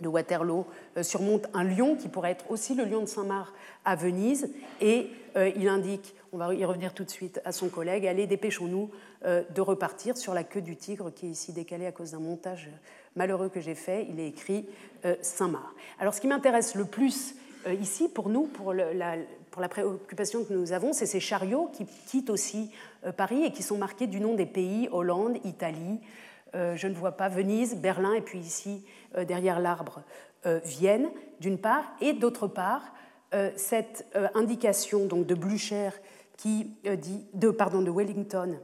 de 0.00 0.08
Waterloo 0.08 0.66
euh, 0.96 1.02
surmonte 1.02 1.46
un 1.54 1.64
lion 1.64 1.96
qui 1.96 2.08
pourrait 2.08 2.32
être 2.32 2.50
aussi 2.50 2.74
le 2.74 2.84
lion 2.84 3.00
de 3.00 3.06
Saint-Marc 3.06 3.52
à 3.84 3.96
Venise 3.96 4.50
et 4.80 5.08
euh, 5.36 5.50
il 5.56 5.68
indique, 5.68 6.14
on 6.32 6.38
va 6.38 6.54
y 6.54 6.64
revenir 6.64 6.94
tout 6.94 7.04
de 7.04 7.10
suite 7.10 7.40
à 7.44 7.52
son 7.52 7.68
collègue, 7.68 8.06
allez 8.06 8.26
dépêchons-nous 8.26 8.90
euh, 9.24 9.42
de 9.54 9.60
repartir 9.60 10.16
sur 10.16 10.34
la 10.34 10.44
queue 10.44 10.60
du 10.60 10.76
tigre 10.76 11.12
qui 11.12 11.26
est 11.26 11.30
ici 11.30 11.52
décalée 11.52 11.86
à 11.86 11.92
cause 11.92 12.12
d'un 12.12 12.20
montage 12.20 12.70
malheureux 13.16 13.48
que 13.48 13.60
j'ai 13.60 13.74
fait, 13.74 14.06
il 14.08 14.20
est 14.20 14.28
écrit 14.28 14.66
Saint-Marc. 15.22 15.74
Alors 15.98 16.14
ce 16.14 16.20
qui 16.20 16.28
m'intéresse 16.28 16.76
le 16.76 16.84
plus 16.84 17.34
ici 17.80 18.08
pour 18.08 18.28
nous, 18.28 18.44
pour, 18.44 18.72
la, 18.72 19.16
pour 19.50 19.60
la 19.60 19.68
préoccupation 19.68 20.44
que 20.44 20.52
nous 20.52 20.72
avons, 20.72 20.92
c'est 20.92 21.06
ces 21.06 21.18
chariots 21.18 21.68
qui 21.72 21.84
quittent 22.06 22.30
aussi 22.30 22.70
Paris 23.16 23.42
et 23.42 23.50
qui 23.50 23.64
sont 23.64 23.76
marqués 23.76 24.06
du 24.06 24.20
nom 24.20 24.34
des 24.34 24.46
pays, 24.46 24.88
Hollande, 24.92 25.38
Italie, 25.44 25.98
je 26.54 26.86
ne 26.86 26.94
vois 26.94 27.12
pas 27.12 27.28
Venise, 27.28 27.76
Berlin, 27.76 28.12
et 28.12 28.20
puis 28.20 28.38
ici, 28.38 28.84
derrière 29.26 29.60
l'arbre, 29.60 30.02
euh, 30.46 30.60
Vienne, 30.64 31.10
d'une 31.40 31.58
part, 31.58 31.84
et 32.00 32.12
d'autre 32.12 32.46
part, 32.46 32.94
cette 33.56 34.06
indication 34.34 35.04
donc, 35.04 35.26
de 35.26 35.34
Blücher, 35.34 35.90
qui 36.38 36.72
dit, 36.84 37.26
de, 37.34 37.50
pardon, 37.50 37.82
de 37.82 37.90
Wellington, 37.90 38.58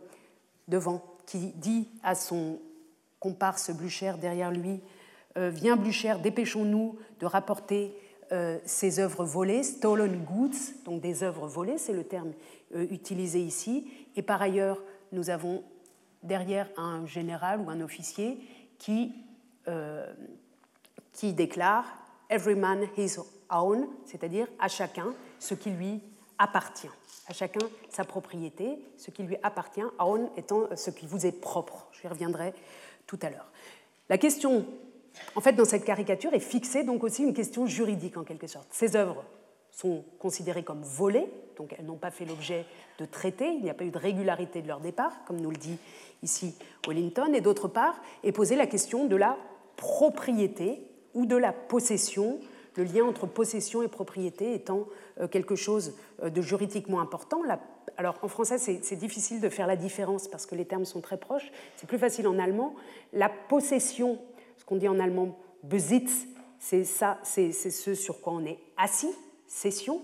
devant, 0.69 1.05
qui 1.27 1.53
dit 1.57 1.91
à 2.03 2.15
son 2.15 2.59
comparse 3.21 3.71
Blücher 3.73 4.15
derrière 4.19 4.51
lui, 4.51 4.81
Viens 5.37 5.77
Blücher, 5.77 6.15
dépêchons-nous 6.23 6.97
de 7.21 7.27
rapporter 7.27 7.95
ces 8.65 9.01
œuvres 9.01 9.27
volées, 9.27 9.63
stolen 9.63 10.25
goods, 10.25 10.57
donc 10.87 11.03
des 11.03 11.23
œuvres 11.23 11.47
volées, 11.47 11.77
c'est 11.77 11.93
le 11.93 12.05
terme 12.05 12.33
utilisé 12.73 13.41
ici. 13.41 13.87
Et 14.17 14.23
par 14.23 14.41
ailleurs, 14.41 14.83
nous 15.13 15.29
avons 15.29 15.63
derrière 16.23 16.69
un 16.77 17.07
général 17.07 17.61
ou 17.61 17.69
un 17.69 17.81
officier 17.83 18.39
qui, 18.79 19.13
euh, 19.69 20.13
qui 21.13 21.33
déclare 21.33 21.85
Every 22.31 22.55
man 22.55 22.87
his 22.97 23.17
own, 23.51 23.87
c'est-à-dire 24.05 24.47
à 24.59 24.69
chacun 24.69 25.15
ce 25.39 25.55
qui 25.55 25.71
lui 25.71 26.01
appartient, 26.39 26.91
à 27.29 27.33
chacun 27.33 27.67
sa 27.91 28.05
propriété, 28.05 28.79
ce 28.97 29.11
qui 29.11 29.23
lui 29.23 29.37
appartient, 29.43 29.85
own 29.99 30.29
étant 30.37 30.65
ce 30.75 30.91
qui 30.91 31.07
vous 31.07 31.27
est 31.27 31.39
propre. 31.41 31.89
J'y 31.93 32.09
reviendrai 32.09 32.55
tout 33.07 33.19
à 33.23 33.31
l'heure. 33.31 33.51
La 34.09 34.19
question, 34.19 34.67
en 35.35 35.41
fait, 35.41 35.53
dans 35.53 35.65
cette 35.65 35.85
caricature 35.85 36.35
est 36.35 36.41
fixée 36.41 36.85
donc 36.85 37.05
aussi 37.05 37.23
une 37.23 37.35
question 37.35 37.67
juridique 37.67 38.17
en 38.17 38.25
quelque 38.25 38.47
sorte. 38.47 38.69
Ces 38.71 38.97
œuvres 38.97 39.25
sont 39.71 40.05
considérées 40.19 40.63
comme 40.63 40.83
volées, 40.83 41.29
donc 41.57 41.75
elles 41.79 41.85
n'ont 41.85 41.97
pas 41.97 42.11
fait 42.11 42.25
l'objet 42.25 42.65
de 42.99 43.05
traités, 43.05 43.53
il 43.53 43.63
n'y 43.63 43.71
a 43.71 43.75
pas 43.75 43.85
eu 43.85 43.91
de 43.91 43.99
régularité 43.99 44.63
de 44.63 44.69
leur 44.69 44.81
départ, 44.81 45.25
comme 45.27 45.41
nous 45.41 45.51
le 45.51 45.57
dit 45.57 45.79
ici 46.23 46.55
Wellington, 46.87 47.33
et 47.35 47.41
d'autre 47.41 47.69
part 47.69 48.01
est 48.23 48.33
posée 48.33 48.57
la 48.57 48.67
question 48.67 49.07
de 49.07 49.17
la 49.17 49.37
propriété 49.77 50.83
ou 51.15 51.27
de 51.27 51.37
la 51.37 51.53
possession, 51.53 52.39
le 52.77 52.85
lien 52.85 53.05
entre 53.05 53.27
possession 53.27 53.83
et 53.83 53.89
propriété 53.89 54.55
étant 54.55 54.87
euh, 55.21 55.29
quelque 55.29 55.55
chose 55.55 55.95
euh, 56.23 56.31
de 56.31 56.43
juridiquement 56.43 57.01
important. 57.01 57.43
Alors 57.97 58.19
en 58.23 58.29
français, 58.29 58.59
c'est 58.59 58.97
difficile 58.97 59.41
de 59.41 59.49
faire 59.49 59.67
la 59.67 59.77
différence 59.77 60.27
parce 60.27 60.47
que 60.47 60.55
les 60.55 60.65
termes 60.65 60.85
sont 60.85 61.01
très 61.01 61.17
proches. 61.17 61.53
C'est 61.77 61.87
plus 61.87 61.99
facile 61.99 62.27
en 62.27 62.39
allemand. 62.39 62.75
La 63.13 63.29
possession, 63.29 64.19
ce 64.57 64.65
qu'on 64.65 64.77
dit 64.77 64.89
en 64.89 64.99
allemand 64.99 65.39
Besitz, 65.63 66.27
c'est 66.59 66.85
ça, 66.85 67.19
c'est 67.23 67.53
ce 67.53 67.95
sur 67.95 68.21
quoi 68.21 68.33
on 68.33 68.45
est 68.45 68.59
assis, 68.77 69.11
cession. 69.47 70.03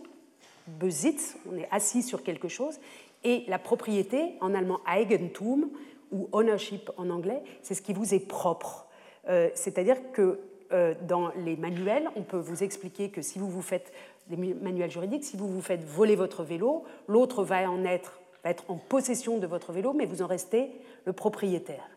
Besitz, 0.67 1.37
on 1.51 1.57
est 1.57 1.69
assis 1.71 2.03
sur 2.03 2.23
quelque 2.23 2.49
chose. 2.49 2.79
Et 3.25 3.45
la 3.49 3.59
propriété, 3.59 4.35
en 4.41 4.55
allemand 4.55 4.81
Eigentum, 4.87 5.71
ou 6.13 6.29
ownership 6.33 6.91
en 6.97 7.11
anglais, 7.11 7.43
c'est 7.63 7.75
ce 7.75 7.83
qui 7.83 7.93
vous 7.93 8.15
est 8.15 8.27
propre. 8.27 8.87
Euh, 9.29 9.51
c'est-à-dire 9.55 9.97
que 10.13 10.41
euh, 10.73 10.95
dans 11.03 11.31
les 11.45 11.57
manuels, 11.57 12.09
on 12.17 12.23
peut 12.23 12.39
vous 12.39 12.63
expliquer 12.63 13.11
que 13.11 13.23
si 13.23 13.39
vous 13.39 13.51
vous 13.51 13.63
faites, 13.63 13.93
des 14.29 14.37
manuels 14.37 14.91
juridiques, 14.91 15.25
si 15.25 15.37
vous 15.37 15.49
vous 15.49 15.61
faites 15.61 15.85
voler 15.85 16.15
votre 16.15 16.45
vélo, 16.45 16.85
l'autre 17.09 17.43
va 17.43 17.69
en 17.69 17.85
être, 17.85 18.21
va 18.45 18.51
être 18.51 18.65
en 18.69 18.77
possession 18.77 19.39
de 19.39 19.47
votre 19.47 19.73
vélo, 19.73 19.93
mais 19.93 20.07
vous 20.07 20.23
en 20.23 20.27
restez 20.27 20.71
le 21.05 21.13
propriétaire. 21.13 21.89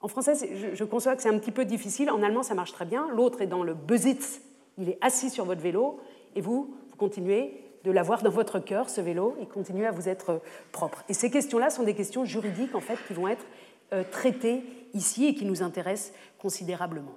En 0.00 0.08
français, 0.08 0.34
je, 0.74 0.84
conçois 0.84 1.14
que 1.14 1.22
c'est 1.22 1.28
un 1.28 1.38
petit 1.38 1.52
peu 1.52 1.64
difficile. 1.64 2.10
En 2.10 2.22
allemand, 2.22 2.42
ça 2.42 2.54
marche 2.54 2.72
très 2.72 2.84
bien. 2.84 3.08
L'autre 3.10 3.40
est 3.40 3.46
dans 3.46 3.62
le 3.62 3.74
Besitz, 3.74 4.40
il 4.78 4.88
est 4.88 4.98
assis 5.00 5.30
sur 5.30 5.44
votre 5.44 5.60
vélo, 5.60 6.00
et 6.34 6.40
vous, 6.40 6.74
vous 6.90 6.96
continuez 6.96 7.62
de 7.84 7.92
l'avoir 7.92 8.22
dans 8.22 8.30
votre 8.30 8.58
cœur, 8.58 8.90
ce 8.90 9.00
vélo, 9.00 9.36
et 9.40 9.46
continuer 9.46 9.86
à 9.86 9.92
vous 9.92 10.08
être 10.08 10.40
propre. 10.72 11.04
Et 11.08 11.14
ces 11.14 11.30
questions-là 11.30 11.70
sont 11.70 11.84
des 11.84 11.94
questions 11.94 12.24
juridiques, 12.24 12.74
en 12.74 12.80
fait, 12.80 12.98
qui 13.06 13.14
vont 13.14 13.28
être 13.28 13.46
traitée 14.10 14.64
ici 14.96 15.26
et 15.26 15.34
qui 15.34 15.44
nous 15.44 15.62
intéresse 15.62 16.12
considérablement. 16.38 17.14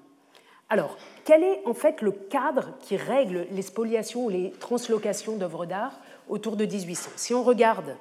Alors, 0.70 0.98
quel 1.26 1.44
est 1.44 1.62
en 1.66 1.74
fait 1.74 2.02
le 2.02 2.12
cadre 2.12 2.78
qui 2.80 2.96
règle 2.96 3.48
les 3.52 3.64
spoliations 3.64 4.26
ou 4.26 4.30
les 4.30 4.52
translocations 4.60 5.36
d'œuvres 5.36 5.66
d'art 5.66 6.00
autour 6.28 6.56
de 6.56 6.66
1800 6.66 7.10
Si 7.16 7.34
on 7.34 7.44
regarde 7.44 7.96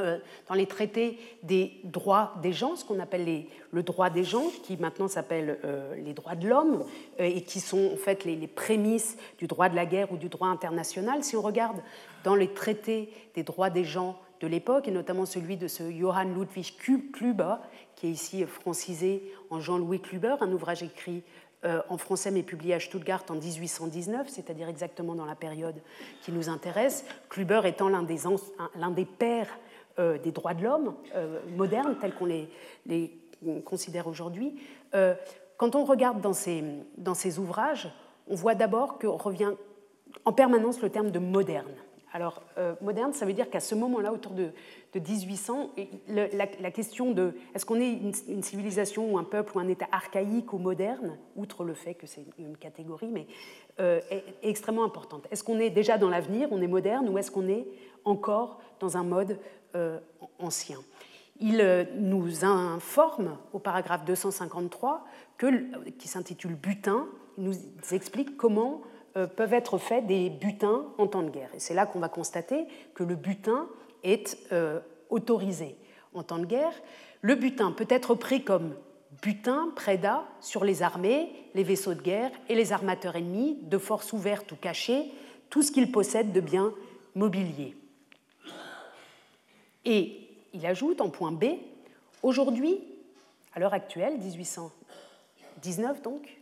euh, 0.00 0.18
dans 0.48 0.56
les 0.56 0.66
traités 0.66 1.20
des 1.44 1.80
droits 1.84 2.34
des 2.42 2.52
gens, 2.52 2.74
ce 2.74 2.84
qu'on 2.84 2.98
appelle 2.98 3.44
le 3.70 3.82
droit 3.84 4.10
des 4.10 4.24
gens, 4.24 4.46
qui 4.64 4.76
maintenant 4.76 5.06
s'appelle 5.06 5.60
euh, 5.64 5.94
les 5.94 6.14
droits 6.14 6.34
de 6.34 6.48
l'homme, 6.48 6.84
euh, 7.20 7.24
et 7.24 7.42
qui 7.42 7.60
sont 7.60 7.92
en 7.92 7.96
fait 7.96 8.24
les, 8.24 8.48
prémices 8.48 9.16
du 9.38 9.46
droit 9.46 9.68
de 9.68 9.76
la 9.76 9.86
guerre 9.86 10.10
ou 10.10 10.16
du 10.16 10.28
droit 10.28 10.48
international. 10.48 11.22
Si 11.22 11.36
on 11.36 11.42
regarde 11.42 11.80
dans 12.24 12.34
les 12.34 12.52
traités 12.52 13.08
des 13.36 13.44
droits 13.44 13.70
des 13.70 13.84
gens 13.84 14.18
de 14.44 14.50
l'époque, 14.50 14.88
et 14.88 14.90
notamment 14.90 15.24
celui 15.24 15.56
de 15.56 15.68
ce 15.68 15.90
Johann 15.90 16.34
Ludwig 16.34 16.76
Kluber, 17.12 17.54
qui 17.96 18.08
est 18.08 18.10
ici 18.10 18.44
francisé 18.44 19.22
en 19.48 19.58
Jean-Louis 19.58 20.00
Kluber, 20.00 20.36
un 20.40 20.52
ouvrage 20.52 20.82
écrit 20.82 21.22
en 21.88 21.96
français 21.96 22.30
mais 22.30 22.42
publié 22.42 22.74
à 22.74 22.80
Stuttgart 22.80 23.24
en 23.30 23.36
1819, 23.36 24.28
c'est-à-dire 24.28 24.68
exactement 24.68 25.14
dans 25.14 25.24
la 25.24 25.34
période 25.34 25.76
qui 26.20 26.30
nous 26.30 26.50
intéresse, 26.50 27.06
Kluber 27.30 27.62
étant 27.64 27.88
l'un 27.88 28.02
des, 28.02 28.18
l'un 28.76 28.90
des 28.90 29.06
pères 29.06 29.48
euh, 30.00 30.18
des 30.18 30.32
droits 30.32 30.54
de 30.54 30.64
l'homme 30.64 30.96
euh, 31.14 31.38
modernes, 31.56 31.96
tels 32.00 32.12
qu'on 32.14 32.26
les, 32.26 32.50
considère 33.64 34.08
aujourd'hui, 34.08 34.60
euh, 34.92 35.14
quand 35.56 35.76
on 35.76 35.84
regarde 35.84 36.20
dans 36.20 36.32
ces, 36.32 36.64
dans 36.98 37.14
ces 37.14 37.38
ouvrages, 37.38 37.88
on 38.26 38.34
voit 38.34 38.56
d'abord 38.56 38.98
que 38.98 39.06
revient 39.06 39.52
en 40.24 40.32
permanence 40.32 40.82
le 40.82 40.90
terme 40.90 41.12
de 41.12 41.20
moderne. 41.20 41.70
Alors, 42.14 42.42
moderne, 42.80 43.12
ça 43.12 43.26
veut 43.26 43.32
dire 43.32 43.50
qu'à 43.50 43.58
ce 43.58 43.74
moment-là, 43.74 44.12
autour 44.12 44.32
de, 44.32 44.52
1800, 44.94 45.72
la, 46.08 46.70
question 46.70 47.10
de 47.10 47.34
est-ce 47.54 47.66
qu'on 47.66 47.80
est 47.80 47.92
une, 48.28 48.42
civilisation 48.42 49.12
ou 49.12 49.18
un 49.18 49.24
peuple 49.24 49.56
ou 49.56 49.60
un 49.60 49.66
État 49.66 49.88
archaïque 49.90 50.52
ou 50.52 50.58
moderne, 50.58 51.18
outre 51.34 51.64
le 51.64 51.74
fait 51.74 51.94
que 51.94 52.06
c'est 52.06 52.24
une 52.38 52.56
catégorie, 52.56 53.10
mais 53.10 53.26
est, 53.78 54.24
extrêmement 54.44 54.84
importante. 54.84 55.26
Est-ce 55.32 55.42
qu'on 55.42 55.58
est 55.58 55.70
déjà 55.70 55.98
dans 55.98 56.08
l'avenir, 56.08 56.48
on 56.52 56.62
est 56.62 56.68
moderne, 56.68 57.08
ou 57.08 57.18
est-ce 57.18 57.32
qu'on 57.32 57.48
est 57.48 57.66
encore 58.04 58.60
dans 58.78 58.96
un 58.96 59.02
mode 59.02 59.40
euh, 59.74 59.98
ancien? 60.38 60.78
Il 61.40 61.60
euh, 61.60 61.84
nous 61.96 62.44
informe 62.44 63.36
au 63.52 63.58
paragraphe 63.58 64.04
253, 64.04 65.04
que, 65.36 65.90
qui 65.98 66.06
s'intitule 66.06 66.54
Butin, 66.54 67.08
il 67.38 67.44
nous 67.44 67.54
explique 67.90 68.36
comment 68.36 68.82
euh, 68.82 68.88
peuvent 69.14 69.54
être 69.54 69.78
faits 69.78 70.06
des 70.06 70.28
butins 70.28 70.84
en 70.98 71.06
temps 71.06 71.22
de 71.22 71.30
guerre. 71.30 71.50
Et 71.54 71.60
c'est 71.60 71.74
là 71.74 71.86
qu'on 71.86 72.00
va 72.00 72.08
constater 72.08 72.66
que 72.94 73.04
le 73.04 73.14
butin 73.14 73.68
est 74.02 74.36
autorisé 75.08 75.76
en 76.14 76.22
temps 76.22 76.38
de 76.38 76.46
guerre. 76.46 76.72
Le 77.22 77.34
butin 77.36 77.72
peut 77.72 77.86
être 77.88 78.14
pris 78.14 78.44
comme 78.44 78.74
butin, 79.22 79.70
prédat, 79.76 80.24
sur 80.40 80.64
les 80.64 80.82
armées, 80.82 81.30
les 81.54 81.62
vaisseaux 81.62 81.94
de 81.94 82.02
guerre 82.02 82.32
et 82.48 82.54
les 82.54 82.72
armateurs 82.72 83.16
ennemis, 83.16 83.58
de 83.62 83.78
force 83.78 84.12
ouverte 84.12 84.50
ou 84.52 84.56
cachée, 84.56 85.10
tout 85.50 85.62
ce 85.62 85.70
qu'ils 85.70 85.92
possèdent 85.92 86.32
de 86.32 86.40
biens 86.40 86.74
mobiliers. 87.14 87.76
Et 89.84 90.28
il 90.52 90.66
ajoute 90.66 91.00
en 91.00 91.10
point 91.10 91.32
B, 91.32 91.44
aujourd'hui, 92.22 92.80
à 93.54 93.60
l'heure 93.60 93.74
actuelle, 93.74 94.18
1819 94.18 96.02
donc, 96.02 96.36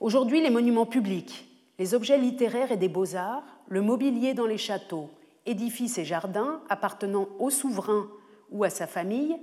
aujourd'hui 0.00 0.42
les 0.42 0.50
monuments 0.50 0.86
publics, 0.86 1.48
les 1.78 1.94
objets 1.94 2.18
littéraires 2.18 2.72
et 2.72 2.76
des 2.76 2.88
beaux-arts, 2.88 3.44
le 3.68 3.82
mobilier 3.82 4.34
dans 4.34 4.46
les 4.46 4.58
châteaux, 4.58 5.10
édifices 5.46 5.98
et 5.98 6.04
jardins 6.04 6.62
appartenant 6.68 7.28
au 7.38 7.50
souverain 7.50 8.08
ou 8.50 8.64
à 8.64 8.70
sa 8.70 8.86
famille, 8.86 9.36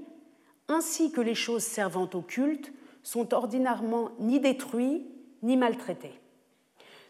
ainsi 0.68 1.12
que 1.12 1.22
les 1.22 1.36
choses 1.36 1.64
servant 1.64 2.10
au 2.14 2.22
culte, 2.22 2.72
sont 3.04 3.34
ordinairement 3.34 4.12
ni 4.20 4.40
détruits 4.40 5.08
ni 5.44 5.58
maltraités. 5.58 6.20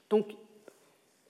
Donc 0.10 0.36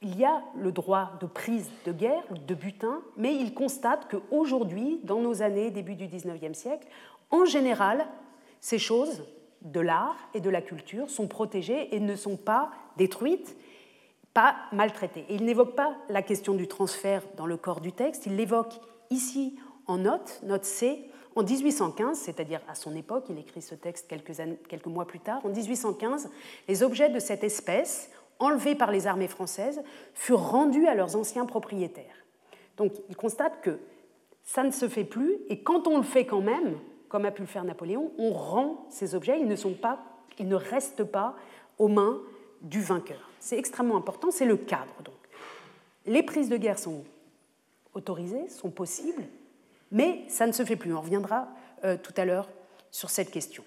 il 0.01 0.17
y 0.17 0.25
a 0.25 0.41
le 0.55 0.71
droit 0.71 1.11
de 1.21 1.27
prise 1.27 1.69
de 1.85 1.91
guerre, 1.91 2.23
de 2.47 2.55
butin, 2.55 3.01
mais 3.17 3.35
il 3.35 3.53
constate 3.53 4.09
qu'aujourd'hui, 4.09 4.99
dans 5.03 5.21
nos 5.21 5.43
années, 5.43 5.69
début 5.69 5.95
du 5.95 6.07
XIXe 6.07 6.57
siècle, 6.57 6.87
en 7.29 7.45
général, 7.45 8.07
ces 8.59 8.79
choses 8.79 9.23
de 9.61 9.79
l'art 9.79 10.17
et 10.33 10.39
de 10.39 10.49
la 10.49 10.61
culture 10.61 11.09
sont 11.09 11.27
protégées 11.27 11.95
et 11.95 11.99
ne 11.99 12.15
sont 12.15 12.37
pas 12.37 12.71
détruites, 12.97 13.55
pas 14.33 14.55
maltraitées. 14.71 15.25
Et 15.29 15.35
il 15.35 15.45
n'évoque 15.45 15.75
pas 15.75 15.95
la 16.09 16.21
question 16.21 16.53
du 16.53 16.67
transfert 16.67 17.23
dans 17.35 17.45
le 17.45 17.57
corps 17.57 17.81
du 17.81 17.91
texte, 17.91 18.25
il 18.25 18.35
l'évoque 18.35 18.79
ici 19.09 19.57
en 19.87 19.97
note, 19.97 20.39
note 20.43 20.65
C, 20.65 21.09
en 21.35 21.43
1815, 21.43 22.17
c'est-à-dire 22.17 22.61
à 22.67 22.75
son 22.75 22.95
époque, 22.95 23.25
il 23.29 23.37
écrit 23.37 23.61
ce 23.61 23.75
texte 23.75 24.07
quelques, 24.07 24.33
quelques 24.67 24.85
mois 24.85 25.05
plus 25.05 25.19
tard, 25.19 25.45
en 25.45 25.49
1815, 25.49 26.29
les 26.67 26.83
objets 26.83 27.09
de 27.09 27.19
cette 27.19 27.43
espèce 27.43 28.09
enlevés 28.39 28.75
par 28.75 28.91
les 28.91 29.07
armées 29.07 29.27
françaises 29.27 29.81
furent 30.13 30.49
rendus 30.49 30.87
à 30.87 30.95
leurs 30.95 31.15
anciens 31.15 31.45
propriétaires. 31.45 32.25
Donc 32.77 32.93
il 33.09 33.15
constate 33.15 33.61
que 33.61 33.79
ça 34.43 34.63
ne 34.63 34.71
se 34.71 34.89
fait 34.89 35.03
plus, 35.03 35.37
et 35.49 35.61
quand 35.61 35.87
on 35.87 35.97
le 35.97 36.03
fait 36.03 36.25
quand 36.25 36.41
même, 36.41 36.77
comme 37.07 37.25
a 37.25 37.31
pu 37.31 37.41
le 37.41 37.47
faire 37.47 37.63
Napoléon, 37.63 38.11
on 38.17 38.31
rend 38.31 38.87
ces 38.89 39.15
objets, 39.15 39.39
ils 39.39 39.47
ne, 39.47 39.55
sont 39.55 39.73
pas, 39.73 39.99
ils 40.39 40.47
ne 40.47 40.55
restent 40.55 41.03
pas 41.03 41.35
aux 41.77 41.87
mains 41.87 42.19
du 42.61 42.81
vainqueur. 42.81 43.30
C'est 43.41 43.57
extrêmement 43.57 43.97
important, 43.97 44.29
c'est 44.31 44.45
le 44.45 44.55
cadre. 44.55 44.93
Donc. 45.03 45.15
Les 46.05 46.23
prises 46.23 46.47
de 46.47 46.57
guerre 46.57 46.79
sont 46.79 47.03
autorisées, 47.93 48.47
sont 48.47 48.69
possibles, 48.69 49.23
mais 49.91 50.23
ça 50.29 50.47
ne 50.47 50.51
se 50.51 50.63
fait 50.63 50.75
plus. 50.75 50.93
On 50.93 51.01
reviendra 51.01 51.47
euh, 51.83 51.97
tout 52.01 52.13
à 52.17 52.23
l'heure 52.23 52.47
sur 52.91 53.09
cette 53.09 53.31
question. 53.31 53.63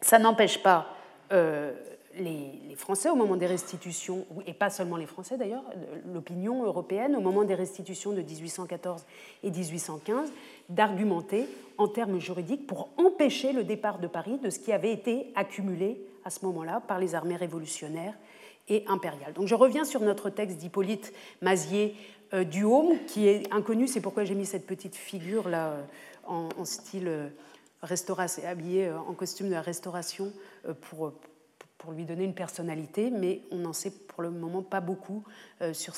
Ça 0.00 0.18
n'empêche 0.18 0.62
pas 0.62 0.88
euh, 1.32 1.74
les, 2.16 2.74
Français, 2.76 3.10
au 3.10 3.14
moment 3.14 3.36
des 3.36 3.46
restitutions, 3.46 4.26
et 4.46 4.54
pas 4.54 4.70
seulement 4.70 4.96
les 4.96 5.06
Français 5.06 5.36
d'ailleurs, 5.36 5.64
l'opinion 6.12 6.64
européenne, 6.64 7.14
au 7.14 7.20
moment 7.20 7.44
des 7.44 7.54
restitutions 7.54 8.12
de 8.12 8.22
1814 8.22 9.04
et 9.42 9.50
1815, 9.50 10.32
d'argumenter 10.70 11.46
en 11.76 11.88
termes 11.88 12.18
juridiques 12.18 12.66
pour 12.66 12.88
empêcher 12.96 13.52
le 13.52 13.64
départ 13.64 13.98
de 13.98 14.06
Paris 14.06 14.38
de 14.38 14.50
ce 14.50 14.58
qui 14.58 14.72
avait 14.72 14.92
été 14.92 15.30
accumulé 15.34 16.00
à 16.24 16.30
ce 16.30 16.44
moment-là 16.46 16.80
par 16.86 16.98
les 16.98 17.14
armées 17.14 17.36
révolutionnaires 17.36 18.14
et 18.68 18.84
impériales. 18.88 19.32
Donc 19.34 19.46
je 19.46 19.54
reviens 19.54 19.84
sur 19.84 20.00
notre 20.00 20.30
texte 20.30 20.58
d'Hippolyte 20.58 21.12
Mazier 21.42 21.94
euh, 22.32 22.44
du 22.44 22.64
Haume, 22.64 22.98
qui 23.06 23.28
est 23.28 23.52
inconnu, 23.52 23.86
c'est 23.86 24.00
pourquoi 24.00 24.24
j'ai 24.24 24.34
mis 24.34 24.46
cette 24.46 24.66
petite 24.66 24.96
figure 24.96 25.48
là 25.48 25.70
euh, 25.70 25.82
en, 26.26 26.64
style 26.64 27.08
euh, 27.08 27.28
restauration, 27.82 28.42
habillé 28.46 28.90
en 28.90 29.12
costume 29.12 29.48
de 29.48 29.52
la 29.52 29.60
restauration 29.60 30.32
pour 30.80 31.12
pour 31.84 31.92
lui 31.92 32.06
donner 32.06 32.24
une 32.24 32.34
personnalité, 32.34 33.10
mais 33.10 33.42
on 33.50 33.58
n'en 33.58 33.74
sait 33.74 33.90
pour 33.90 34.22
le 34.22 34.30
moment 34.30 34.62
pas 34.62 34.80
beaucoup 34.80 35.22
euh, 35.60 35.74
sur 35.74 35.94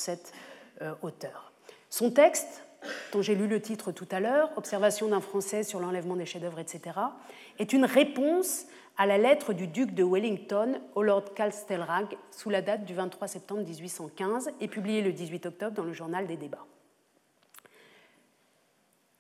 euh, 0.83 0.95
auteur. 1.01 1.53
Son 1.91 2.11
texte, 2.11 2.65
dont 3.13 3.23
j'ai 3.23 3.37
lu 3.37 3.47
le 3.47 3.61
titre 3.61 3.93
tout 3.93 4.09
à 4.11 4.19
l'heure, 4.19 4.51
Observation 4.57 5.07
d'un 5.09 5.21
Français 5.21 5.63
sur 5.63 5.79
l'enlèvement 5.79 6.17
des 6.17 6.27
chefs-d'œuvre, 6.27 6.59
etc., 6.59 6.99
est 7.61 7.73
une 7.73 7.85
réponse 7.85 8.67
à 8.97 9.07
la 9.07 9.19
lettre 9.19 9.53
du 9.53 9.67
duc 9.67 9.95
de 9.95 10.03
Wellington 10.03 10.81
au 10.95 11.03
Lord 11.03 11.35
Castlereagh 11.35 12.17
sous 12.31 12.51
la 12.51 12.63
date 12.63 12.85
du 12.85 12.95
23 12.95 13.29
septembre 13.29 13.63
1815 13.63 14.51
et 14.61 14.69
publiée 14.69 15.03
le 15.03 15.13
18 15.13 15.47
octobre 15.47 15.77
dans 15.77 15.85
le 15.85 15.93
journal 15.93 16.27
des 16.27 16.37
débats. 16.37 16.65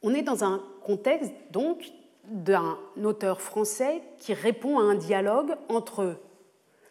On 0.03 0.15
est 0.15 0.23
dans 0.23 0.45
un 0.45 0.62
contexte 0.83 1.33
donc 1.51 1.91
d'un 2.29 2.79
auteur 3.03 3.41
français 3.41 4.03
qui 4.19 4.35
répond 4.35 4.79
à 4.79 4.83
un 4.83 4.95
dialogue 4.95 5.55
entre 5.69 6.17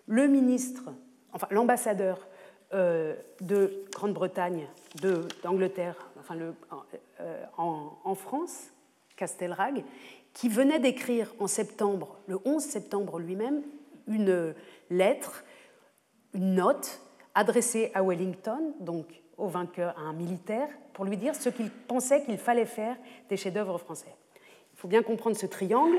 le 0.07 0.27
ministre, 0.27 0.91
enfin 1.33 1.47
l'ambassadeur 1.51 2.27
euh, 2.73 3.15
de 3.41 3.85
Grande-Bretagne, 3.93 4.67
d'Angleterre, 5.43 5.95
enfin 6.19 6.35
euh, 7.21 7.43
en, 7.57 8.15
France, 8.15 8.71
Castelrag, 9.15 9.83
qui 10.35 10.49
venait 10.49 10.79
d'écrire 10.79 11.33
en 11.39 11.47
septembre, 11.47 12.19
le 12.27 12.37
11 12.45 12.61
septembre 12.61 13.19
lui-même, 13.19 13.63
une 14.05 14.53
lettre, 14.89 15.45
une 16.33 16.55
note 16.55 17.01
adressée 17.33 17.89
à 17.93 18.03
Wellington, 18.03 18.73
donc 18.81 19.07
au 19.37 19.47
vainqueur, 19.47 19.97
à 19.97 20.01
un 20.01 20.13
militaire, 20.13 20.67
pour 20.93 21.05
lui 21.05 21.17
dire 21.17 21.35
ce 21.35 21.49
qu'il 21.49 21.71
pensait 21.71 22.23
qu'il 22.23 22.37
fallait 22.37 22.65
faire 22.65 22.97
des 23.29 23.37
chefs-d'œuvre 23.37 23.77
français. 23.77 24.13
Il 24.73 24.77
faut 24.77 24.89
bien 24.89 25.03
comprendre 25.03 25.37
ce 25.37 25.45
triangle. 25.45 25.97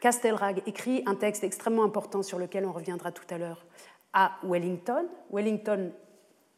Castelrag 0.00 0.62
écrit 0.66 1.04
un 1.06 1.14
texte 1.14 1.44
extrêmement 1.44 1.84
important 1.84 2.24
sur 2.24 2.40
lequel 2.40 2.66
on 2.66 2.72
reviendra 2.72 3.12
tout 3.12 3.26
à 3.30 3.38
l'heure 3.38 3.64
à 4.12 4.32
Wellington. 4.42 5.06
Wellington, 5.32 5.92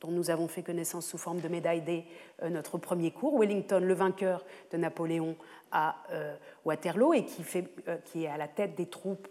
dont 0.03 0.11
nous 0.11 0.31
avons 0.31 0.49
fait 0.49 0.63
connaissance 0.63 1.07
sous 1.07 1.19
forme 1.19 1.41
de 1.41 1.49
médaille 1.49 1.81
dès 1.81 2.05
euh, 2.43 2.51
notre 2.51 2.77
premier 2.77 3.13
cours. 3.13 3.39
Wellington, 3.39 3.81
le 3.83 3.95
vainqueur 3.95 4.45
de 4.73 4.77
Napoléon 4.77 5.37
à 5.71 5.97
euh, 6.13 6.35
Waterloo 6.65 7.15
et 7.15 7.25
euh, 7.89 7.97
qui, 8.05 8.25
est 8.25 8.29
à 8.29 8.37
la 8.37 8.49
tête 8.49 8.75
des 8.75 8.87
troupes 8.87 9.29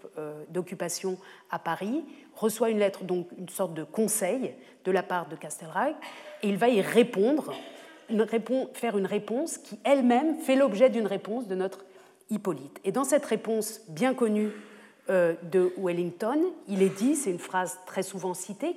d'occupation 0.50 1.18
à 1.50 1.60
Paris, 1.60 2.04
reçoit 2.36 2.70
une 2.70 2.80
lettre, 2.80 3.04
donc 3.04 3.28
une 3.38 3.50
sorte 3.50 3.74
de 3.74 3.84
conseil 3.84 4.54
de 4.86 4.92
la 4.92 5.04
part 5.04 5.28
de 5.28 5.36
Castelrag, 5.36 5.94
et 6.42 6.50
il 6.50 6.58
va 6.58 6.70
y 6.70 6.82
répondre, 6.82 7.54
faire 8.74 8.98
une 8.98 9.06
réponse 9.06 9.58
qui 9.58 9.80
elle-même 9.84 10.36
fait 10.36 10.56
l'objet 10.56 10.90
d'une 10.90 11.06
réponse 11.06 11.48
de 11.48 11.56
notre 11.56 11.86
Hippolyte. 12.30 12.80
Et 12.84 12.92
dans 12.92 13.04
cette 13.04 13.26
réponse 13.26 13.82
bien 13.90 14.14
connue 14.14 14.52
de 15.10 15.74
Wellington, 15.78 16.40
il 16.68 16.82
est 16.82 16.96
dit, 16.96 17.16
c'est 17.16 17.32
une 17.32 17.40
phrase 17.40 17.78
très 17.86 18.04
souvent 18.04 18.34
citée, 18.34 18.76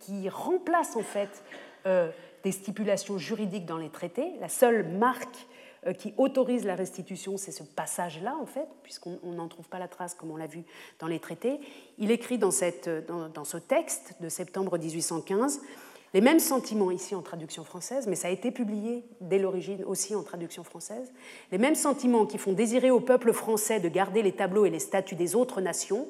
qui, 0.00 0.28
remplace 0.28 0.94
en 0.96 1.02
fait 1.02 1.42
des 2.44 2.52
stipulations 2.52 3.18
juridiques 3.18 3.66
dans 3.66 3.78
les 3.78 3.88
traités. 3.88 4.32
La 4.40 4.48
seule 4.48 4.86
marque 4.86 5.46
euh, 5.86 5.92
qui 5.92 6.14
autorise 6.16 6.64
la 6.64 6.76
restitution, 6.76 7.36
c'est 7.36 7.50
ce 7.50 7.64
passage-là, 7.64 8.36
en 8.40 8.46
fait, 8.46 8.68
puisqu'on 8.84 9.18
n'en 9.24 9.48
trouve 9.48 9.68
pas 9.68 9.80
la 9.80 9.88
trace, 9.88 10.14
comme 10.14 10.30
on 10.30 10.36
l'a 10.36 10.46
vu 10.46 10.62
dans 11.00 11.08
les 11.08 11.18
traités. 11.18 11.58
Il 11.98 12.12
écrit 12.12 12.38
dans, 12.38 12.52
ce 12.52 13.56
texte 13.56 14.14
de 14.20 14.28
septembre 14.28 14.78
1815 14.78 15.60
les 16.14 16.20
mêmes 16.20 16.40
sentiments 16.40 16.90
ici 16.90 17.14
en 17.14 17.22
traduction 17.22 17.64
française, 17.64 18.06
mais 18.06 18.16
ça 18.16 18.28
a 18.28 18.30
été 18.30 18.50
publié 18.50 19.04
dès 19.20 19.38
l'origine 19.38 19.82
aussi 19.84 20.14
en 20.14 20.22
traduction 20.22 20.62
française, 20.62 21.12
les 21.50 21.58
mêmes 21.58 21.74
sentiments 21.74 22.26
qui 22.26 22.38
font 22.38 22.52
désirer 22.52 22.90
au 22.90 23.00
peuple 23.00 23.32
français 23.32 23.80
de 23.80 23.88
garder 23.88 24.22
les 24.22 24.32
tableaux 24.32 24.66
et 24.66 24.70
les 24.70 24.78
statues 24.78 25.14
des 25.14 25.34
autres 25.34 25.60
nations, 25.60 26.06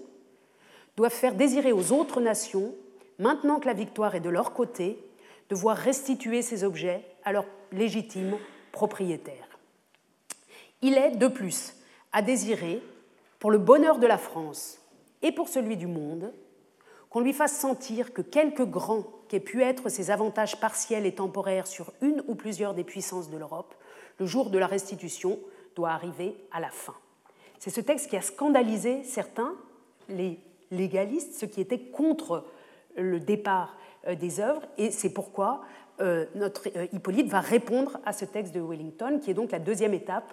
doivent 0.96 1.12
faire 1.12 1.34
désirer 1.34 1.72
aux 1.72 1.92
autres 1.92 2.20
nations, 2.20 2.74
maintenant 3.18 3.60
que 3.60 3.66
la 3.66 3.74
victoire 3.74 4.14
est 4.14 4.20
de 4.20 4.28
leur 4.28 4.52
côté, 4.52 4.98
de 5.48 5.54
voir 5.54 5.76
restituer 5.76 6.42
ces 6.42 6.64
objets 6.64 7.04
à 7.24 7.32
leurs 7.32 7.46
légitimes 7.70 8.36
propriétaires. 8.72 9.58
Il 10.82 10.94
est, 10.94 11.12
de 11.12 11.28
plus, 11.28 11.74
à 12.12 12.22
désirer, 12.22 12.82
pour 13.38 13.50
le 13.50 13.58
bonheur 13.58 13.98
de 13.98 14.06
la 14.06 14.18
France 14.18 14.80
et 15.22 15.32
pour 15.32 15.48
celui 15.48 15.76
du 15.76 15.86
monde, 15.86 16.32
qu'on 17.08 17.20
lui 17.20 17.32
fasse 17.32 17.58
sentir 17.58 18.12
que 18.12 18.22
quelque 18.22 18.62
grand 18.62 19.04
qu'aient 19.32 19.40
pu 19.40 19.62
être 19.62 19.88
ses 19.88 20.10
avantages 20.10 20.60
partiels 20.60 21.06
et 21.06 21.14
temporaires 21.14 21.66
sur 21.66 21.90
une 22.02 22.22
ou 22.28 22.34
plusieurs 22.34 22.74
des 22.74 22.84
puissances 22.84 23.30
de 23.30 23.38
l'Europe, 23.38 23.74
le 24.18 24.26
jour 24.26 24.50
de 24.50 24.58
la 24.58 24.66
restitution 24.66 25.38
doit 25.74 25.92
arriver 25.92 26.36
à 26.52 26.60
la 26.60 26.68
fin. 26.68 26.92
C'est 27.58 27.70
ce 27.70 27.80
texte 27.80 28.10
qui 28.10 28.16
a 28.18 28.20
scandalisé 28.20 29.02
certains, 29.04 29.54
les 30.10 30.38
légalistes, 30.70 31.32
ceux 31.32 31.46
qui 31.46 31.62
étaient 31.62 31.78
contre 31.78 32.44
le 32.94 33.20
départ 33.20 33.78
euh, 34.06 34.14
des 34.14 34.38
œuvres, 34.38 34.60
et 34.76 34.90
c'est 34.90 35.14
pourquoi 35.14 35.62
euh, 36.02 36.26
notre 36.34 36.68
euh, 36.76 36.86
Hippolyte 36.92 37.28
va 37.28 37.40
répondre 37.40 38.00
à 38.04 38.12
ce 38.12 38.26
texte 38.26 38.54
de 38.54 38.60
Wellington, 38.60 39.18
qui 39.18 39.30
est 39.30 39.34
donc 39.34 39.52
la 39.52 39.60
deuxième 39.60 39.94
étape 39.94 40.30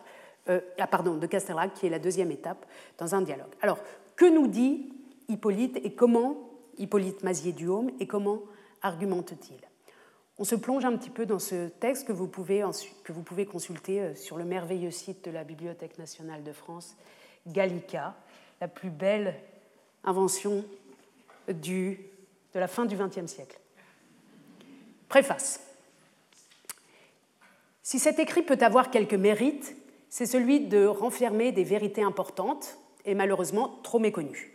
ah, 0.79 0.87
pardon, 0.87 1.15
de 1.15 1.27
Castelrac, 1.27 1.73
qui 1.75 1.85
est 1.85 1.89
la 1.89 1.99
deuxième 1.99 2.31
étape 2.31 2.65
dans 2.97 3.13
un 3.13 3.21
dialogue. 3.21 3.53
Alors, 3.61 3.77
que 4.17 4.25
nous 4.25 4.47
dit 4.47 4.91
Hippolyte 5.29 5.77
et 5.85 5.93
comment, 5.93 6.49
Hippolyte 6.79 7.21
Mazier-Duhaume, 7.23 7.91
et 7.99 8.07
comment 8.07 8.41
argumente-t-il 8.81 9.59
On 10.37 10.43
se 10.43 10.55
plonge 10.55 10.85
un 10.85 10.95
petit 10.97 11.09
peu 11.09 11.25
dans 11.25 11.39
ce 11.39 11.67
texte 11.67 12.07
que 12.07 12.11
vous, 12.11 12.27
pouvez, 12.27 12.63
que 13.03 13.11
vous 13.11 13.23
pouvez 13.23 13.45
consulter 13.45 14.01
euh, 14.01 14.15
sur 14.15 14.37
le 14.37 14.45
merveilleux 14.45 14.91
site 14.91 15.25
de 15.25 15.31
la 15.31 15.43
Bibliothèque 15.43 15.97
nationale 15.97 16.43
de 16.43 16.51
France, 16.51 16.95
Gallica, 17.47 18.15
la 18.61 18.67
plus 18.67 18.89
belle 18.89 19.35
invention 20.03 20.65
de 21.47 21.95
la 22.53 22.67
fin 22.67 22.85
du 22.85 22.95
XXe 22.95 23.25
siècle. 23.25 23.59
Préface. 25.07 25.61
Si 27.81 27.97
cet 27.97 28.19
écrit 28.19 28.43
peut 28.43 28.59
avoir 28.61 28.91
quelques 28.91 29.15
mérites, 29.15 29.75
c'est 30.09 30.25
celui 30.25 30.67
de 30.67 30.85
renfermer 30.85 31.51
des 31.51 31.63
vérités 31.63 32.03
importantes 32.03 32.77
et 33.05 33.15
malheureusement 33.15 33.79
trop 33.83 33.99
méconnues. 33.99 34.53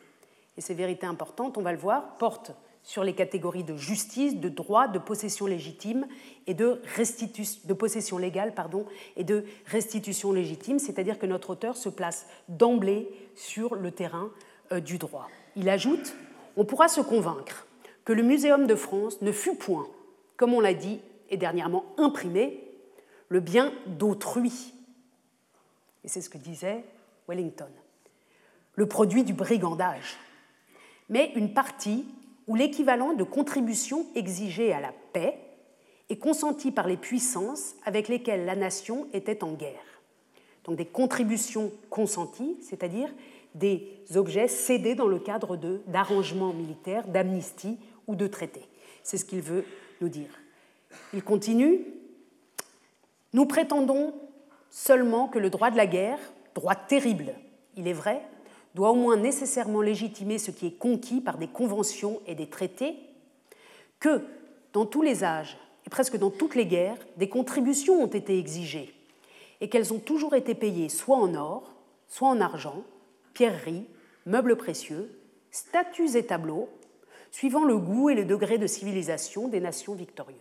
Et 0.56 0.60
ces 0.60 0.74
vérités 0.74 1.06
importantes, 1.06 1.58
on 1.58 1.62
va 1.62 1.72
le 1.72 1.78
voir, 1.78 2.16
portent 2.18 2.52
sur 2.84 3.02
les 3.02 3.14
catégories 3.14 3.64
de 3.64 3.76
justice, 3.76 4.36
de 4.36 4.48
droit, 4.48 4.86
de 4.86 5.00
possession 5.00 5.46
légitime 5.46 6.06
et 6.46 6.54
de, 6.54 6.80
possession 7.72 8.18
légale 8.18 8.54
et 9.16 9.24
de 9.24 9.44
restitution 9.66 10.32
légitime, 10.32 10.78
c'est-à-dire 10.78 11.18
que 11.18 11.26
notre 11.26 11.50
auteur 11.50 11.76
se 11.76 11.88
place 11.88 12.26
d'emblée 12.48 13.08
sur 13.34 13.74
le 13.74 13.90
terrain 13.90 14.30
euh, 14.70 14.80
du 14.80 14.98
droit. 14.98 15.28
Il 15.56 15.68
ajoute 15.68 16.14
On 16.56 16.64
pourra 16.64 16.86
se 16.86 17.00
convaincre 17.00 17.66
que 18.04 18.12
le 18.12 18.22
Muséum 18.22 18.66
de 18.66 18.76
France 18.76 19.20
ne 19.22 19.32
fut 19.32 19.56
point, 19.56 19.88
comme 20.36 20.54
on 20.54 20.60
l'a 20.60 20.74
dit 20.74 21.00
et 21.30 21.36
dernièrement 21.36 21.84
imprimé, 21.96 22.60
le 23.28 23.40
bien 23.40 23.72
d'autrui 23.86 24.74
et 26.04 26.08
c'est 26.08 26.20
ce 26.20 26.28
que 26.28 26.38
disait 26.38 26.84
Wellington, 27.28 27.70
le 28.74 28.86
produit 28.86 29.24
du 29.24 29.32
brigandage, 29.32 30.16
mais 31.08 31.32
une 31.34 31.54
partie 31.54 32.06
où 32.46 32.54
l'équivalent 32.54 33.14
de 33.14 33.24
contributions 33.24 34.06
exigées 34.14 34.72
à 34.72 34.80
la 34.80 34.92
paix 35.12 35.38
est 36.10 36.18
consenti 36.18 36.70
par 36.70 36.86
les 36.86 36.96
puissances 36.96 37.74
avec 37.84 38.08
lesquelles 38.08 38.44
la 38.44 38.56
nation 38.56 39.06
était 39.12 39.42
en 39.42 39.52
guerre. 39.52 40.02
Donc 40.64 40.76
des 40.76 40.84
contributions 40.84 41.72
consenties, 41.90 42.56
c'est-à-dire 42.60 43.12
des 43.54 44.02
objets 44.16 44.48
cédés 44.48 44.94
dans 44.94 45.06
le 45.06 45.18
cadre 45.18 45.56
d'arrangements 45.86 46.52
militaires, 46.52 47.06
d'amnistie 47.06 47.78
ou 48.06 48.16
de 48.16 48.26
traités. 48.26 48.66
C'est 49.02 49.16
ce 49.16 49.24
qu'il 49.24 49.40
veut 49.40 49.64
nous 50.00 50.08
dire. 50.08 50.30
Il 51.12 51.22
continue 51.22 51.80
Nous 53.32 53.46
prétendons 53.46 54.14
seulement 54.70 55.28
que 55.28 55.38
le 55.38 55.50
droit 55.50 55.70
de 55.70 55.76
la 55.76 55.86
guerre, 55.86 56.18
droit 56.54 56.74
terrible, 56.74 57.34
il 57.76 57.88
est 57.88 57.92
vrai, 57.92 58.22
doit 58.74 58.90
au 58.90 58.96
moins 58.96 59.16
nécessairement 59.16 59.80
légitimer 59.80 60.38
ce 60.38 60.50
qui 60.50 60.66
est 60.66 60.78
conquis 60.78 61.20
par 61.20 61.38
des 61.38 61.46
conventions 61.46 62.20
et 62.26 62.34
des 62.34 62.48
traités, 62.48 62.96
que 64.00 64.22
dans 64.72 64.86
tous 64.86 65.02
les 65.02 65.24
âges 65.24 65.56
et 65.86 65.90
presque 65.90 66.16
dans 66.16 66.30
toutes 66.30 66.54
les 66.54 66.66
guerres, 66.66 66.98
des 67.16 67.28
contributions 67.28 68.02
ont 68.02 68.08
été 68.08 68.38
exigées 68.38 68.92
et 69.60 69.68
qu'elles 69.68 69.92
ont 69.92 69.98
toujours 69.98 70.34
été 70.34 70.54
payées 70.54 70.88
soit 70.88 71.16
en 71.16 71.34
or, 71.34 71.74
soit 72.08 72.28
en 72.28 72.40
argent, 72.40 72.82
pierreries, 73.32 73.86
meubles 74.26 74.56
précieux, 74.56 75.10
statues 75.50 76.16
et 76.16 76.26
tableaux, 76.26 76.68
suivant 77.30 77.64
le 77.64 77.78
goût 77.78 78.10
et 78.10 78.14
le 78.14 78.24
degré 78.24 78.58
de 78.58 78.66
civilisation 78.66 79.48
des 79.48 79.60
nations 79.60 79.94
victorieuses. 79.94 80.38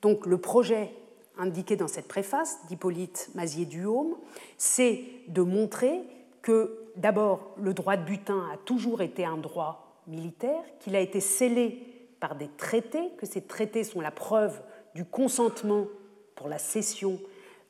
Donc 0.00 0.26
le 0.26 0.38
projet 0.38 0.92
indiqué 1.38 1.76
dans 1.76 1.88
cette 1.88 2.08
préface 2.08 2.58
d'Hippolyte 2.68 3.30
Mazier-Duhaume, 3.34 4.16
c'est 4.58 5.04
de 5.28 5.42
montrer 5.42 6.00
que 6.42 6.81
d'abord 6.96 7.54
le 7.56 7.74
droit 7.74 7.96
de 7.96 8.04
butin 8.04 8.48
a 8.52 8.56
toujours 8.58 9.02
été 9.02 9.24
un 9.24 9.36
droit 9.36 10.00
militaire, 10.06 10.62
qu'il 10.80 10.96
a 10.96 11.00
été 11.00 11.20
scellé 11.20 12.08
par 12.20 12.34
des 12.34 12.48
traités, 12.56 13.10
que 13.18 13.26
ces 13.26 13.42
traités 13.42 13.84
sont 13.84 14.00
la 14.00 14.10
preuve 14.10 14.60
du 14.94 15.04
consentement 15.04 15.86
pour 16.34 16.48
la 16.48 16.58
cession 16.58 17.18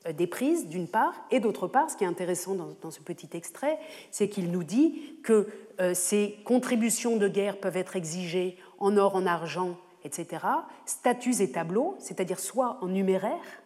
euh, 0.07 0.13
des 0.13 0.27
prises, 0.27 0.67
d'une 0.67 0.87
part, 0.87 1.13
et 1.31 1.39
d'autre 1.39 1.67
part, 1.67 1.89
ce 1.89 1.97
qui 1.97 2.03
est 2.03 2.07
intéressant 2.07 2.55
dans, 2.55 2.91
ce 2.91 2.99
petit 2.99 3.29
extrait, 3.33 3.79
c'est 4.11 4.29
qu'il 4.29 4.51
nous 4.51 4.63
dit 4.63 5.17
que 5.23 5.47
euh, 5.79 5.93
ces 5.93 6.37
contributions 6.43 7.17
de 7.17 7.27
guerre 7.27 7.59
peuvent 7.59 7.77
être 7.77 7.95
exigées 7.95 8.57
en 8.79 8.97
or, 8.97 9.15
en 9.15 9.25
argent, 9.25 9.77
etc., 10.03 10.45
statues 10.85 11.41
et 11.41 11.51
tableaux, 11.51 11.95
c'est-à-dire 11.99 12.39
soit 12.39 12.77
en 12.81 12.87
numéraire, 12.87 13.61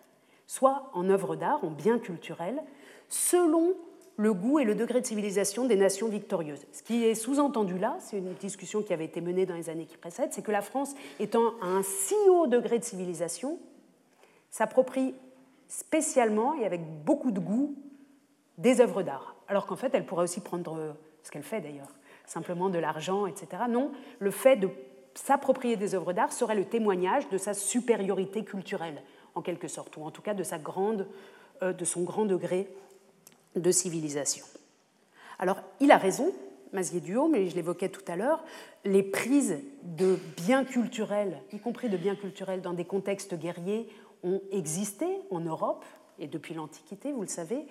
soit 0.46 0.90
en 0.94 1.10
œuvre 1.10 1.36
d'art, 1.36 1.64
en 1.64 1.72
bien 1.72 2.00
culturel, 2.00 2.62
selon 3.10 3.74
le 4.18 4.34
goût 4.34 4.60
et 4.60 4.64
le 4.64 4.76
degré 4.76 5.00
de 5.00 5.06
civilisation 5.06 5.66
des 5.66 5.76
nations 5.76 6.10
victorieuses. 6.10 6.66
Ce 6.72 6.82
qui 6.82 7.06
est 7.06 7.16
sous-entendu 7.16 7.78
là, 7.78 7.96
c'est 8.00 8.18
une 8.18 8.34
discussion 8.34 8.82
qui 8.82 8.92
avait 8.92 9.06
été 9.06 9.22
menée 9.22 9.46
dans 9.46 9.54
les 9.54 9.70
années 9.70 9.86
qui 9.86 9.98
précèdent, 9.98 10.34
c'est 10.34 10.42
que 10.42 10.52
la 10.52 10.64
France, 10.64 10.96
étant 11.20 11.54
à 11.62 11.68
un 11.68 11.84
si 11.84 12.16
haut 12.30 12.48
degré 12.48 12.80
de 12.80 12.84
civilisation, 12.84 13.60
s'approprie 14.50 15.14
spécialement 15.68 16.56
et 16.56 16.66
avec 16.66 16.82
beaucoup 17.04 17.32
de 17.32 17.40
goût 17.40 17.76
des 18.58 18.82
œuvres 18.82 19.04
d'art. 19.04 19.36
Alors 19.48 19.68
qu'en 19.68 19.76
fait, 19.76 19.94
elle 19.94 20.06
pourrait 20.06 20.24
aussi 20.24 20.42
prendre, 20.42 20.96
ce 21.22 21.30
qu'elle 21.30 21.44
fait 21.44 21.62
d'ailleurs, 21.62 21.94
simplement 22.26 22.70
de 22.70 22.80
l'argent, 22.80 23.28
etc. 23.28 23.64
Non, 23.70 23.92
le 24.18 24.32
fait 24.32 24.56
de 24.56 24.70
s'approprier 25.14 25.78
des 25.78 25.94
œuvres 25.94 26.14
d'art 26.14 26.34
serait 26.34 26.56
le 26.56 26.66
témoignage 26.66 27.30
de 27.30 27.38
sa 27.38 27.54
supériorité 27.54 28.44
culturelle, 28.44 29.04
en 29.36 29.44
quelque 29.44 29.68
sorte, 29.68 29.96
ou 29.98 30.04
en 30.04 30.12
tout 30.12 30.24
cas 30.24 30.34
de, 30.34 30.44
sa 30.44 30.58
grande, 30.58 31.08
euh, 31.62 31.72
de 31.72 31.86
son 31.86 32.04
grand 32.04 32.26
degré 32.26 32.68
de 33.62 33.72
civilisation. 33.72 34.46
Alors, 35.40 35.62
il 35.80 35.92
a 35.92 35.98
raison, 35.98 36.34
Mazier 36.74 37.00
Duhaut, 37.00 37.28
mais 37.28 37.48
je 37.48 37.56
l'évoquais 37.56 37.90
tout 37.90 38.04
à 38.08 38.16
l'heure, 38.16 38.44
les 38.86 39.04
prises 39.04 39.60
de 39.84 40.18
biens 40.38 40.64
culturels, 40.64 41.42
y 41.54 41.60
compris 41.60 41.90
de 41.90 41.98
biens 41.98 42.16
culturels 42.16 42.62
dans 42.62 42.74
des 42.74 42.86
contextes 42.86 43.36
guerriers, 43.36 43.88
ont 44.24 44.42
existé 44.52 45.06
en 45.32 45.40
Europe, 45.40 45.86
et 46.20 46.28
depuis 46.28 46.56
l'Antiquité, 46.56 47.12
vous 47.12 47.22
le 47.22 47.28
savez, 47.28 47.68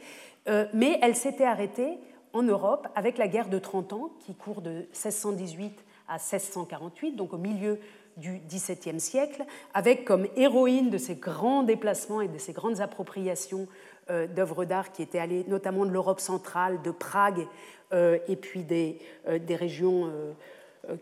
euh, 0.49 0.67
mais 0.73 0.99
elles 1.03 1.17
s'étaient 1.17 1.45
arrêtées 1.45 1.99
en 2.33 2.43
Europe 2.43 2.87
avec 2.95 3.19
la 3.19 3.29
guerre 3.29 3.49
de 3.49 3.59
30 3.59 3.93
ans, 3.93 4.11
qui 4.21 4.35
court 4.35 4.63
de 4.63 4.71
1618 4.71 5.85
à 6.09 6.15
1648, 6.15 7.13
donc 7.13 7.33
au 7.33 7.39
milieu 7.39 7.81
du 8.17 8.41
XVIIe 8.49 9.01
siècle, 9.01 9.45
avec 9.75 10.05
comme 10.05 10.27
héroïne 10.37 10.91
de 10.91 10.99
ces 10.99 11.17
grands 11.17 11.63
déplacements 11.63 12.21
et 12.21 12.29
de 12.29 12.39
ces 12.39 12.53
grandes 12.53 12.81
appropriations 12.81 13.67
d'œuvres 14.09 14.65
d'art 14.65 14.93
qui 14.93 15.03
étaient 15.03 15.19
allées 15.19 15.45
notamment 15.49 15.85
de 15.85 15.91
l'Europe 15.91 16.21
centrale, 16.21 16.81
de 16.83 16.91
Prague, 16.91 17.47
euh, 17.93 18.19
et 18.27 18.37
puis 18.37 18.65
des, 18.65 18.99
euh, 19.29 19.39
des 19.39 19.57
régions 19.57 20.11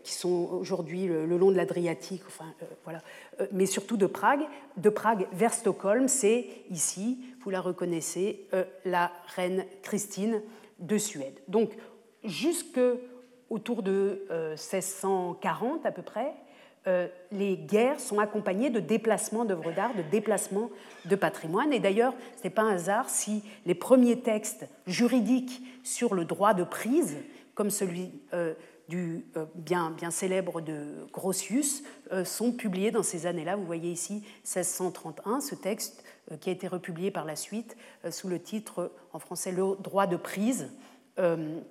qui 0.03 0.13
sont 0.13 0.49
aujourd'hui 0.51 1.05
le, 1.05 1.37
long 1.37 1.51
de 1.51 1.57
l'Adriatique, 1.57 2.23
enfin, 2.25 2.45
voilà, 2.85 3.01
mais 3.51 3.67
surtout 3.67 3.97
de 3.97 4.07
Prague. 4.07 4.41
De 4.77 4.89
Prague 4.89 5.27
vers 5.31 5.53
Stockholm, 5.53 6.07
c'est 6.07 6.47
ici, 6.71 7.19
vous 7.43 7.51
la 7.51 7.61
reconnaissez, 7.61 8.47
la 8.83 9.11
reine 9.35 9.63
Christine 9.83 10.41
de 10.79 10.97
Suède. 10.97 11.39
Donc, 11.47 11.69
jusque 12.23 12.79
autour 13.51 13.83
de 13.83 14.25
1640 14.31 15.85
à 15.85 15.91
peu 15.91 16.01
près, 16.01 16.33
euh, 16.87 17.07
les 17.31 17.57
guerres 17.57 17.99
sont 17.99 18.19
accompagnées 18.19 18.69
de 18.69 18.79
déplacements 18.79 19.43
d'œuvres 19.43 19.71
d'art, 19.71 19.95
de 19.95 20.03
déplacements 20.03 20.69
de 21.05 21.15
patrimoine. 21.15 21.73
Et 21.73 21.79
d'ailleurs, 21.79 22.13
ce 22.37 22.43
n'est 22.43 22.51
pas 22.51 22.61
un 22.61 22.75
hasard 22.75 23.09
si 23.09 23.43
les 23.65 23.73
premiers 23.73 24.19
textes 24.19 24.67
juridiques 24.85 25.63
sur 25.83 26.13
le 26.13 26.25
droit 26.25 26.53
de 26.53 26.63
prise, 26.63 27.17
comme 27.55 27.71
celui 27.71 28.11
euh, 28.33 28.53
du 28.87 29.25
euh, 29.35 29.45
bien, 29.55 29.89
bien, 29.89 30.11
célèbre 30.11 30.61
de 30.61 31.07
Grotius, 31.11 31.83
sont 32.23 32.51
publiés 32.51 32.91
dans 32.91 33.01
ces 33.01 33.25
années-là. 33.25 33.55
Vous 33.55 33.65
voyez 33.65 33.91
ici 33.91 34.23
1631, 34.43 35.41
ce 35.41 35.55
texte 35.55 36.03
qui 36.39 36.49
a 36.49 36.53
été 36.53 36.67
republié 36.67 37.09
par 37.09 37.25
la 37.25 37.35
suite 37.35 37.75
sous 38.11 38.27
le 38.27 38.39
titre 38.39 38.91
en 39.11 39.17
français 39.17 39.51
Le 39.51 39.75
droit 39.79 40.05
de 40.05 40.17
prise. 40.17 40.69
le 41.17 41.61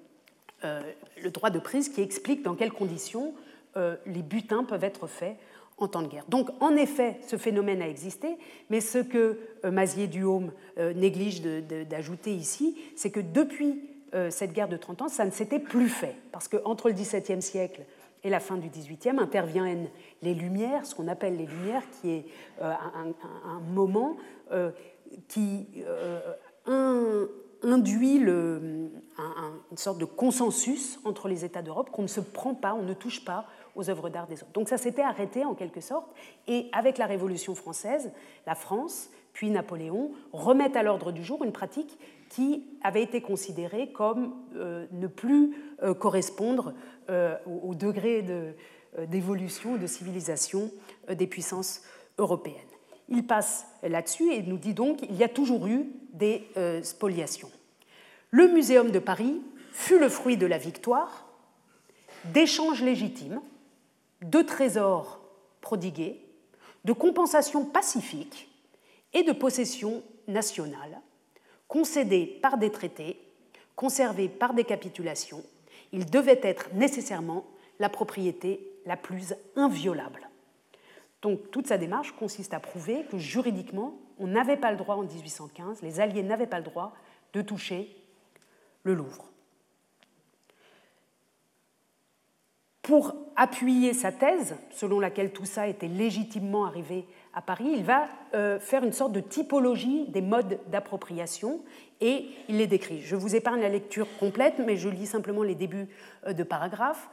droit 1.31 1.51
de 1.51 1.59
prise 1.61 1.89
qui 1.89 2.03
explique 2.03 2.43
dans 2.43 2.57
quelles 2.57 2.73
conditions 2.73 3.33
euh, 3.77 3.97
les 4.07 4.23
butins 4.23 4.63
peuvent 4.63 4.85
être 4.85 5.09
faits 5.09 5.37
en 5.79 5.89
temps 5.89 6.03
de 6.03 6.07
guerre. 6.07 6.25
Donc, 6.29 6.49
en 6.61 6.77
effet, 6.77 7.19
ce 7.27 7.37
phénomène 7.37 7.83
a 7.83 7.89
existé, 7.89 8.37
mais 8.71 8.81
ce 8.81 8.99
que 8.99 9.39
euh, 9.65 9.71
Mazier-Duhaume 9.73 10.53
euh, 10.79 10.95
néglige 10.95 11.43
d'ajouter 11.43 12.33
ici, 12.33 12.79
c'est 12.97 13.11
que 13.11 13.21
depuis 13.21 13.91
cette 14.31 14.53
guerre 14.53 14.69
de 14.69 14.77
30 14.77 15.03
ans, 15.03 15.09
ça 15.09 15.25
ne 15.25 15.33
s'était 15.33 15.59
plus 15.59 15.89
fait. 15.89 16.15
Parce 16.31 16.47
qu'entre 16.47 16.87
le 16.87 16.95
XVIIe 16.95 17.43
siècle 17.43 17.83
et 18.23 18.31
la 18.31 18.39
fin 18.39 18.57
du 18.57 18.69
XVIIIe 18.69 19.19
interviennent 19.19 19.89
les 20.23 20.35
Lumières, 20.35 20.87
ce 20.87 20.95
qu'on 20.95 21.09
appelle 21.09 21.37
les 21.37 21.47
Lumières, 21.47 21.83
qui 22.01 22.11
est 22.13 22.27
un, 22.61 23.59
moment 23.73 24.17
qui 25.27 25.67
induit 27.61 28.19
une 28.19 28.91
sorte 29.75 29.99
de 29.99 30.05
consensus 30.05 31.01
entre 31.05 31.27
les 31.27 31.45
États 31.45 31.63
d'Europe 31.63 31.91
qu'on 31.91 32.03
ne 32.03 32.07
se 32.07 32.21
prend 32.21 32.55
pas, 32.55 32.73
on 32.75 32.85
ne 32.85 32.95
touche 32.95 33.25
pas 33.25 33.47
aux 33.77 33.91
œuvres 33.91 34.09
d'art 34.09 34.27
des 34.27 34.43
autres. 34.43 34.53
Donc 34.53 34.69
ça 34.69 34.79
s'était 34.79 35.03
arrêté 35.03 35.45
en 35.45 35.55
quelque 35.55 35.81
sorte, 35.81 36.09
et 36.47 36.69
avec 36.73 36.99
la 36.99 37.07
Révolution 37.07 37.55
française, 37.55 38.13
la 38.47 38.55
France, 38.55 39.11
puis 39.33 39.51
Napoléon, 39.51 40.13
remettent 40.33 40.77
à 40.77 40.83
l'ordre 40.83 41.13
du 41.13 41.23
jour 41.23 41.45
une 41.45 41.53
pratique 41.53 41.99
qui 42.31 42.65
avait 42.83 43.03
été 43.03 43.21
considérée 43.21 43.93
comme 43.93 44.35
euh, 44.57 44.87
ne 44.93 45.07
plus 45.07 45.55
euh, 45.83 45.93
correspondre 45.93 46.73
euh, 47.11 47.37
au, 47.47 47.75
degré 47.75 48.25
d'évolution, 49.09 49.77
de, 49.77 49.87
civilisation 49.87 50.71
des 51.09 51.27
puissances 51.27 51.83
européennes. 52.17 52.57
Il 53.09 53.27
passe 53.27 53.67
là-dessus 53.83 54.33
et 54.33 54.43
nous 54.43 54.57
dit 54.57 54.73
donc 54.73 54.99
qu'il 54.99 55.17
y 55.17 55.25
a 55.25 55.29
toujours 55.29 55.67
eu 55.67 55.91
des 56.15 56.49
spoliations. 56.83 57.51
Le 58.31 58.49
Muséum 58.49 58.91
de 58.91 58.99
Paris 58.99 59.43
fut 59.73 59.99
le 59.99 60.09
fruit 60.09 60.39
de 60.39 60.47
la 60.47 60.57
victoire, 60.57 61.27
d'échanges 62.33 62.83
légitimes 62.83 63.41
de 64.23 64.43
trésors 64.43 65.21
prodigués, 65.61 66.21
de 66.85 66.93
compensations 66.93 67.65
pacifiques 67.65 68.49
et 69.13 69.23
de 69.23 69.33
possessions 69.33 70.03
nationales, 70.29 71.01
concédées 71.69 72.27
par 72.27 72.59
des 72.59 72.71
traités, 72.71 73.21
conservées 73.77 74.29
par 74.29 74.55
des 74.55 74.65
capitulations, 74.65 75.43
il 75.93 76.07
devait 76.11 76.41
être 76.43 76.73
nécessairement 76.75 77.45
la 77.79 77.89
propriété 77.89 78.61
la 78.87 78.97
plus 78.97 79.35
inviolable. 79.57 80.29
Donc 81.23 81.51
toute 81.51 81.67
sa 81.67 81.79
démarche 81.79 82.13
consiste 82.13 82.53
à 82.53 82.61
prouver 82.61 83.05
que 83.11 83.19
juridiquement, 83.19 83.99
on 84.19 84.27
n'avait 84.27 84.59
pas 84.59 84.71
le 84.71 84.77
droit 84.77 84.97
en 84.97 85.05
1815, 85.05 85.83
les 85.83 86.01
Alliés 86.01 86.23
n'avaient 86.23 86.47
pas 86.47 86.59
le 86.59 86.65
droit 86.65 86.95
de 87.33 87.43
toucher 87.43 87.97
le 88.83 88.95
Louvre. 88.95 89.34
Pour 92.85 93.17
appuyer 93.35 93.95
sa 93.95 94.13
thèse, 94.13 94.57
selon 94.71 95.01
laquelle 95.01 95.33
tout 95.33 95.47
ça 95.47 95.67
était 95.67 95.89
légitimement 95.89 96.67
arrivé 96.67 97.07
à 97.33 97.41
Paris, 97.41 97.73
il 97.75 97.83
va 97.83 98.07
euh, 98.35 98.61
faire 98.61 98.85
une 98.85 98.93
sorte 98.93 99.13
de 99.13 99.21
typologie 99.21 100.05
des 100.09 100.21
modes 100.21 100.61
d'appropriation 100.71 101.61
et 102.03 102.27
il 102.49 102.59
les 102.59 102.67
décrit. 102.67 103.01
Je 103.01 103.17
vous 103.17 103.35
épargne 103.35 103.63
la 103.63 103.71
lecture 103.71 104.07
complète, 104.21 104.57
mais 104.59 104.77
je 104.77 104.91
lis 104.91 105.07
simplement 105.07 105.43
les 105.43 105.55
débuts 105.55 105.89
euh, 106.27 106.35
de 106.35 106.43
paragraphes. 106.43 107.09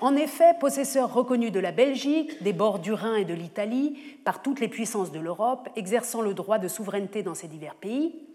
En 0.00 0.16
effet, 0.16 0.54
possesseur 0.58 1.14
reconnu 1.14 1.52
de 1.52 1.60
la 1.60 1.70
Belgique, 1.72 2.42
des 2.42 2.52
bords 2.52 2.80
du 2.80 2.92
Rhin 2.92 3.14
et 3.14 3.24
de 3.24 3.32
l'Italie, 3.32 3.96
par 4.24 4.42
toutes 4.42 4.58
les 4.58 4.68
puissances 4.68 5.12
de 5.12 5.20
l'Europe, 5.20 5.68
exerçant 5.76 6.20
le 6.20 6.34
droit 6.34 6.58
de 6.58 6.66
souveraineté 6.66 7.22
dans 7.22 7.34
ces 7.34 7.46
divers 7.46 7.76
pays, 7.76 8.26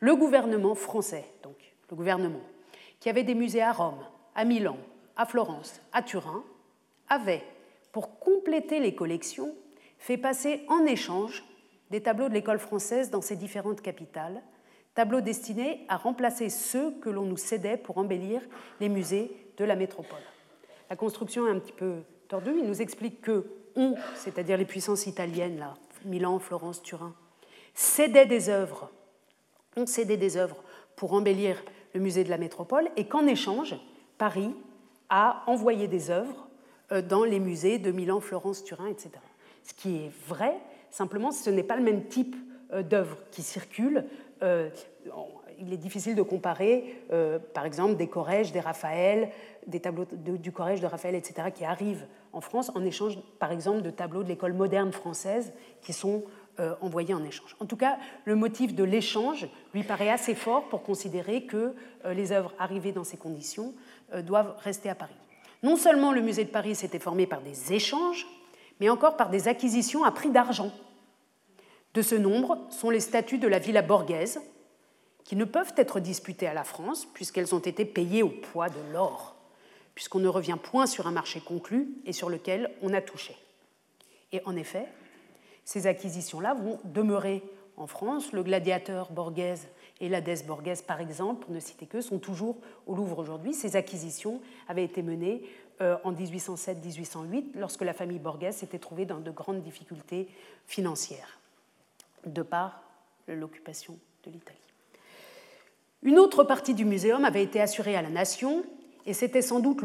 le 0.00 0.16
gouvernement 0.16 0.74
français, 0.74 1.26
donc 1.42 1.56
le 1.90 1.96
gouvernement, 1.96 2.40
qui 3.00 3.10
avait 3.10 3.22
des 3.22 3.34
musées 3.34 3.62
à 3.62 3.72
Rome, 3.72 4.02
à 4.34 4.46
Milan, 4.46 4.78
à 5.20 5.26
Florence, 5.26 5.82
à 5.92 6.02
Turin, 6.02 6.42
avait, 7.10 7.44
pour 7.92 8.18
compléter 8.20 8.80
les 8.80 8.94
collections, 8.94 9.54
fait 9.98 10.16
passer 10.16 10.64
en 10.66 10.86
échange 10.86 11.44
des 11.90 12.02
tableaux 12.02 12.30
de 12.30 12.32
l'école 12.32 12.58
française 12.58 13.10
dans 13.10 13.20
ses 13.20 13.36
différentes 13.36 13.82
capitales, 13.82 14.40
tableaux 14.94 15.20
destinés 15.20 15.84
à 15.88 15.98
remplacer 15.98 16.48
ceux 16.48 16.92
que 17.02 17.10
l'on 17.10 17.24
nous 17.24 17.36
cédait 17.36 17.76
pour 17.76 17.98
embellir 17.98 18.40
les 18.80 18.88
musées 18.88 19.30
de 19.58 19.64
la 19.66 19.76
métropole. 19.76 20.22
La 20.88 20.96
construction 20.96 21.46
est 21.46 21.50
un 21.50 21.58
petit 21.58 21.72
peu 21.72 21.96
tordue. 22.28 22.54
Il 22.56 22.66
nous 22.66 22.80
explique 22.80 23.20
que 23.20 23.44
on, 23.76 23.96
c'est-à-dire 24.14 24.56
les 24.56 24.64
puissances 24.64 25.06
italiennes, 25.06 25.58
là, 25.58 25.74
Milan, 26.06 26.38
Florence, 26.38 26.82
Turin, 26.82 27.14
cédaient 27.74 28.24
des 28.24 28.48
œuvres, 28.48 28.90
on 29.76 29.84
cédait 29.84 30.16
des 30.16 30.38
œuvres 30.38 30.64
pour 30.96 31.12
embellir 31.12 31.62
le 31.92 32.00
musée 32.00 32.24
de 32.24 32.30
la 32.30 32.38
métropole, 32.38 32.88
et 32.96 33.06
qu'en 33.06 33.26
échange, 33.26 33.76
Paris 34.16 34.54
à 35.10 35.42
envoyer 35.46 35.88
des 35.88 36.10
œuvres 36.10 36.48
euh, 36.92 37.02
dans 37.02 37.24
les 37.24 37.40
musées 37.40 37.78
de 37.78 37.90
Milan, 37.90 38.20
Florence, 38.20 38.64
Turin, 38.64 38.86
etc. 38.86 39.10
Ce 39.64 39.74
qui 39.74 39.96
est 39.96 40.10
vrai, 40.26 40.54
simplement, 40.90 41.32
ce 41.32 41.50
n'est 41.50 41.64
pas 41.64 41.76
le 41.76 41.82
même 41.82 42.06
type 42.06 42.36
euh, 42.72 42.82
d'œuvres 42.82 43.18
qui 43.30 43.42
circulent. 43.42 44.06
Euh, 44.42 44.70
il 45.58 45.72
est 45.72 45.78
difficile 45.78 46.14
de 46.14 46.22
comparer, 46.22 47.02
par 47.52 47.66
exemple, 47.66 47.96
des 47.96 48.06
Corrèges, 48.06 48.50
des 48.50 48.60
Raphaël, 48.60 49.28
des 49.66 49.78
tableaux 49.78 50.06
du 50.10 50.52
Corrège 50.52 50.80
de 50.80 50.86
Raphaël, 50.86 51.14
etc., 51.14 51.48
qui 51.54 51.66
arrivent 51.66 52.06
en 52.32 52.40
France 52.40 52.72
en 52.74 52.82
échange, 52.82 53.18
par 53.38 53.52
exemple, 53.52 53.82
de 53.82 53.90
tableaux 53.90 54.22
de 54.22 54.28
l'école 54.28 54.54
moderne 54.54 54.90
française 54.90 55.52
qui 55.82 55.92
sont 55.92 56.24
envoyés 56.80 57.12
en 57.12 57.22
échange. 57.24 57.56
En 57.60 57.66
tout 57.66 57.76
cas, 57.76 57.98
le 58.24 58.36
motif 58.36 58.74
de 58.74 58.84
l'échange 58.84 59.50
lui 59.74 59.82
paraît 59.82 60.08
assez 60.08 60.34
fort 60.34 60.66
pour 60.70 60.82
considérer 60.82 61.44
que 61.44 61.74
les 62.06 62.32
œuvres 62.32 62.54
arrivées 62.58 62.92
dans 62.92 63.04
ces 63.04 63.18
conditions 63.18 63.74
doivent 64.24 64.56
rester 64.58 64.88
à 64.88 64.94
Paris. 64.94 65.14
Non 65.62 65.76
seulement 65.76 66.12
le 66.12 66.22
musée 66.22 66.44
de 66.44 66.50
Paris 66.50 66.74
s'était 66.74 66.98
formé 66.98 67.26
par 67.26 67.42
des 67.42 67.72
échanges, 67.72 68.26
mais 68.80 68.88
encore 68.88 69.16
par 69.16 69.30
des 69.30 69.46
acquisitions 69.46 70.04
à 70.04 70.10
prix 70.10 70.30
d'argent. 70.30 70.72
De 71.94 72.02
ce 72.02 72.14
nombre 72.14 72.58
sont 72.70 72.90
les 72.90 73.00
statues 73.00 73.38
de 73.38 73.48
la 73.48 73.58
Villa 73.58 73.82
Borghese, 73.82 74.40
qui 75.24 75.36
ne 75.36 75.44
peuvent 75.44 75.74
être 75.76 76.00
disputées 76.00 76.46
à 76.46 76.54
la 76.54 76.64
France 76.64 77.06
puisqu'elles 77.12 77.54
ont 77.54 77.60
été 77.60 77.84
payées 77.84 78.22
au 78.22 78.30
poids 78.30 78.68
de 78.68 78.80
l'or, 78.92 79.36
puisqu'on 79.94 80.18
ne 80.18 80.28
revient 80.28 80.56
point 80.60 80.86
sur 80.86 81.06
un 81.06 81.12
marché 81.12 81.40
conclu 81.40 81.88
et 82.04 82.12
sur 82.12 82.30
lequel 82.30 82.70
on 82.82 82.94
a 82.94 83.00
touché. 83.00 83.36
Et 84.32 84.40
en 84.46 84.56
effet, 84.56 84.86
ces 85.64 85.86
acquisitions-là 85.86 86.54
vont 86.54 86.80
demeurer 86.84 87.42
en 87.76 87.86
France. 87.86 88.32
Le 88.32 88.42
gladiateur 88.42 89.10
Borghese 89.12 89.68
et 90.00 90.08
la 90.08 90.20
Des 90.20 90.42
Borghese, 90.46 90.82
par 90.82 91.00
exemple, 91.00 91.44
pour 91.44 91.54
ne 91.54 91.60
citer 91.60 91.86
que, 91.86 92.00
sont 92.00 92.18
toujours 92.18 92.56
au 92.86 92.94
Louvre 92.94 93.18
aujourd'hui. 93.18 93.52
Ces 93.52 93.76
acquisitions 93.76 94.40
avaient 94.66 94.84
été 94.84 95.02
menées 95.02 95.42
euh, 95.80 95.96
en 96.04 96.12
1807-1808, 96.12 97.52
lorsque 97.54 97.82
la 97.82 97.92
famille 97.92 98.18
Borghese 98.18 98.56
s'était 98.56 98.78
trouvée 98.78 99.04
dans 99.04 99.20
de 99.20 99.30
grandes 99.30 99.60
difficultés 99.60 100.28
financières, 100.66 101.38
de 102.24 102.42
par 102.42 102.82
l'occupation 103.28 103.98
de 104.24 104.30
l'Italie. 104.30 104.58
Une 106.02 106.18
autre 106.18 106.44
partie 106.44 106.74
du 106.74 106.86
muséum 106.86 107.24
avait 107.24 107.42
été 107.42 107.60
assurée 107.60 107.94
à 107.94 108.02
la 108.02 108.08
nation, 108.08 108.64
et 109.04 109.12
c'était 109.12 109.42
sans 109.42 109.60
doute 109.60 109.82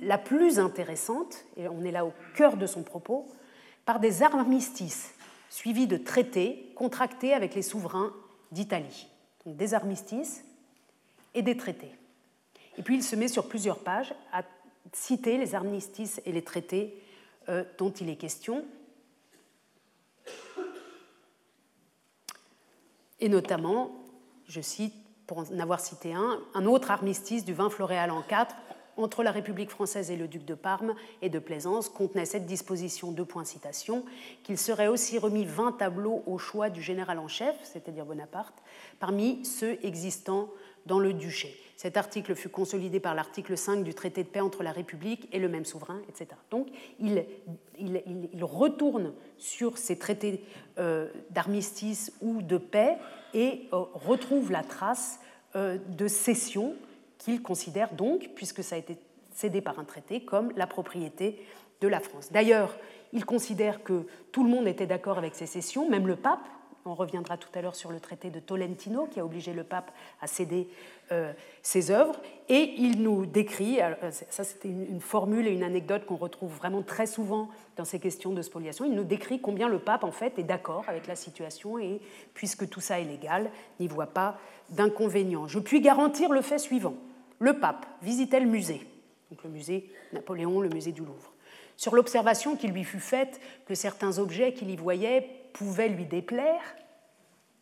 la 0.00 0.18
plus 0.18 0.58
intéressante, 0.58 1.44
et 1.56 1.68
on 1.68 1.84
est 1.84 1.90
là 1.90 2.06
au 2.06 2.12
cœur 2.34 2.56
de 2.56 2.66
son 2.66 2.82
propos, 2.82 3.28
par 3.84 4.00
des 4.00 4.22
armistices 4.22 5.14
suivis 5.50 5.86
de 5.86 5.96
traités 5.96 6.72
contractés 6.76 7.34
avec 7.34 7.54
les 7.54 7.62
souverains 7.62 8.14
d'Italie 8.52 9.09
des 9.46 9.74
armistices 9.74 10.44
et 11.34 11.42
des 11.42 11.56
traités. 11.56 11.92
Et 12.78 12.82
puis 12.82 12.96
il 12.96 13.02
se 13.02 13.16
met 13.16 13.28
sur 13.28 13.48
plusieurs 13.48 13.78
pages 13.78 14.14
à 14.32 14.42
citer 14.92 15.36
les 15.36 15.54
armistices 15.54 16.20
et 16.24 16.32
les 16.32 16.42
traités 16.42 16.94
euh, 17.48 17.64
dont 17.78 17.90
il 17.90 18.08
est 18.08 18.16
question, 18.16 18.64
et 23.20 23.28
notamment, 23.28 23.92
je 24.46 24.60
cite, 24.60 24.94
pour 25.26 25.38
en 25.38 25.58
avoir 25.58 25.80
cité 25.80 26.12
un, 26.12 26.40
un 26.54 26.66
autre 26.66 26.90
armistice 26.90 27.44
du 27.44 27.52
20 27.52 27.70
Floréal 27.70 28.10
en 28.10 28.22
4 28.22 28.54
entre 28.96 29.22
la 29.22 29.30
République 29.30 29.70
française 29.70 30.10
et 30.10 30.16
le 30.16 30.28
duc 30.28 30.44
de 30.44 30.54
Parme 30.54 30.94
et 31.22 31.28
de 31.28 31.38
Plaisance 31.38 31.88
contenait 31.88 32.24
cette 32.24 32.46
disposition, 32.46 33.12
de 33.12 33.22
point 33.22 33.44
citation, 33.44 34.04
qu'il 34.42 34.58
serait 34.58 34.88
aussi 34.88 35.18
remis 35.18 35.44
20 35.44 35.72
tableaux 35.72 36.22
au 36.26 36.38
choix 36.38 36.70
du 36.70 36.82
général 36.82 37.18
en 37.18 37.28
chef, 37.28 37.56
c'est-à-dire 37.62 38.04
Bonaparte, 38.04 38.62
parmi 38.98 39.44
ceux 39.44 39.78
existants 39.84 40.48
dans 40.86 40.98
le 40.98 41.12
duché. 41.12 41.56
Cet 41.76 41.96
article 41.96 42.34
fut 42.34 42.50
consolidé 42.50 43.00
par 43.00 43.14
l'article 43.14 43.56
5 43.56 43.82
du 43.82 43.94
traité 43.94 44.22
de 44.22 44.28
paix 44.28 44.40
entre 44.40 44.62
la 44.62 44.70
République 44.72 45.28
et 45.32 45.38
le 45.38 45.48
même 45.48 45.64
souverain, 45.64 46.02
etc. 46.10 46.26
Donc 46.50 46.68
il, 46.98 47.24
retourne 48.42 49.14
sur 49.38 49.78
ces 49.78 49.98
traités 49.98 50.44
euh, 50.78 51.08
d'armistice 51.30 52.12
ou 52.20 52.42
de 52.42 52.58
paix 52.58 52.98
et 53.32 53.68
euh, 53.72 53.78
retrouve 53.94 54.52
la 54.52 54.62
trace 54.62 55.20
euh, 55.56 55.78
de 55.88 56.06
cession 56.06 56.74
qu'il 57.20 57.42
considère 57.42 57.92
donc, 57.92 58.30
puisque 58.34 58.64
ça 58.64 58.74
a 58.74 58.78
été 58.78 58.96
cédé 59.32 59.60
par 59.60 59.78
un 59.78 59.84
traité, 59.84 60.24
comme 60.24 60.52
la 60.56 60.66
propriété 60.66 61.40
de 61.80 61.86
la 61.86 62.00
France. 62.00 62.32
D'ailleurs, 62.32 62.76
il 63.12 63.24
considère 63.24 63.84
que 63.84 64.06
tout 64.32 64.42
le 64.42 64.50
monde 64.50 64.66
était 64.66 64.86
d'accord 64.86 65.18
avec 65.18 65.34
ces 65.34 65.46
cessions, 65.46 65.88
même 65.88 66.06
le 66.06 66.16
pape, 66.16 66.46
on 66.86 66.94
reviendra 66.94 67.36
tout 67.36 67.48
à 67.54 67.60
l'heure 67.60 67.74
sur 67.74 67.90
le 67.90 68.00
traité 68.00 68.30
de 68.30 68.40
Tolentino 68.40 69.06
qui 69.06 69.20
a 69.20 69.24
obligé 69.24 69.52
le 69.52 69.64
pape 69.64 69.90
à 70.20 70.26
céder 70.26 70.68
euh, 71.12 71.32
ses 71.62 71.90
œuvres. 71.90 72.16
Et 72.48 72.74
il 72.78 73.02
nous 73.02 73.26
décrit, 73.26 73.82
euh, 73.82 73.94
ça 74.10 74.44
c'était 74.44 74.68
une, 74.68 75.00
formule 75.00 75.46
et 75.46 75.50
une 75.50 75.62
anecdote 75.62 76.06
qu'on 76.06 76.16
retrouve 76.16 76.54
vraiment 76.56 76.82
très 76.82 77.06
souvent 77.06 77.50
dans 77.76 77.84
ces 77.84 78.00
questions 78.00 78.32
de 78.32 78.42
spoliation, 78.42 78.84
il 78.84 78.94
nous 78.94 79.04
décrit 79.04 79.40
combien 79.40 79.68
le 79.68 79.78
pape 79.78 80.04
en 80.04 80.10
fait 80.10 80.38
est 80.38 80.44
d'accord 80.44 80.84
avec 80.88 81.06
la 81.06 81.16
situation 81.16 81.78
et 81.78 82.00
puisque 82.34 82.68
tout 82.68 82.80
ça 82.80 82.98
est 82.98 83.04
légal, 83.04 83.50
n'y 83.78 83.86
voit 83.86 84.06
pas 84.06 84.38
d'inconvénient. 84.70 85.46
Je 85.46 85.58
puis 85.58 85.80
garantir 85.80 86.30
le 86.30 86.40
fait 86.40 86.58
suivant. 86.58 86.94
Le 87.40 87.58
pape 87.58 87.86
visitait 88.02 88.38
le 88.38 88.46
musée, 88.46 88.86
donc 89.30 89.42
le 89.42 89.50
musée 89.50 89.90
Napoléon, 90.12 90.60
le 90.60 90.68
musée 90.68 90.92
du 90.92 91.00
Louvre. 91.00 91.32
Sur 91.76 91.94
l'observation 91.94 92.54
qui 92.54 92.68
lui 92.68 92.84
fut 92.84 93.00
faite 93.00 93.40
que 93.64 93.74
certains 93.74 94.18
objets 94.18 94.52
qu'il 94.52 94.68
y 94.68 94.76
voyait 94.76 95.26
pouvaient 95.54 95.88
lui 95.88 96.04
déplaire, 96.04 96.60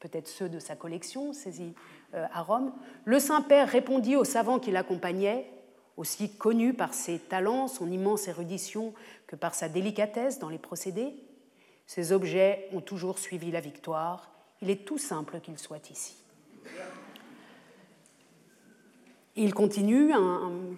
peut-être 0.00 0.26
ceux 0.26 0.48
de 0.48 0.58
sa 0.58 0.74
collection 0.74 1.32
saisis 1.32 1.74
euh, 2.14 2.26
à 2.32 2.42
Rome, 2.42 2.72
le 3.04 3.20
Saint-Père 3.20 3.68
répondit 3.68 4.16
aux 4.16 4.24
savants 4.24 4.58
qui 4.58 4.72
l'accompagnaient, 4.72 5.48
aussi 5.96 6.36
connus 6.36 6.74
par 6.74 6.92
ses 6.92 7.20
talents, 7.20 7.68
son 7.68 7.88
immense 7.88 8.26
érudition 8.26 8.94
que 9.28 9.36
par 9.36 9.54
sa 9.54 9.68
délicatesse 9.68 10.40
dans 10.40 10.48
les 10.48 10.58
procédés. 10.58 11.14
Ces 11.86 12.10
objets 12.10 12.68
ont 12.72 12.80
toujours 12.80 13.20
suivi 13.20 13.52
la 13.52 13.60
victoire. 13.60 14.32
Il 14.60 14.70
est 14.70 14.84
tout 14.84 14.98
simple 14.98 15.38
qu'ils 15.40 15.58
soient 15.58 15.78
ici. 15.88 16.16
Il 19.38 19.54
continue 19.54 20.12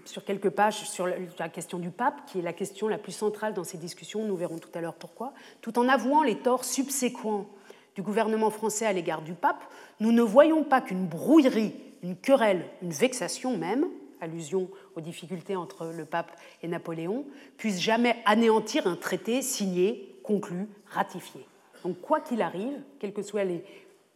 sur 0.05 0.25
quelques 0.25 0.51
pages 0.51 0.89
sur 0.89 1.07
la 1.07 1.49
question 1.49 1.79
du 1.79 1.91
pape, 1.91 2.27
qui 2.27 2.39
est 2.39 2.43
la 2.43 2.53
question 2.53 2.89
la 2.89 2.99
plus 2.99 3.13
centrale 3.13 3.55
dans 3.55 3.65
ces 3.65 3.79
discussions, 3.79 4.25
nous 4.25 4.37
verrons 4.37 4.59
tout 4.59 4.69
à 4.75 4.81
l'heure 4.81 4.95
pourquoi, 4.95 5.33
tout 5.61 5.79
en 5.79 5.89
avouant 5.89 6.23
les 6.23 6.37
torts 6.37 6.65
subséquents 6.65 7.47
du 7.95 8.03
gouvernement 8.03 8.51
français 8.51 8.87
à 8.87 8.93
l'égard 8.93 9.23
du 9.23 9.33
pape, 9.33 9.63
nous 9.99 10.13
ne 10.13 10.23
voyons 10.23 10.63
pas 10.63 10.81
qu'une 10.81 11.07
brouillerie, 11.07 11.75
une 12.03 12.17
querelle, 12.17 12.67
une 12.83 12.93
vexation 12.93 13.57
même, 13.57 13.87
allusion 14.21 14.69
aux 14.95 15.01
difficultés 15.01 15.57
entre 15.57 15.87
le 15.87 16.05
pape 16.05 16.31
et 16.63 16.69
Napoléon, 16.69 17.25
puisse 17.57 17.81
jamais 17.81 18.17
anéantir 18.27 18.87
un 18.87 18.97
traité 18.97 19.43
signé, 19.43 20.17
conclu, 20.23 20.69
ratifié. 20.87 21.47
Donc 21.83 22.01
quoi 22.01 22.21
qu'il 22.21 22.43
arrive, 22.43 22.79
quels 22.99 23.15
que 23.15 23.23
soient 23.23 23.45
les 23.45 23.65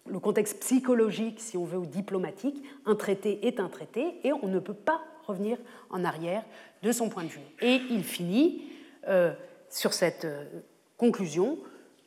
le 0.07 0.19
contexte 0.19 0.61
psychologique, 0.61 1.41
si 1.41 1.57
on 1.57 1.65
veut, 1.65 1.79
ou 1.79 1.87
diplomatique, 1.87 2.63
un 2.85 2.95
traité 2.95 3.47
est 3.47 3.59
un 3.61 3.69
traité 3.69 4.21
et 4.23 4.33
on 4.33 4.49
ne 4.49 4.59
peut 4.59 4.75
pas 4.75 5.03
revenir 5.27 5.59
en 5.91 6.05
arrière 6.05 6.45
de 6.83 6.93
son 6.93 7.09
point 7.09 7.25
de 7.25 7.29
vue. 7.29 7.41
Et 7.63 7.81
il 7.91 8.05
finit 8.05 8.65
euh, 9.09 9.33
sur 9.71 9.95
cette 9.95 10.27
euh, 10.27 10.45
conclusion. 10.99 11.59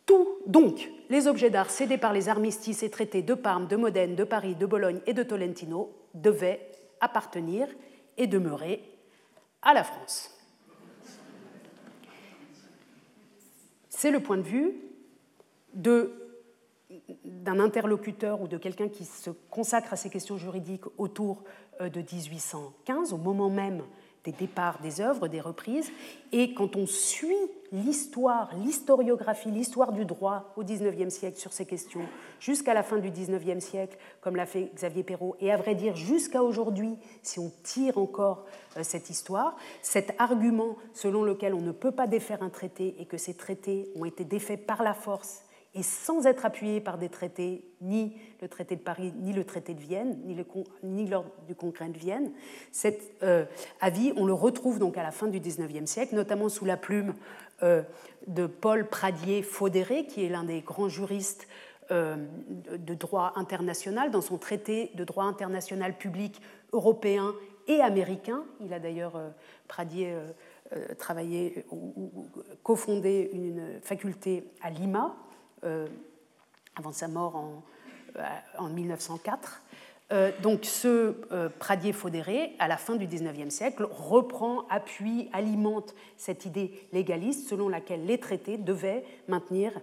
Tout, 0.05 0.27
donc, 0.45 0.89
les 1.09 1.27
objets 1.27 1.49
d'art 1.49 1.71
cédés 1.71 1.97
par 1.97 2.13
les 2.13 2.29
armistices 2.29 2.83
et 2.83 2.89
traités 2.89 3.23
de 3.23 3.33
Parme, 3.33 3.67
de 3.67 3.75
Modène, 3.75 4.15
de 4.15 4.23
Paris, 4.23 4.55
de 4.55 4.65
Bologne 4.65 4.99
et 5.07 5.13
de 5.13 5.23
Tolentino 5.23 5.91
devaient 6.13 6.69
appartenir 7.01 7.67
et 8.17 8.27
demeurer 8.27 8.83
à 9.61 9.73
la 9.73 9.83
France. 9.83 10.33
C'est 13.89 14.11
le 14.11 14.19
point 14.19 14.37
de 14.37 14.43
vue 14.43 14.75
de 15.73 16.26
d'un 17.25 17.59
interlocuteur 17.59 18.41
ou 18.41 18.47
de 18.47 18.57
quelqu'un 18.57 18.87
qui 18.87 19.05
se 19.05 19.29
consacre 19.49 19.93
à 19.93 19.95
ces 19.97 20.09
questions 20.09 20.37
juridiques 20.37 20.85
autour 20.97 21.43
euh, 21.81 21.89
de 21.89 21.99
1815, 21.99 23.13
au 23.13 23.17
moment 23.17 23.49
même 23.49 23.83
des 24.23 24.31
départs 24.33 24.79
des 24.81 24.99
œuvres, 24.99 25.29
des 25.29 25.39
reprises. 25.39 25.89
Et 26.33 26.53
quand 26.53 26.75
on 26.75 26.85
suit 26.85 27.35
l'histoire, 27.71 28.49
l'historiographie, 28.55 29.51
l'histoire 29.51 29.93
du 29.93 30.03
droit 30.03 30.53
au 30.57 30.63
XIXe 30.63 31.13
siècle 31.13 31.37
sur 31.37 31.53
ces 31.53 31.65
questions, 31.65 32.05
jusqu'à 32.39 32.73
la 32.73 32.83
fin 32.83 32.97
du 32.97 33.09
XIXe 33.09 33.63
siècle, 33.63 33.97
comme 34.19 34.35
l'a 34.35 34.45
fait 34.45 34.71
Xavier 34.75 35.03
Perrault, 35.03 35.37
et 35.39 35.51
à 35.51 35.57
vrai 35.57 35.75
dire 35.75 35.95
jusqu'à 35.95 36.43
aujourd'hui, 36.43 36.97
si 37.21 37.39
on 37.39 37.51
tire 37.63 37.97
encore 37.97 38.45
euh, 38.75 38.83
cette 38.83 39.09
histoire, 39.09 39.55
cet 39.81 40.13
argument 40.19 40.75
selon 40.93 41.23
lequel 41.23 41.53
on 41.53 41.61
ne 41.61 41.71
peut 41.71 41.93
pas 41.93 42.07
défaire 42.07 42.43
un 42.43 42.49
traité 42.49 42.95
et 42.99 43.05
que 43.05 43.17
ces 43.17 43.33
traités 43.33 43.89
ont 43.95 44.05
été 44.05 44.25
défaits 44.25 44.65
par 44.65 44.83
la 44.83 44.93
force 44.93 45.43
et 45.77 45.83
sans 45.83 46.25
être 46.25 46.43
appuyé 46.45 46.81
par 46.81 46.97
des 46.97 47.07
traités, 47.07 47.63
ni 47.81 48.17
le 48.41 48.47
traité 48.47 48.75
de 48.75 48.81
Paris, 48.81 49.13
ni 49.19 49.31
le 49.31 49.43
traité 49.43 49.75
de 49.75 49.79
Vienne, 49.79 50.17
ni, 50.83 51.07
lors 51.07 51.25
du 51.45 51.53
congrès 51.53 51.89
de 51.89 51.97
Vienne. 51.97 52.31
Cet 52.71 53.13
euh, 53.21 53.45
avis, 53.79 54.11
on 54.17 54.25
le 54.25 54.33
retrouve 54.33 54.79
donc 54.79 54.97
à 54.97 55.03
la 55.03 55.11
fin 55.11 55.27
du 55.27 55.39
XIXe 55.39 55.89
siècle, 55.89 56.15
notamment 56.15 56.49
sous 56.49 56.65
la 56.65 56.77
plume 56.77 57.13
euh, 57.61 57.83
de 58.25 58.47
Paul 58.47 58.87
Pradier-Faudéré, 58.87 60.07
qui 60.07 60.25
est 60.25 60.29
l'un 60.29 60.43
des 60.43 60.61
grands 60.61 60.89
juristes 60.89 61.47
euh, 61.91 62.15
de 62.75 62.93
droit 62.95 63.33
international, 63.35 64.09
dans 64.09 64.21
son 64.21 64.39
traité 64.39 64.91
de 64.95 65.03
droit 65.03 65.25
international 65.25 65.95
public 65.95 66.41
européen 66.73 67.35
et 67.67 67.81
américain. 67.81 68.43
Il 68.61 68.73
a 68.73 68.79
d'ailleurs, 68.79 69.21
Pradier, 69.67 70.15
travaillé 70.97 71.65
ou 71.69 72.25
cofondé 72.63 73.29
une 73.33 73.79
faculté 73.81 74.45
à 74.61 74.69
Lima, 74.69 75.15
avant 75.63 76.91
sa 76.91 77.07
mort 77.07 77.35
en, 77.35 77.63
euh, 78.17 78.23
en 78.57 78.69
1904. 78.69 79.63
Euh, 80.13 80.31
donc 80.41 80.63
ce 80.63 81.15
Pradier 81.59 81.91
Faudéré, 81.91 82.53
à 82.59 82.67
la 82.67 82.77
fin 82.77 82.95
du 82.95 83.07
XIXe 83.07 83.53
siècle, 83.53 83.87
reprend, 83.89 84.65
appuie, 84.69 85.29
alimente 85.33 85.93
cette 86.15 86.45
idée 86.45 86.71
légaliste 86.93 87.49
selon 87.49 87.67
laquelle 87.67 88.05
les 88.05 88.19
traités 88.19 88.57
devaient 88.57 89.03
maintenir, 89.27 89.73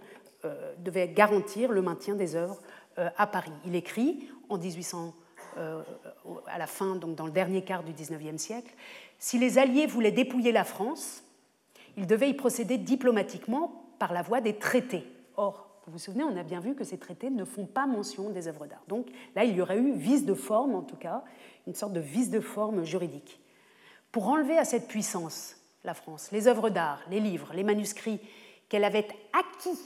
devaient 0.79 1.07
garantir 1.07 1.71
le 1.71 1.81
maintien 1.81 2.15
des 2.15 2.35
œuvres 2.35 2.59
à 2.97 3.27
Paris. 3.27 3.51
Il 3.65 3.75
écrit 3.75 4.29
en 4.49 4.57
1800, 4.57 5.13
à 5.57 6.57
la 6.57 6.67
fin, 6.67 6.95
donc 6.95 7.15
dans 7.15 7.25
le 7.27 7.31
dernier 7.31 7.63
quart 7.63 7.83
du 7.83 7.93
XIXe 7.93 8.41
siècle, 8.41 8.73
si 9.19 9.37
les 9.37 9.57
Alliés 9.57 9.87
voulaient 9.87 10.11
dépouiller 10.11 10.51
la 10.51 10.63
France, 10.63 11.23
ils 11.97 12.07
devaient 12.07 12.29
y 12.29 12.33
procéder 12.33 12.77
diplomatiquement 12.77 13.83
par 13.99 14.13
la 14.13 14.21
voie 14.21 14.41
des 14.41 14.57
traités. 14.57 15.05
Or, 15.37 15.64
vous 15.87 15.93
vous 15.93 15.99
souvenez, 15.99 16.23
on 16.23 16.35
a 16.35 16.43
bien 16.43 16.59
vu 16.59 16.73
que 16.73 16.83
ces 16.83 16.97
traités 16.97 17.29
ne 17.29 17.45
font 17.45 17.65
pas 17.65 17.85
mention 17.85 18.29
des 18.29 18.47
œuvres 18.47 18.65
d'art. 18.65 18.83
Donc 18.87 19.07
là, 19.35 19.43
il 19.43 19.55
y 19.55 19.61
aurait 19.61 19.77
eu 19.77 19.93
vice 19.93 20.25
de 20.25 20.33
forme, 20.33 20.73
en 20.73 20.81
tout 20.81 20.95
cas, 20.95 21.23
une 21.67 21.75
sorte 21.75 21.93
de 21.93 21.99
vice 21.99 22.31
de 22.31 22.39
forme 22.39 22.83
juridique. 22.83 23.39
Pour 24.11 24.27
enlever 24.27 24.57
à 24.57 24.65
cette 24.65 24.87
puissance, 24.87 25.57
la 25.83 25.93
France, 25.93 26.31
les 26.31 26.47
œuvres 26.47 26.69
d'art, 26.69 27.01
les 27.11 27.19
livres, 27.19 27.51
les 27.53 27.63
manuscrits 27.63 28.19
qu'elle 28.69 28.83
avait 28.83 29.07
acquis 29.33 29.77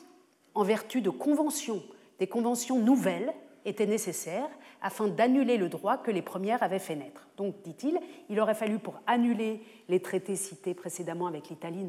en 0.54 0.64
vertu 0.64 1.02
de 1.02 1.10
conventions, 1.10 1.84
des 2.20 2.28
conventions 2.28 2.80
nouvelles, 2.80 3.34
étaient 3.66 3.86
nécessaires 3.86 4.50
afin 4.82 5.08
d'annuler 5.08 5.58
le 5.58 5.68
droit 5.68 5.98
que 5.98 6.12
les 6.12 6.22
premières 6.22 6.64
avaient 6.64 6.80
fait 6.80 6.96
naître. 6.96 7.28
Donc, 7.36 7.62
dit-il, 7.64 8.00
il 8.30 8.40
aurait 8.40 8.56
fallu 8.56 8.80
pour 8.80 9.02
annuler 9.06 9.62
les 9.90 10.02
traités 10.02 10.38
cités 10.38 10.74
précédemment 10.74 11.28
avec 11.28 11.50
l'Italie, 11.50 11.86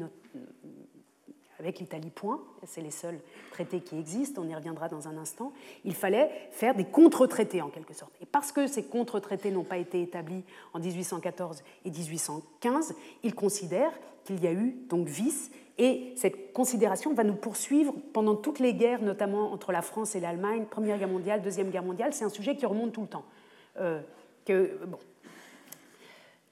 avec 1.61 1.79
l'Italie, 1.79 2.09
point, 2.09 2.41
c'est 2.65 2.81
les 2.81 2.91
seuls 2.91 3.19
traités 3.51 3.81
qui 3.81 3.97
existent, 3.97 4.41
on 4.43 4.49
y 4.49 4.55
reviendra 4.55 4.89
dans 4.89 5.07
un 5.07 5.17
instant, 5.17 5.53
il 5.85 5.93
fallait 5.93 6.29
faire 6.51 6.73
des 6.73 6.85
contre-traités 6.85 7.61
en 7.61 7.69
quelque 7.69 7.93
sorte. 7.93 8.11
Et 8.21 8.25
parce 8.25 8.51
que 8.51 8.65
ces 8.65 8.83
contre-traités 8.83 9.51
n'ont 9.51 9.63
pas 9.63 9.77
été 9.77 10.01
établis 10.01 10.43
en 10.73 10.79
1814 10.79 11.63
et 11.85 11.91
1815, 11.91 12.95
il 13.23 13.35
considère 13.35 13.91
qu'il 14.23 14.43
y 14.43 14.47
a 14.47 14.53
eu 14.53 14.75
donc 14.89 15.07
vice, 15.07 15.51
et 15.77 16.13
cette 16.15 16.51
considération 16.53 17.13
va 17.13 17.23
nous 17.23 17.35
poursuivre 17.35 17.93
pendant 18.13 18.35
toutes 18.35 18.59
les 18.59 18.73
guerres, 18.73 19.01
notamment 19.01 19.51
entre 19.51 19.71
la 19.71 19.81
France 19.81 20.15
et 20.15 20.19
l'Allemagne, 20.19 20.65
Première 20.69 20.97
Guerre 20.97 21.07
mondiale, 21.07 21.41
Deuxième 21.41 21.69
Guerre 21.69 21.83
mondiale, 21.83 22.13
c'est 22.13 22.25
un 22.25 22.29
sujet 22.29 22.55
qui 22.55 22.65
remonte 22.65 22.91
tout 22.91 23.01
le 23.01 23.07
temps. 23.07 23.25
Euh, 23.77 24.01
que, 24.45 24.79
bon, 24.85 24.97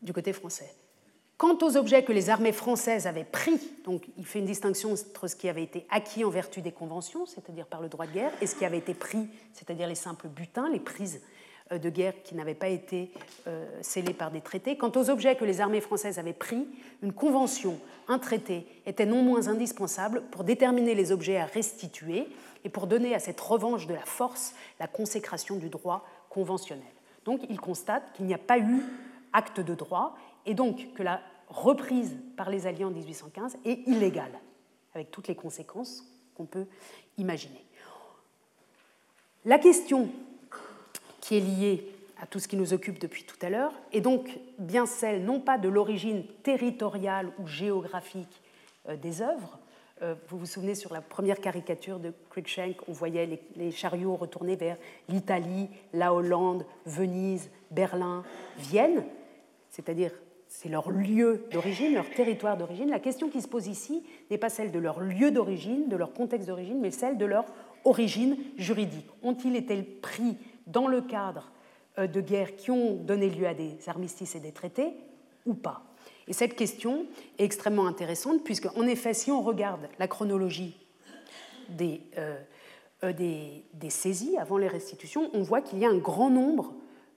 du 0.02 0.14
côté 0.14 0.34
français. 0.34 0.74
Quant 1.40 1.58
aux 1.62 1.78
objets 1.78 2.04
que 2.04 2.12
les 2.12 2.30
armées 2.30 2.52
françaises 2.52 3.08
avaient 3.08 3.24
pris, 3.24 3.62
donc 3.86 4.04
il 4.18 4.26
fait 4.26 4.40
une 4.40 4.46
distinction 4.46 4.92
entre 4.92 5.28
ce 5.30 5.38
qui 5.38 5.48
avait 5.48 5.64
été 5.64 5.88
acquis 5.90 6.26
en 6.26 6.30
vertu 6.30 6.60
des 6.60 6.74
conventions, 6.74 7.26
c'est-à-dire 7.26 7.66
par 7.66 7.82
le 7.82 7.88
droit 7.88 8.06
de 8.06 8.12
guerre, 8.12 8.34
et 8.42 8.46
ce 8.46 8.56
qui 8.56 8.66
avait 8.66 8.80
été 8.80 8.94
pris, 8.94 9.26
c'est-à-dire 9.54 9.88
les 9.88 9.96
simples 9.96 10.28
butins, 10.28 10.70
les 10.70 10.82
prises 10.82 11.22
de 11.72 11.90
guerre 11.90 12.14
qui 12.24 12.36
n'avaient 12.36 12.56
pas 12.56 12.68
été 12.68 13.14
scellés 13.80 14.14
par 14.14 14.32
des 14.32 14.42
traités. 14.42 14.76
Quant 14.76 14.92
aux 14.98 15.10
objets 15.10 15.38
que 15.38 15.46
les 15.46 15.62
armées 15.62 15.80
françaises 15.80 16.20
avaient 16.20 16.34
pris, 16.34 16.68
une 17.02 17.14
convention, 17.14 17.80
un 18.10 18.20
traité 18.20 18.68
était 18.86 19.06
non 19.06 19.24
moins 19.24 19.48
indispensable 19.48 20.24
pour 20.32 20.44
déterminer 20.44 20.94
les 20.94 21.14
objets 21.14 21.38
à 21.38 21.46
restituer 21.46 22.28
et 22.66 22.70
pour 22.70 22.86
donner 22.86 23.16
à 23.16 23.20
cette 23.20 23.40
revanche 23.40 23.88
de 23.88 23.94
la 23.94 24.04
force 24.04 24.56
la 24.78 24.88
consécration 24.88 25.56
du 25.56 25.70
droit 25.70 26.06
conventionnel. 26.30 26.84
Donc 27.24 27.40
il 27.50 27.62
constate 27.62 28.12
qu'il 28.12 28.26
n'y 28.26 28.34
a 28.34 28.38
pas 28.38 28.60
eu 28.60 28.84
acte 29.32 29.62
de 29.62 29.76
droit 29.76 30.18
et 30.50 30.56
donc 30.56 30.94
que 30.96 31.04
la 31.04 31.22
reprise 31.48 32.18
par 32.36 32.50
les 32.50 32.66
Alliés 32.66 32.84
en 32.84 32.90
1815 32.90 33.58
est 33.66 33.88
illégale, 33.88 34.40
avec 34.96 35.12
toutes 35.12 35.28
les 35.28 35.36
conséquences 35.36 36.04
qu'on 36.36 36.46
peut 36.46 36.66
imaginer. 37.20 37.64
La 39.46 39.60
question 39.60 40.10
qui 41.22 41.38
est 41.38 41.40
liée 41.40 41.88
à 42.20 42.26
tout 42.26 42.40
ce 42.40 42.48
qui 42.48 42.58
nous 42.58 42.74
occupe 42.74 43.00
depuis 43.00 43.24
tout 43.24 43.38
à 43.44 43.50
l'heure 43.52 43.74
est 43.94 44.02
donc 44.02 44.40
bien 44.58 44.88
celle 44.88 45.24
non 45.24 45.40
pas 45.40 45.60
de 45.60 45.70
l'origine 45.70 46.26
territoriale 46.42 47.32
ou 47.38 47.48
géographique 47.48 48.42
euh, 48.90 48.98
des 48.98 49.22
œuvres, 49.22 49.60
euh, 50.02 50.16
vous 50.30 50.40
vous 50.40 50.46
souvenez 50.48 50.76
sur 50.76 50.94
la 50.94 51.02
première 51.02 51.40
caricature 51.40 52.00
de 52.00 52.12
Cruikshank, 52.32 52.78
on 52.88 52.94
voyait 52.94 53.40
les, 53.56 53.72
chariots 53.72 54.16
retournés 54.16 54.56
vers 54.56 54.78
l'Italie, 55.10 55.70
la 55.94 56.12
Hollande, 56.12 56.66
Venise, 56.86 57.52
Berlin, 57.70 58.24
Vienne, 58.58 59.06
c'est-à-dire 59.70 60.12
c'est 60.50 60.68
leur 60.68 60.90
lieu 60.90 61.46
d'origine, 61.52 61.94
leur 61.94 62.10
territoire 62.10 62.58
d'origine. 62.58 62.90
La 62.90 63.00
question 63.00 63.30
qui 63.30 63.40
se 63.40 63.48
pose 63.48 63.68
ici 63.68 64.04
n'est 64.32 64.40
pas 64.40 64.50
celle 64.50 64.72
de 64.72 64.80
leur 64.80 65.00
lieu 65.00 65.30
d'origine, 65.30 65.88
de 65.88 65.96
leur 65.96 66.12
contexte 66.12 66.48
d'origine, 66.48 66.80
mais 66.82 66.90
celle 66.90 67.18
de 67.18 67.26
leur 67.26 67.46
origine 67.86 68.36
juridique. 68.58 69.06
Ont-ils 69.22 69.56
été 69.56 69.84
pris 69.84 70.38
dans 70.66 70.88
le 70.88 71.02
cadre 71.02 71.52
euh, 72.00 72.08
de 72.08 72.20
guerres 72.20 72.56
qui 72.56 72.72
ont 72.72 72.96
donné 72.96 73.30
lieu 73.30 73.48
à 73.48 73.54
des 73.54 73.78
armistices 73.88 74.36
et 74.36 74.40
des 74.40 74.52
traités 74.52 74.92
ou 75.46 75.54
pas? 75.54 75.84
Et 76.28 76.34
cette 76.34 76.56
question 76.56 77.06
est 77.38 77.46
extrêmement 77.46 77.86
intéressante, 77.86 78.44
puisque, 78.44 78.76
en 78.76 78.88
effet, 78.88 79.14
si 79.14 79.30
on 79.32 79.44
regarde 79.44 79.88
la 80.00 80.08
chronologie 80.08 80.76
des, 81.70 82.02
euh, 82.18 82.40
euh, 83.04 83.14
des, 83.14 83.90
saisies 83.90 84.38
avant 84.38 84.58
les 84.58 84.68
restitutions, 84.68 85.30
on 85.34 85.44
voit 85.44 85.62
qu'il 85.62 85.78
y 85.78 85.86
a 85.86 85.90
un 85.90 85.98
grand 85.98 86.32
nombre, 86.32 86.74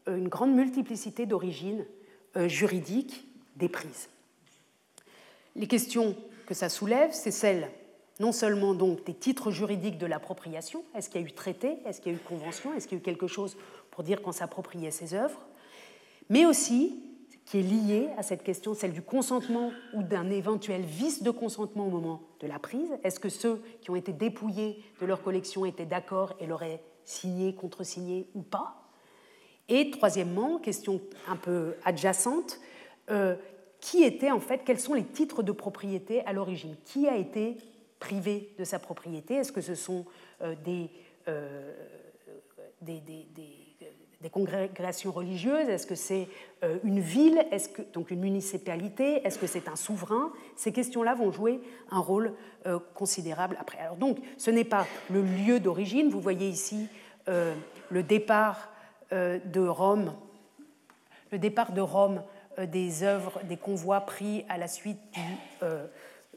une 0.07 0.29
grande 0.29 0.55
multiplicité 0.55 1.25
d'origines 1.25 1.87
juridiques 2.47 3.27
des 3.57 3.69
prises. 3.69 4.09
Les 5.55 5.67
questions 5.67 6.17
que 6.47 6.55
ça 6.55 6.69
soulève, 6.69 7.11
c'est 7.13 7.31
celles 7.31 7.71
non 8.21 8.33
seulement 8.33 8.75
donc 8.75 9.05
des 9.05 9.15
titres 9.15 9.51
juridiques 9.51 9.99
de 9.99 10.07
l'appropriation, 10.07 10.85
est-ce 10.95 11.11
qu'il 11.11 11.21
y 11.21 11.25
a 11.25 11.27
eu 11.27 11.33
traité, 11.33 11.79
est-ce 11.87 12.01
qu'il 12.01 12.13
y 12.13 12.15
a 12.15 12.19
eu 12.19 12.21
convention, 12.21 12.73
est-ce 12.75 12.87
qu'il 12.87 12.99
y 12.99 13.01
a 13.01 13.03
eu 13.03 13.05
quelque 13.05 13.27
chose 13.27 13.57
pour 13.91 14.05
dire 14.05 14.23
qu'on 14.23 14.33
s'appropriait 14.33 14.91
ces 14.91 15.15
œuvres, 15.15 15.41
mais 16.29 16.47
aussi 16.47 17.03
qui 17.45 17.59
est 17.59 17.63
liée 17.63 18.09
à 18.17 18.23
cette 18.23 18.45
question, 18.45 18.75
celle 18.75 18.93
du 18.93 19.03
consentement 19.03 19.73
ou 19.95 20.03
d'un 20.03 20.31
éventuel 20.31 20.83
vice 20.83 21.23
de 21.23 21.31
consentement 21.31 21.87
au 21.87 21.91
moment 21.91 22.23
de 22.41 22.47
la 22.47 22.59
prise. 22.59 22.91
Est-ce 23.03 23.19
que 23.19 23.29
ceux 23.29 23.61
qui 23.81 23.91
ont 23.91 23.97
été 23.97 24.13
dépouillés 24.13 24.83
de 25.01 25.07
leur 25.07 25.23
collection 25.23 25.65
étaient 25.65 25.87
d'accord 25.87 26.35
et 26.39 26.47
l'auraient 26.47 26.83
signé, 27.05 27.55
contresigné 27.55 28.29
ou 28.35 28.43
pas? 28.43 28.82
Et 29.75 29.91
troisièmement, 29.91 30.59
question 30.59 31.01
un 31.27 31.37
peu 31.37 31.77
adjacente, 31.83 32.61
euh, 33.11 33.37
qui 33.81 34.03
était 34.05 34.31
en 34.31 34.39
fait, 34.39 34.61
quels 34.67 34.79
sont 34.79 34.93
les 34.93 35.03
titres 35.03 35.43
de 35.43 35.51
propriété 35.51 36.21
à 36.27 36.35
l'origine? 36.35 36.77
Qui 36.85 37.09
a 37.09 37.17
été 37.17 37.57
privé 37.99 38.53
de 38.59 38.65
sa 38.65 38.79
propriété? 38.79 39.37
Est-ce 39.37 39.51
que 39.51 39.63
ce 39.63 39.75
sont 39.75 40.05
euh, 40.43 40.55
euh, 41.27 41.73
des, 42.83 43.01
congrégations 44.31 45.11
religieuses? 45.11 45.71
Est-ce 45.71 45.87
que 45.87 45.95
c'est 45.95 46.29
une 46.85 47.01
ville? 47.01 47.43
Est-ce 47.51 47.71
donc 47.95 48.11
une 48.11 48.21
municipalité? 48.21 49.27
Est-ce 49.27 49.39
que 49.39 49.47
c'est 49.47 49.69
un 49.69 49.77
souverain? 49.77 50.35
Ces 50.55 50.73
questions-là 50.73 51.15
vont 51.15 51.33
jouer 51.33 51.61
un 51.91 51.99
rôle 51.99 52.35
considérable 52.95 53.57
après. 53.59 53.79
Alors 53.79 53.97
donc, 53.97 54.19
ce 54.37 54.51
n'est 54.51 54.65
pas 54.65 54.87
le 55.11 55.23
lieu 55.23 55.61
d'origine. 55.61 56.11
Vous 56.11 56.21
voyez 56.21 56.49
ici 56.49 56.89
le 57.27 58.03
départ 58.03 58.72
de 59.13 59.61
Rome, 59.61 60.15
le 61.31 61.39
départ 61.39 61.73
de 61.73 61.81
Rome 61.81 62.23
des 62.59 63.03
œuvres, 63.03 63.41
des 63.45 63.57
convois 63.57 64.01
pris 64.01 64.45
à 64.49 64.59
la 64.59 64.69
suite 64.69 64.99
du 65.13 65.21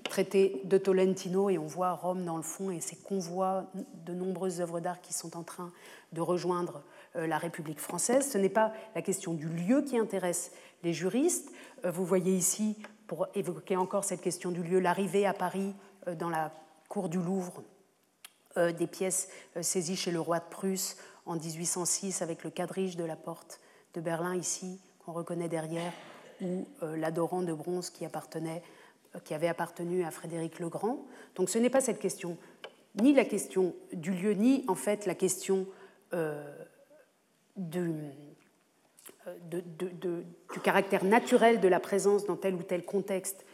traité 0.10 0.62
de 0.64 0.78
Tolentino 0.78 1.50
et 1.50 1.58
on 1.58 1.66
voit 1.66 1.92
Rome 1.92 2.24
dans 2.24 2.38
le 2.38 2.44
fond 2.44 2.72
et 2.72 2.80
ces 2.80 2.96
convois 2.96 3.66
de 4.06 4.14
nombreuses 4.14 4.62
œuvres 4.62 4.80
d'art 4.80 5.02
qui 5.02 5.14
sont 5.14 5.36
en 5.36 5.44
train 5.44 5.72
de 6.14 6.22
rejoindre 6.22 6.84
euh, 7.16 7.28
la 7.28 7.38
République 7.38 7.80
française. 7.80 8.32
Ce 8.32 8.38
n'est 8.38 8.50
pas 8.50 8.72
la 8.94 9.02
question 9.02 9.34
du 9.34 9.50
lieu 9.50 9.82
qui 9.82 9.98
intéresse 9.98 10.52
les 10.84 10.94
juristes. 10.94 11.52
Euh, 11.84 11.92
vous 11.92 12.06
voyez 12.06 12.34
ici, 12.34 12.78
pour 13.08 13.28
évoquer 13.36 13.76
encore 13.76 14.04
cette 14.04 14.22
question 14.22 14.52
du 14.52 14.64
lieu, 14.64 14.80
l'arrivée 14.80 15.26
à 15.26 15.34
Paris 15.34 15.74
euh, 16.08 16.16
dans 16.16 16.30
la 16.30 16.52
cour 16.88 17.10
du 17.10 17.20
Louvre 17.20 17.64
des 18.56 18.88
pièces 18.88 19.28
saisies 19.60 19.98
chez 19.98 20.12
le 20.12 20.20
roi 20.22 20.40
de 20.40 20.46
Prusse 20.50 20.96
en 21.26 21.36
1806 21.36 22.22
avec 22.22 22.44
le 22.44 22.50
quadrige 22.50 22.96
de 22.96 23.04
la 23.04 23.16
porte 23.16 23.60
de 23.94 24.02
Berlin 24.02 24.36
ici, 24.36 24.80
qu'on 25.00 25.14
reconnaît 25.14 25.50
derrière, 25.50 25.94
ou 26.42 26.68
l'adorant 26.82 27.42
de 27.42 27.54
bronze 27.54 27.90
qui, 27.90 28.06
appartenait, 28.06 28.62
qui 29.24 29.34
avait 29.34 29.48
appartenu 29.48 30.04
à 30.04 30.12
Frédéric 30.12 30.60
le 30.60 30.68
Grand. 30.68 31.06
Donc 31.36 31.50
ce 31.50 31.58
n'est 31.58 31.70
pas 31.70 31.82
cette 31.82 32.00
question, 32.00 32.38
ni 33.02 33.14
la 33.14 33.24
question 33.24 33.74
du 33.94 34.12
lieu, 34.12 34.34
ni 34.34 34.66
en 34.68 34.76
fait 34.76 35.06
la 35.06 35.16
question 35.16 35.66
euh, 36.14 36.44
du 37.56 38.12
caractère 40.64 41.04
naturel 41.06 41.62
de 41.62 41.68
la 41.68 41.80
présence 41.80 42.26
dans 42.26 42.36
tel 42.36 42.56
ou 42.56 42.64
tel 42.64 42.84
contexte 42.84 43.46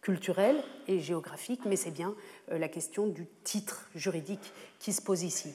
culturel 0.00 0.62
et 0.86 1.00
géographique, 1.00 1.62
mais 1.64 1.76
c'est 1.76 1.90
bien 1.90 2.14
euh, 2.52 2.58
la 2.58 2.68
question 2.68 3.06
du 3.06 3.26
titre 3.42 3.88
juridique 3.94 4.52
qui 4.78 4.92
se 4.92 5.00
pose 5.00 5.22
ici. 5.22 5.54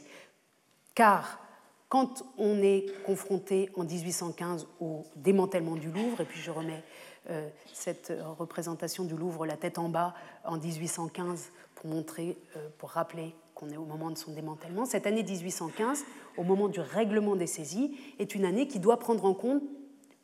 Car 0.99 1.39
quand 1.87 2.25
on 2.37 2.61
est 2.61 2.85
confronté 3.05 3.69
en 3.77 3.85
1815 3.85 4.67
au 4.81 5.05
démantèlement 5.15 5.77
du 5.77 5.89
Louvre, 5.89 6.19
et 6.19 6.25
puis 6.25 6.41
je 6.41 6.51
remets 6.51 6.83
euh, 7.29 7.47
cette 7.71 8.11
représentation 8.37 9.05
du 9.05 9.15
Louvre 9.15 9.45
la 9.45 9.55
tête 9.55 9.79
en 9.79 9.87
bas 9.87 10.13
en 10.43 10.57
1815 10.57 11.53
pour 11.75 11.89
montrer, 11.89 12.35
pour 12.79 12.89
rappeler 12.89 13.33
qu'on 13.55 13.69
est 13.69 13.77
au 13.77 13.85
moment 13.85 14.11
de 14.11 14.17
son 14.17 14.33
démantèlement, 14.33 14.83
cette 14.83 15.07
année 15.07 15.23
1815, 15.23 16.03
au 16.35 16.43
moment 16.43 16.67
du 16.67 16.81
règlement 16.81 17.37
des 17.37 17.47
saisies, 17.47 17.97
est 18.19 18.35
une 18.35 18.43
année 18.43 18.67
qui 18.67 18.79
doit 18.79 18.99
prendre 18.99 19.23
en 19.23 19.33
compte 19.33 19.63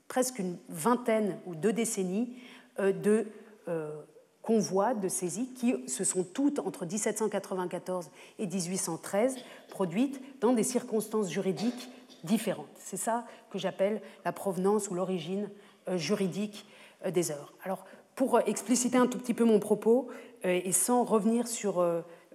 presque 0.09 0.39
une 0.39 0.57
vingtaine 0.67 1.39
ou 1.45 1.55
deux 1.55 1.71
décennies 1.71 2.36
euh, 2.80 2.91
de 2.91 3.28
euh, 3.69 3.93
convois 4.45 4.93
de 4.93 5.07
saisies 5.07 5.49
qui 5.53 5.89
se 5.89 6.03
sont 6.03 6.23
toutes 6.23 6.59
entre 6.59 6.85
1794 6.85 8.11
et 8.37 8.45
1813 8.45 9.37
produites 9.69 10.21
dans 10.39 10.53
des 10.53 10.63
circonstances 10.63 11.31
juridiques 11.31 11.89
différentes. 12.23 12.69
C'est 12.77 12.97
ça 12.97 13.25
que 13.49 13.57
j'appelle 13.57 14.01
la 14.23 14.31
provenance 14.31 14.89
ou 14.89 14.93
l'origine 14.93 15.49
euh, 15.87 15.97
juridique 15.97 16.65
des 17.09 17.31
œuvres. 17.31 17.53
Alors, 17.63 17.85
pour 18.15 18.39
expliciter 18.47 18.97
un 18.97 19.07
tout 19.07 19.17
petit 19.17 19.33
peu 19.33 19.43
mon 19.43 19.59
propos 19.59 20.07
et 20.43 20.71
sans 20.71 21.03
revenir 21.03 21.47
sur 21.47 21.81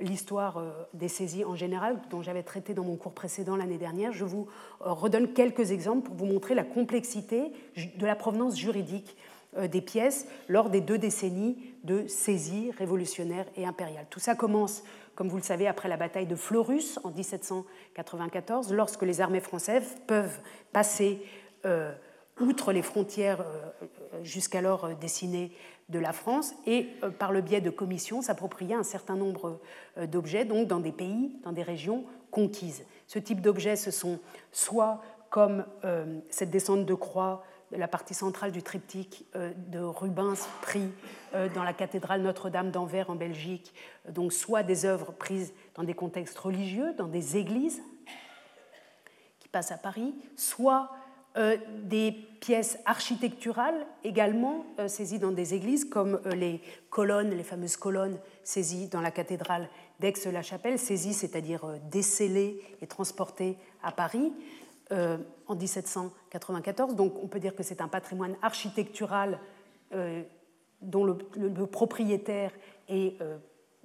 l'histoire 0.00 0.58
euh, 0.58 0.70
des 0.94 1.08
saisies 1.08 1.44
en 1.44 1.54
général, 1.54 2.00
dont 2.10 2.22
j'avais 2.22 2.42
traité 2.42 2.74
dans 2.74 2.84
mon 2.84 2.96
cours 2.96 3.12
précédent 3.12 3.56
l'année 3.56 3.78
dernière, 3.78 4.12
je 4.12 4.24
vous 4.24 4.46
euh, 4.84 4.92
redonne 4.92 5.32
quelques 5.32 5.70
exemples 5.70 6.08
pour 6.08 6.16
vous 6.16 6.26
montrer 6.26 6.54
la 6.54 6.64
complexité 6.64 7.52
de 7.76 8.06
la 8.06 8.16
provenance 8.16 8.56
juridique 8.56 9.16
euh, 9.16 9.29
des 9.56 9.80
pièces 9.80 10.26
lors 10.48 10.70
des 10.70 10.80
deux 10.80 10.98
décennies 10.98 11.56
de 11.84 12.06
saisies 12.06 12.70
révolutionnaires 12.78 13.46
et 13.56 13.66
impériales. 13.66 14.06
Tout 14.10 14.20
ça 14.20 14.34
commence, 14.34 14.84
comme 15.14 15.28
vous 15.28 15.36
le 15.36 15.42
savez, 15.42 15.66
après 15.66 15.88
la 15.88 15.96
bataille 15.96 16.26
de 16.26 16.36
Fleurus 16.36 17.00
en 17.02 17.10
1794, 17.10 18.72
lorsque 18.72 19.02
les 19.02 19.20
armées 19.20 19.40
françaises 19.40 19.96
peuvent 20.06 20.38
passer 20.72 21.22
outre 22.38 22.72
les 22.72 22.82
frontières 22.82 23.44
jusqu'alors 24.22 24.94
dessinées 25.00 25.52
de 25.90 25.98
la 25.98 26.12
France 26.12 26.54
et, 26.66 26.88
euh, 27.02 27.10
par 27.10 27.32
le 27.32 27.40
biais 27.40 27.60
de 27.60 27.70
commissions, 27.70 28.22
s'approprier 28.22 28.74
un 28.74 28.82
certain 28.82 29.16
nombre 29.16 29.60
euh, 29.98 30.06
d'objets, 30.06 30.44
donc 30.44 30.68
dans 30.68 30.80
des 30.80 30.92
pays, 30.92 31.36
dans 31.44 31.52
des 31.52 31.62
régions 31.62 32.04
conquises. 32.30 32.84
Ce 33.06 33.18
type 33.18 33.40
d'objets, 33.40 33.76
ce 33.76 33.90
sont 33.90 34.20
soit 34.52 35.02
comme 35.30 35.64
euh, 35.84 36.20
cette 36.30 36.50
descente 36.50 36.86
de 36.86 36.94
croix 36.94 37.44
la 37.72 37.88
partie 37.88 38.14
centrale 38.14 38.52
du 38.52 38.62
triptyque 38.62 39.24
de 39.34 39.78
Rubens 39.78 40.48
pris 40.62 40.88
dans 41.54 41.62
la 41.62 41.72
cathédrale 41.72 42.22
Notre-Dame 42.22 42.70
d'Anvers 42.70 43.10
en 43.10 43.14
Belgique, 43.14 43.72
donc 44.08 44.32
soit 44.32 44.62
des 44.62 44.84
œuvres 44.84 45.12
prises 45.12 45.52
dans 45.74 45.84
des 45.84 45.94
contextes 45.94 46.38
religieux, 46.38 46.94
dans 46.98 47.06
des 47.06 47.36
églises 47.36 47.80
qui 49.38 49.48
passent 49.48 49.72
à 49.72 49.78
Paris, 49.78 50.14
soit 50.36 50.90
euh, 51.36 51.56
des 51.84 52.10
pièces 52.40 52.76
architecturales 52.86 53.86
également 54.02 54.66
euh, 54.80 54.88
saisies 54.88 55.20
dans 55.20 55.30
des 55.30 55.54
églises, 55.54 55.84
comme 55.84 56.20
euh, 56.26 56.30
les 56.30 56.60
colonnes, 56.90 57.30
les 57.30 57.44
fameuses 57.44 57.76
colonnes 57.76 58.18
saisies 58.42 58.88
dans 58.88 59.00
la 59.00 59.12
cathédrale 59.12 59.68
d'Aix-la-Chapelle, 60.00 60.76
saisies, 60.76 61.14
c'est-à-dire 61.14 61.78
décellées 61.88 62.60
et 62.82 62.88
transportées 62.88 63.56
à 63.84 63.92
Paris, 63.92 64.32
en 65.50 65.54
1794. 65.54 66.94
Donc 66.94 67.14
on 67.22 67.26
peut 67.26 67.40
dire 67.40 67.54
que 67.54 67.62
c'est 67.62 67.80
un 67.80 67.88
patrimoine 67.88 68.36
architectural 68.42 69.38
dont 70.82 71.04
le, 71.04 71.66
propriétaire 71.66 72.52
est 72.88 73.16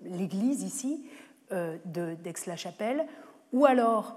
l'église 0.04 0.62
ici 0.62 1.10
d'Aix-la-Chapelle, 1.52 3.08
ou 3.52 3.66
alors 3.66 4.16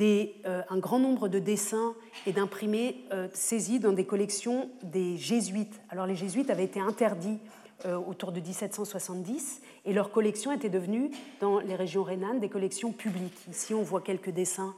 euh, 0.00 0.62
un 0.68 0.78
grand 0.78 1.00
nombre 1.00 1.28
de 1.28 1.40
dessins 1.40 1.94
et 2.24 2.32
d'imprimés 2.32 3.04
euh, 3.12 3.26
saisis 3.34 3.80
dans 3.80 3.92
des 3.92 4.04
collections 4.04 4.70
des 4.84 5.16
jésuites. 5.16 5.80
Alors 5.88 6.06
les 6.06 6.14
jésuites 6.14 6.48
avaient 6.48 6.64
été 6.64 6.78
interdits 6.78 7.38
euh, 7.86 7.96
autour 7.96 8.30
de 8.30 8.38
1770 8.38 9.62
et 9.84 9.92
leurs 9.92 10.12
collections 10.12 10.52
étaient 10.52 10.68
devenues, 10.68 11.10
dans 11.40 11.58
les 11.58 11.74
régions 11.74 12.04
rhénanes, 12.04 12.38
des 12.38 12.48
collections 12.48 12.92
publiques. 12.92 13.48
Ici, 13.50 13.74
on 13.74 13.82
voit 13.82 14.00
quelques 14.00 14.30
dessins 14.30 14.74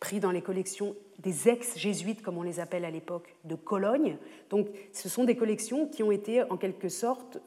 pris 0.00 0.18
dans 0.18 0.30
les 0.30 0.42
collections 0.42 0.96
des 1.20 1.48
ex-jésuites, 1.48 2.22
comme 2.22 2.36
on 2.38 2.42
les 2.42 2.58
appelle 2.58 2.84
à 2.84 2.90
l'époque, 2.90 3.36
de 3.44 3.54
Cologne. 3.54 4.16
Donc 4.48 4.68
ce 4.92 5.08
sont 5.08 5.24
des 5.24 5.36
collections 5.36 5.86
qui 5.86 6.02
ont 6.02 6.10
été 6.10 6.42
en 6.50 6.56
quelque 6.56 6.88
sorte 6.88 7.38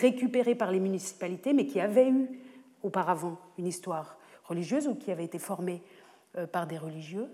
récupérées 0.00 0.54
par 0.54 0.72
les 0.72 0.80
municipalités, 0.80 1.52
mais 1.52 1.66
qui 1.66 1.80
avaient 1.80 2.08
eu 2.08 2.40
auparavant 2.82 3.38
une 3.58 3.66
histoire 3.66 4.16
religieuse 4.44 4.88
ou 4.88 4.94
qui 4.94 5.10
avaient 5.10 5.24
été 5.24 5.38
formées 5.38 5.82
euh, 6.36 6.46
par 6.46 6.66
des 6.66 6.78
religieux. 6.78 7.28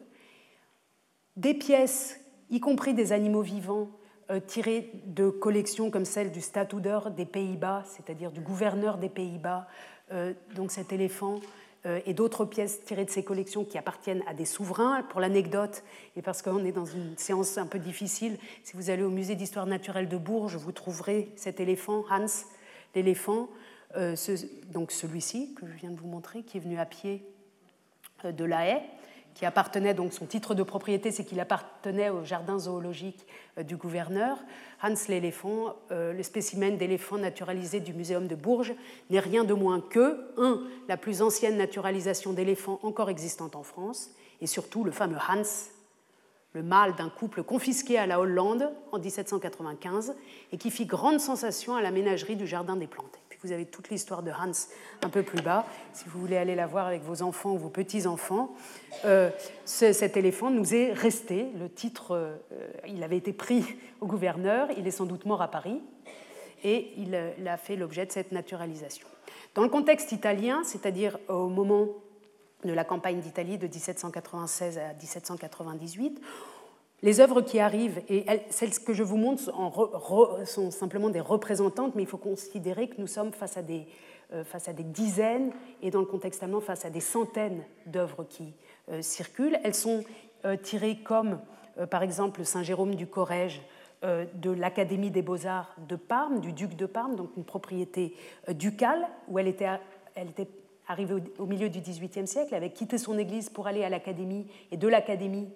Des 1.36 1.54
pièces, 1.54 2.20
y 2.50 2.60
compris 2.60 2.94
des 2.94 3.12
animaux 3.12 3.42
vivants, 3.42 3.90
euh, 4.30 4.40
tirées 4.40 4.90
de 5.06 5.28
collections 5.28 5.90
comme 5.90 6.04
celle 6.04 6.30
du 6.30 6.40
Statuder 6.40 6.98
des 7.16 7.26
Pays-Bas, 7.26 7.84
c'est-à-dire 7.86 8.30
du 8.30 8.40
gouverneur 8.40 8.98
des 8.98 9.08
Pays-Bas, 9.08 9.66
euh, 10.12 10.32
donc 10.54 10.70
cet 10.70 10.92
éléphant, 10.92 11.40
et 11.84 12.14
d'autres 12.14 12.44
pièces 12.44 12.84
tirées 12.84 13.04
de 13.04 13.10
ces 13.10 13.24
collections 13.24 13.64
qui 13.64 13.76
appartiennent 13.76 14.22
à 14.28 14.34
des 14.34 14.44
souverains. 14.44 15.02
Pour 15.10 15.20
l'anecdote, 15.20 15.82
et 16.16 16.22
parce 16.22 16.40
qu'on 16.40 16.64
est 16.64 16.70
dans 16.70 16.84
une 16.84 17.18
séance 17.18 17.58
un 17.58 17.66
peu 17.66 17.80
difficile, 17.80 18.38
si 18.62 18.76
vous 18.76 18.88
allez 18.88 19.02
au 19.02 19.10
musée 19.10 19.34
d'histoire 19.34 19.66
naturelle 19.66 20.08
de 20.08 20.16
Bourges, 20.16 20.56
vous 20.56 20.70
trouverez 20.70 21.32
cet 21.36 21.58
éléphant, 21.58 22.04
Hans 22.08 22.26
l'éléphant, 22.94 23.48
euh, 23.96 24.16
donc 24.72 24.92
celui-ci 24.92 25.54
que 25.54 25.66
je 25.66 25.72
viens 25.72 25.90
de 25.90 25.98
vous 25.98 26.08
montrer, 26.08 26.42
qui 26.42 26.58
est 26.58 26.60
venu 26.60 26.78
à 26.78 26.86
pied 26.86 27.22
euh, 28.24 28.32
de 28.32 28.44
La 28.44 28.66
Haye, 28.66 28.82
qui 29.34 29.46
appartenait 29.46 29.94
donc 29.94 30.12
son 30.12 30.26
titre 30.26 30.54
de 30.54 30.62
propriété, 30.62 31.10
c'est 31.10 31.24
qu'il 31.24 31.40
appartenait 31.40 32.10
au 32.10 32.24
jardin 32.24 32.58
zoologique 32.58 33.26
euh, 33.58 33.62
du 33.62 33.76
gouverneur. 33.76 34.38
Hans 34.82 34.94
l'éléphant, 35.08 35.76
le 35.90 36.22
spécimen 36.24 36.76
d'éléphant 36.76 37.16
naturalisé 37.16 37.78
du 37.78 37.92
Muséum 37.92 38.26
de 38.26 38.34
Bourges, 38.34 38.74
n'est 39.10 39.20
rien 39.20 39.44
de 39.44 39.54
moins 39.54 39.80
que, 39.80 40.18
un, 40.36 40.60
la 40.88 40.96
plus 40.96 41.22
ancienne 41.22 41.56
naturalisation 41.56 42.32
d'éléphants 42.32 42.80
encore 42.82 43.08
existante 43.08 43.54
en 43.54 43.62
France, 43.62 44.10
et 44.40 44.48
surtout 44.48 44.82
le 44.82 44.90
fameux 44.90 45.18
Hans, 45.28 45.44
le 46.54 46.62
mâle 46.62 46.94
d'un 46.94 47.08
couple 47.08 47.42
confisqué 47.42 47.98
à 47.98 48.06
la 48.06 48.20
Hollande 48.20 48.70
en 48.92 48.98
1795 48.98 50.14
et 50.52 50.58
qui 50.58 50.70
fit 50.70 50.86
grande 50.86 51.20
sensation 51.20 51.74
à 51.74 51.82
la 51.82 51.90
ménagerie 51.90 52.36
du 52.36 52.46
Jardin 52.46 52.76
des 52.76 52.86
Plantes. 52.86 53.18
Vous 53.42 53.50
avez 53.50 53.66
toute 53.66 53.90
l'histoire 53.90 54.22
de 54.22 54.30
Hans 54.30 54.52
un 55.02 55.08
peu 55.08 55.24
plus 55.24 55.42
bas, 55.42 55.66
si 55.92 56.04
vous 56.08 56.20
voulez 56.20 56.36
aller 56.36 56.54
la 56.54 56.68
voir 56.68 56.86
avec 56.86 57.02
vos 57.02 57.22
enfants 57.22 57.52
ou 57.52 57.58
vos 57.58 57.70
petits-enfants. 57.70 58.54
Euh, 59.04 59.30
cet 59.64 60.16
éléphant 60.16 60.50
nous 60.50 60.74
est 60.74 60.92
resté. 60.92 61.48
Le 61.58 61.68
titre, 61.68 62.12
euh, 62.12 62.36
il 62.86 63.02
avait 63.02 63.16
été 63.16 63.32
pris 63.32 63.64
au 64.00 64.06
gouverneur, 64.06 64.68
il 64.76 64.86
est 64.86 64.92
sans 64.92 65.06
doute 65.06 65.26
mort 65.26 65.42
à 65.42 65.48
Paris, 65.48 65.80
et 66.62 66.92
euh, 67.12 67.32
il 67.36 67.48
a 67.48 67.56
fait 67.56 67.74
l'objet 67.74 68.06
de 68.06 68.12
cette 68.12 68.30
naturalisation. 68.30 69.08
Dans 69.56 69.62
le 69.62 69.68
contexte 69.68 70.12
italien, 70.12 70.62
c'est-à-dire 70.64 71.18
au 71.28 71.48
moment 71.48 71.88
de 72.64 72.72
la 72.72 72.84
campagne 72.84 73.20
d'Italie 73.20 73.58
de 73.58 73.66
1796 73.66 74.78
à 74.78 74.94
1798, 74.94 76.20
les 77.02 77.20
œuvres 77.20 77.40
qui 77.40 77.58
arrivent, 77.58 78.00
et 78.08 78.24
celles 78.50 78.78
que 78.78 78.92
je 78.92 79.02
vous 79.02 79.16
montre 79.16 79.42
sont 80.46 80.70
simplement 80.70 81.10
des 81.10 81.20
représentantes, 81.20 81.94
mais 81.96 82.02
il 82.02 82.08
faut 82.08 82.16
considérer 82.16 82.88
que 82.88 83.00
nous 83.00 83.08
sommes 83.08 83.32
face 83.32 83.56
à, 83.56 83.62
des, 83.62 83.86
euh, 84.32 84.44
face 84.44 84.68
à 84.68 84.72
des 84.72 84.84
dizaines, 84.84 85.52
et 85.82 85.90
dans 85.90 85.98
le 85.98 86.06
contexte 86.06 86.42
allemand, 86.44 86.60
face 86.60 86.84
à 86.84 86.90
des 86.90 87.00
centaines 87.00 87.64
d'œuvres 87.86 88.24
qui 88.24 88.54
euh, 88.88 89.02
circulent. 89.02 89.58
Elles 89.64 89.74
sont 89.74 90.04
euh, 90.44 90.56
tirées 90.56 90.98
comme, 91.02 91.40
par 91.90 92.02
exemple, 92.02 92.44
Saint 92.44 92.62
Jérôme 92.62 92.94
du 92.94 93.06
Corrège 93.06 93.62
de 94.02 94.50
l'Académie 94.50 95.12
des 95.12 95.22
beaux-arts 95.22 95.76
de 95.88 95.94
Parme, 95.94 96.40
du 96.40 96.52
duc 96.52 96.74
de 96.74 96.86
Parme, 96.86 97.14
donc 97.14 97.30
une 97.36 97.44
propriété 97.44 98.16
ducale, 98.48 99.08
où 99.28 99.38
elle 99.38 99.46
était, 99.46 99.68
elle 100.16 100.30
était 100.30 100.48
arrivée 100.88 101.14
au, 101.38 101.46
milieu 101.46 101.68
du 101.68 101.80
XVIIIe 101.80 102.26
siècle, 102.26 102.52
avait 102.52 102.72
quitté 102.72 102.98
son 102.98 103.16
église 103.16 103.48
pour 103.48 103.68
aller 103.68 103.84
à 103.84 103.88
l'Académie, 103.88 104.48
et 104.72 104.76
de 104.76 104.88
l'Académie, 104.88 105.48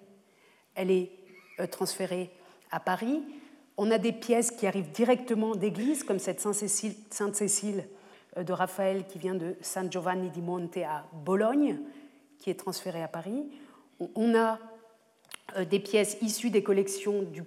elle 0.75 0.91
est 0.91 1.11
euh, 1.59 1.67
transférée 1.67 2.29
à 2.71 2.79
Paris. 2.79 3.23
On 3.77 3.91
a 3.91 3.97
des 3.97 4.11
pièces 4.11 4.51
qui 4.51 4.67
arrivent 4.67 4.91
directement 4.91 5.55
d'église, 5.55 6.03
comme 6.03 6.19
cette 6.19 6.39
Sainte-Cécile 6.39 6.95
Sainte 7.09 7.41
euh, 8.37 8.43
de 8.43 8.53
Raphaël 8.53 9.05
qui 9.07 9.19
vient 9.19 9.35
de 9.35 9.55
San 9.61 9.91
Giovanni 9.91 10.29
di 10.29 10.41
Monte 10.41 10.77
à 10.77 11.05
Bologne, 11.13 11.79
qui 12.39 12.49
est 12.49 12.59
transférée 12.59 13.03
à 13.03 13.07
Paris. 13.07 13.49
On 14.15 14.35
a 14.35 14.59
euh, 15.57 15.65
des 15.65 15.79
pièces 15.79 16.17
issues 16.21 16.49
des 16.49 16.63
collections 16.63 17.23
du 17.23 17.43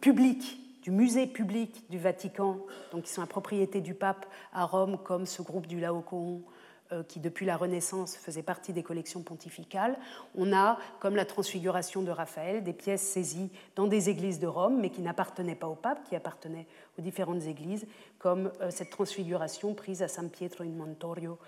public, 0.00 0.60
du 0.82 0.90
musée 0.90 1.26
public 1.26 1.88
du 1.90 1.98
Vatican, 1.98 2.58
donc 2.92 3.04
qui 3.04 3.12
sont 3.12 3.20
la 3.20 3.26
propriété 3.26 3.80
du 3.80 3.94
pape 3.94 4.26
à 4.52 4.64
Rome, 4.64 4.98
comme 5.02 5.26
ce 5.26 5.42
groupe 5.42 5.66
du 5.66 5.80
Laocoon 5.80 6.42
qui 7.02 7.20
depuis 7.20 7.46
la 7.46 7.56
Renaissance 7.56 8.16
faisait 8.16 8.42
partie 8.42 8.72
des 8.72 8.82
collections 8.82 9.22
pontificales. 9.22 9.98
On 10.34 10.52
a, 10.52 10.78
comme 11.00 11.16
la 11.16 11.24
transfiguration 11.24 12.02
de 12.02 12.10
Raphaël, 12.10 12.62
des 12.62 12.72
pièces 12.72 13.02
saisies 13.02 13.50
dans 13.76 13.86
des 13.86 14.10
églises 14.10 14.38
de 14.38 14.46
Rome, 14.46 14.80
mais 14.80 14.90
qui 14.90 15.02
n'appartenaient 15.02 15.54
pas 15.54 15.66
au 15.66 15.74
pape, 15.74 16.04
qui 16.08 16.16
appartenaient 16.16 16.66
aux 16.98 17.02
différentes 17.02 17.42
églises, 17.42 17.86
comme 18.18 18.52
euh, 18.60 18.70
cette 18.70 18.90
transfiguration 18.90 19.74
prise 19.74 20.02
à 20.02 20.08
San 20.08 20.30
Pietro 20.30 20.64
in 20.64 20.68
Montorio 20.68 21.38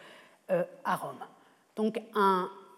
euh, 0.50 0.64
à 0.84 0.96
Rome. 0.96 1.24
Donc 1.76 2.00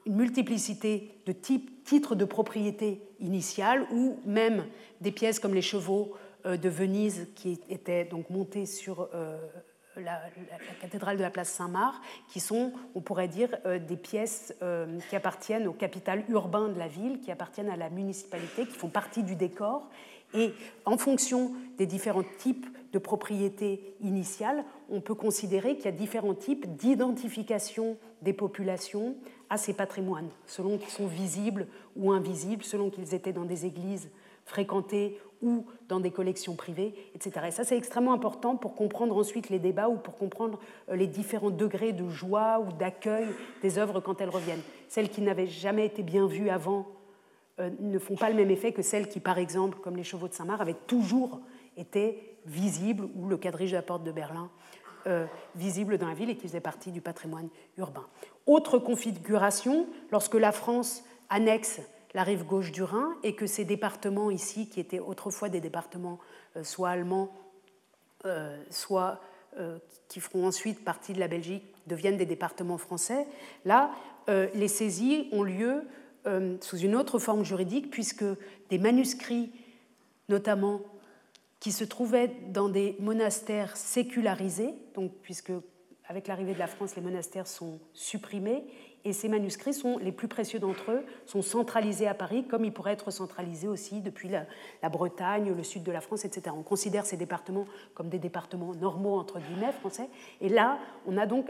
une 0.06 0.14
multiplicité 0.14 1.10
de 1.26 1.32
titres 1.32 2.14
de 2.14 2.24
propriété 2.24 3.02
initiale, 3.20 3.86
ou 3.92 4.18
même 4.24 4.64
des 5.00 5.12
pièces 5.12 5.38
comme 5.38 5.54
les 5.54 5.62
chevaux 5.62 6.16
de 6.44 6.68
Venise 6.68 7.28
qui 7.34 7.60
étaient 7.68 8.04
donc 8.04 8.30
montés 8.30 8.64
sur 8.64 9.08
la, 10.02 10.20
cathédrale 10.80 11.16
de 11.16 11.22
la 11.22 11.30
place 11.30 11.50
Saint-Marc, 11.50 12.02
qui 12.28 12.40
sont, 12.40 12.72
on 12.94 13.00
pourrait 13.00 13.28
dire, 13.28 13.56
euh, 13.66 13.78
des 13.78 13.96
pièces 13.96 14.54
euh, 14.62 14.98
qui 15.08 15.16
appartiennent 15.16 15.66
au 15.66 15.72
capital 15.72 16.24
urbain 16.28 16.68
de 16.68 16.78
la 16.78 16.88
ville, 16.88 17.20
qui 17.20 17.30
appartiennent 17.30 17.70
à 17.70 17.76
la 17.76 17.90
municipalité, 17.90 18.66
qui 18.66 18.74
font 18.74 18.88
partie 18.88 19.22
du 19.22 19.34
décor. 19.34 19.88
Et 20.34 20.52
en 20.84 20.98
fonction 20.98 21.52
des 21.78 21.86
différents 21.86 22.24
types 22.38 22.66
de 22.92 22.98
propriétés 22.98 23.94
initiales, 24.00 24.64
on 24.90 25.00
peut 25.00 25.14
considérer 25.14 25.76
qu'il 25.76 25.86
y 25.86 25.88
a 25.88 25.92
différents 25.92 26.34
types 26.34 26.76
d'identification 26.76 27.96
des 28.22 28.32
populations 28.32 29.16
à 29.50 29.56
ces 29.56 29.72
patrimoines, 29.72 30.30
selon 30.46 30.76
qu'ils 30.78 30.90
sont 30.90 31.06
visibles 31.06 31.66
ou 31.96 32.12
invisibles, 32.12 32.64
selon 32.64 32.90
qu'ils 32.90 33.14
étaient 33.14 33.32
dans 33.32 33.44
des 33.44 33.64
églises 33.64 34.10
fréquentées 34.44 35.18
ou 35.42 35.66
dans 35.88 36.00
des 36.00 36.10
collections 36.10 36.54
privées, 36.54 36.94
etc. 37.14 37.46
Et 37.48 37.50
ça, 37.50 37.64
c'est 37.64 37.76
extrêmement 37.76 38.12
important 38.12 38.56
pour 38.56 38.74
comprendre 38.74 39.16
ensuite 39.16 39.50
les 39.50 39.58
débats 39.58 39.88
ou 39.88 39.96
pour 39.96 40.16
comprendre 40.16 40.58
euh, 40.88 40.96
les 40.96 41.06
différents 41.06 41.50
degrés 41.50 41.92
de 41.92 42.08
joie 42.08 42.60
ou 42.60 42.72
d'accueil 42.72 43.26
des 43.62 43.78
œuvres 43.78 44.00
quand 44.00 44.20
elles 44.20 44.30
reviennent. 44.30 44.62
Celles 44.88 45.10
qui 45.10 45.20
n'avaient 45.20 45.46
jamais 45.46 45.86
été 45.86 46.02
bien 46.02 46.26
vues 46.26 46.50
avant 46.50 46.86
euh, 47.60 47.70
ne 47.80 47.98
font 47.98 48.16
pas 48.16 48.30
le 48.30 48.36
même 48.36 48.50
effet 48.50 48.72
que 48.72 48.82
celles 48.82 49.08
qui, 49.08 49.20
par 49.20 49.38
exemple, 49.38 49.78
comme 49.78 49.96
les 49.96 50.04
chevaux 50.04 50.28
de 50.28 50.34
Saint-Marc, 50.34 50.60
avaient 50.60 50.76
toujours 50.86 51.40
été 51.76 52.36
visibles, 52.46 53.08
ou 53.14 53.28
le 53.28 53.36
quadrige 53.36 53.70
de 53.70 53.76
la 53.76 53.82
porte 53.82 54.04
de 54.04 54.12
Berlin, 54.12 54.50
euh, 55.06 55.26
visible 55.54 55.96
dans 55.98 56.08
la 56.08 56.14
ville 56.14 56.30
et 56.30 56.36
qui 56.36 56.48
faisaient 56.48 56.60
partie 56.60 56.90
du 56.90 57.00
patrimoine 57.00 57.48
urbain. 57.76 58.06
Autre 58.46 58.78
configuration, 58.78 59.86
lorsque 60.10 60.34
la 60.34 60.52
France 60.52 61.04
annexe 61.30 61.80
la 62.14 62.22
rive 62.22 62.44
gauche 62.44 62.72
du 62.72 62.82
Rhin 62.82 63.16
et 63.22 63.34
que 63.34 63.46
ces 63.46 63.64
départements 63.64 64.30
ici, 64.30 64.68
qui 64.68 64.80
étaient 64.80 65.00
autrefois 65.00 65.48
des 65.48 65.60
départements 65.60 66.18
euh, 66.56 66.64
soit 66.64 66.90
allemands, 66.90 67.32
euh, 68.24 68.56
soit 68.70 69.20
euh, 69.58 69.78
qui 70.08 70.20
feront 70.20 70.46
ensuite 70.46 70.84
partie 70.84 71.12
de 71.12 71.20
la 71.20 71.28
Belgique, 71.28 71.64
deviennent 71.86 72.16
des 72.16 72.26
départements 72.26 72.78
français, 72.78 73.26
là, 73.64 73.90
les 74.52 74.68
saisies 74.68 75.26
ont 75.32 75.42
lieu 75.42 75.84
sous 76.60 76.76
une 76.76 76.94
autre 76.94 77.18
forme 77.18 77.44
juridique, 77.44 77.90
puisque 77.90 78.24
des 78.68 78.76
manuscrits, 78.76 79.50
notamment, 80.28 80.82
qui 81.60 81.72
se 81.72 81.82
trouvaient 81.82 82.30
dans 82.48 82.68
des 82.68 82.94
monastères 83.00 83.74
sécularisés, 83.78 84.74
donc 84.94 85.12
puisque 85.22 85.52
avec 86.08 86.28
l'arrivée 86.28 86.52
de 86.52 86.58
la 86.58 86.66
France, 86.66 86.94
les 86.94 87.02
monastères 87.02 87.46
sont 87.46 87.80
supprimés, 87.94 88.64
et 89.08 89.12
ces 89.12 89.28
manuscrits 89.28 89.74
sont 89.74 89.98
les 89.98 90.12
plus 90.12 90.28
précieux 90.28 90.58
d'entre 90.58 90.90
eux, 90.90 91.04
sont 91.26 91.42
centralisés 91.42 92.06
à 92.06 92.14
Paris, 92.14 92.44
comme 92.46 92.64
ils 92.64 92.72
pourraient 92.72 92.92
être 92.92 93.10
centralisés 93.10 93.68
aussi 93.68 94.00
depuis 94.00 94.28
la, 94.28 94.88
Bretagne, 94.88 95.54
le 95.56 95.62
sud 95.62 95.82
de 95.82 95.92
la 95.92 96.00
France, 96.00 96.24
etc. 96.24 96.54
On 96.56 96.62
considère 96.62 97.06
ces 97.06 97.16
départements 97.16 97.66
comme 97.94 98.08
des 98.08 98.18
départements 98.18 98.74
normaux, 98.74 99.18
entre 99.18 99.40
guillemets, 99.40 99.72
français. 99.72 100.08
Et 100.40 100.48
là, 100.48 100.78
on 101.06 101.16
a 101.16 101.26
donc 101.26 101.48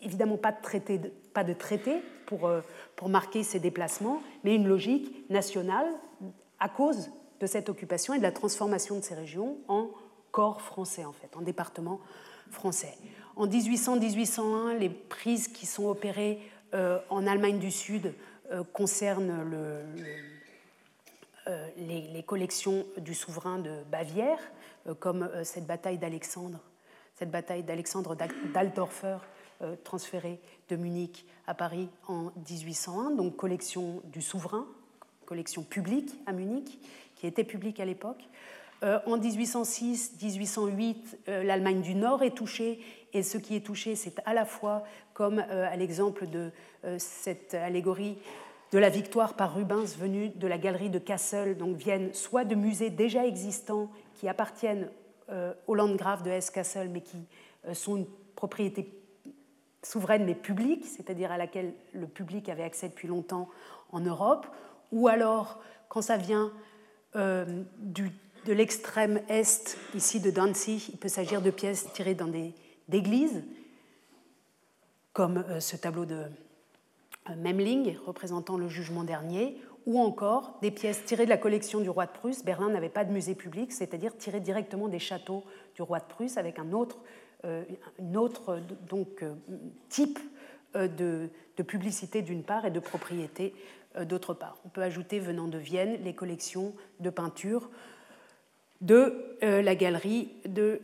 évidemment 0.00 0.36
pas 0.36 0.52
de 0.52 0.60
traité, 0.60 0.98
de 0.98 1.52
traité 1.54 2.02
pour, 2.26 2.50
pour 2.96 3.08
marquer 3.08 3.42
ces 3.42 3.60
déplacements, 3.60 4.20
mais 4.44 4.54
une 4.54 4.66
logique 4.66 5.28
nationale 5.30 5.86
à 6.60 6.68
cause 6.68 7.10
de 7.40 7.46
cette 7.46 7.68
occupation 7.68 8.14
et 8.14 8.18
de 8.18 8.22
la 8.22 8.32
transformation 8.32 8.96
de 8.96 9.02
ces 9.02 9.14
régions 9.14 9.58
en 9.68 9.90
corps 10.30 10.60
français, 10.60 11.04
en 11.04 11.12
fait, 11.12 11.36
en 11.36 11.42
département 11.42 12.00
français. 12.50 12.94
En 13.36 13.46
1800-1801, 13.46 14.78
les 14.78 14.88
prises 14.88 15.48
qui 15.48 15.66
sont 15.66 15.86
opérées 15.86 16.40
euh, 16.40 16.57
en 16.72 17.26
Allemagne 17.26 17.58
du 17.58 17.70
Sud 17.70 18.14
euh, 18.50 18.64
concernent 18.72 19.42
le, 19.42 19.80
euh, 21.48 21.68
les, 21.76 22.22
collections 22.22 22.86
du 22.96 23.14
souverain 23.14 23.58
de 23.58 23.82
Bavière, 23.90 24.38
comme 25.00 25.28
cette 25.44 25.66
bataille 25.66 25.98
d'Alexandre, 25.98 26.58
cette 27.14 27.30
bataille 27.30 27.62
d'Alexandre 27.62 28.16
d'Altorfer, 28.54 29.18
transférée 29.84 30.40
de 30.70 30.76
Munich 30.76 31.26
à 31.46 31.52
Paris 31.52 31.90
en 32.06 32.32
1801, 32.48 33.10
donc 33.10 33.36
collection 33.36 34.00
du 34.04 34.22
souverain, 34.22 34.66
collection 35.26 35.62
publique 35.62 36.14
à 36.24 36.32
Munich, 36.32 36.78
qui 37.16 37.26
était 37.26 37.44
publique 37.44 37.80
à 37.80 37.84
l'époque. 37.84 38.24
Euh, 38.84 39.00
en 39.06 39.18
1806-1808, 39.18 40.96
euh, 41.28 41.42
l'Allemagne 41.42 41.80
du 41.80 41.94
Nord 41.94 42.22
est 42.22 42.36
touchée, 42.36 42.80
et 43.12 43.22
ce 43.22 43.36
qui 43.38 43.56
est 43.56 43.60
touché, 43.60 43.96
c'est 43.96 44.20
à 44.24 44.34
la 44.34 44.44
fois, 44.44 44.84
comme 45.18 45.44
euh, 45.50 45.66
à 45.68 45.74
l'exemple 45.74 46.28
de 46.28 46.52
cette 46.98 47.54
allégorie 47.54 48.18
de 48.70 48.78
la 48.78 48.88
victoire 48.88 49.34
par 49.34 49.52
Rubens 49.52 49.96
venue 49.98 50.28
de 50.28 50.46
la 50.46 50.58
galerie 50.58 50.90
de 50.90 51.00
Kassel, 51.00 51.56
donc 51.56 51.76
viennent 51.76 52.14
soit 52.14 52.44
de 52.44 52.54
musées 52.54 52.90
déjà 52.90 53.26
existants 53.26 53.90
qui 54.14 54.28
appartiennent 54.28 54.88
au 55.66 55.74
Landgrave 55.74 56.22
de 56.22 56.30
Hesse-Kassel, 56.30 56.88
mais 56.88 57.00
qui 57.00 57.26
sont 57.72 57.96
une 57.96 58.06
propriété 58.36 58.94
souveraine 59.82 60.24
mais 60.24 60.36
publique, 60.36 60.86
c'est-à-dire 60.86 61.32
à 61.32 61.36
laquelle 61.36 61.74
le 61.92 62.06
public 62.06 62.48
avait 62.48 62.62
accès 62.62 62.88
depuis 62.88 63.08
longtemps 63.08 63.48
en 63.90 64.00
Europe, 64.00 64.46
ou 64.92 65.08
alors 65.08 65.60
quand 65.88 66.02
ça 66.02 66.16
vient 66.16 66.52
de 67.14 68.12
l'extrême 68.46 69.20
est, 69.28 69.76
ici 69.96 70.20
de 70.20 70.30
Danzig, 70.30 70.90
il 70.90 70.96
peut 70.96 71.08
s'agir 71.08 71.42
de 71.42 71.50
pièces 71.50 71.92
tirées 71.92 72.14
dans 72.14 72.28
des 72.28 72.54
églises, 72.92 73.42
comme 75.18 75.44
euh, 75.48 75.58
ce 75.58 75.74
tableau 75.74 76.04
de 76.04 76.14
euh, 76.14 77.34
Memling 77.34 77.96
représentant 78.06 78.56
le 78.56 78.68
jugement 78.68 79.02
dernier, 79.02 79.60
ou 79.84 79.98
encore 79.98 80.56
des 80.62 80.70
pièces 80.70 81.04
tirées 81.04 81.24
de 81.24 81.30
la 81.30 81.36
collection 81.36 81.80
du 81.80 81.90
roi 81.90 82.06
de 82.06 82.12
Prusse. 82.12 82.44
Berlin 82.44 82.68
n'avait 82.70 82.88
pas 82.88 83.04
de 83.04 83.10
musée 83.10 83.34
public, 83.34 83.72
c'est-à-dire 83.72 84.16
tirées 84.16 84.38
directement 84.38 84.86
des 84.86 85.00
châteaux 85.00 85.42
du 85.74 85.82
roi 85.82 85.98
de 85.98 86.04
Prusse 86.04 86.36
avec 86.36 86.60
un 86.60 86.70
autre, 86.70 86.98
euh, 87.44 87.64
autre 88.14 88.60
donc, 88.88 89.24
type 89.88 90.20
de, 90.76 91.28
publicité 91.66 92.22
d'une 92.22 92.44
part 92.44 92.64
et 92.64 92.70
de 92.70 92.78
propriété 92.78 93.54
d'autre 94.02 94.34
part. 94.34 94.58
On 94.64 94.68
peut 94.68 94.82
ajouter, 94.82 95.18
venant 95.18 95.48
de 95.48 95.58
Vienne, 95.58 95.98
les 96.04 96.14
collections 96.14 96.74
de 97.00 97.10
peintures 97.10 97.70
de 98.80 99.34
la 99.42 99.74
galerie 99.74 100.30
de 100.44 100.80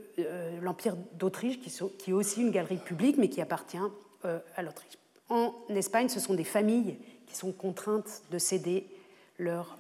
l'Empire 0.61 0.97
d'Autriche, 1.13 1.61
qui, 1.61 2.11
est 2.11 2.13
aussi 2.13 2.41
une 2.41 2.51
galerie 2.51 2.79
publique, 2.79 3.17
mais 3.17 3.29
qui 3.29 3.41
appartient 3.41 3.79
à 4.57 4.63
l'Autriche. 4.63 4.99
En 5.29 5.55
Espagne, 5.69 6.09
ce 6.09 6.21
sont 6.21 6.35
des 6.35 6.45
familles 6.45 6.97
qui 7.27 7.37
sont 7.37 7.53
contraintes 7.53 8.23
de 8.31 8.39
céder 8.39 8.87
leurs 9.39 9.79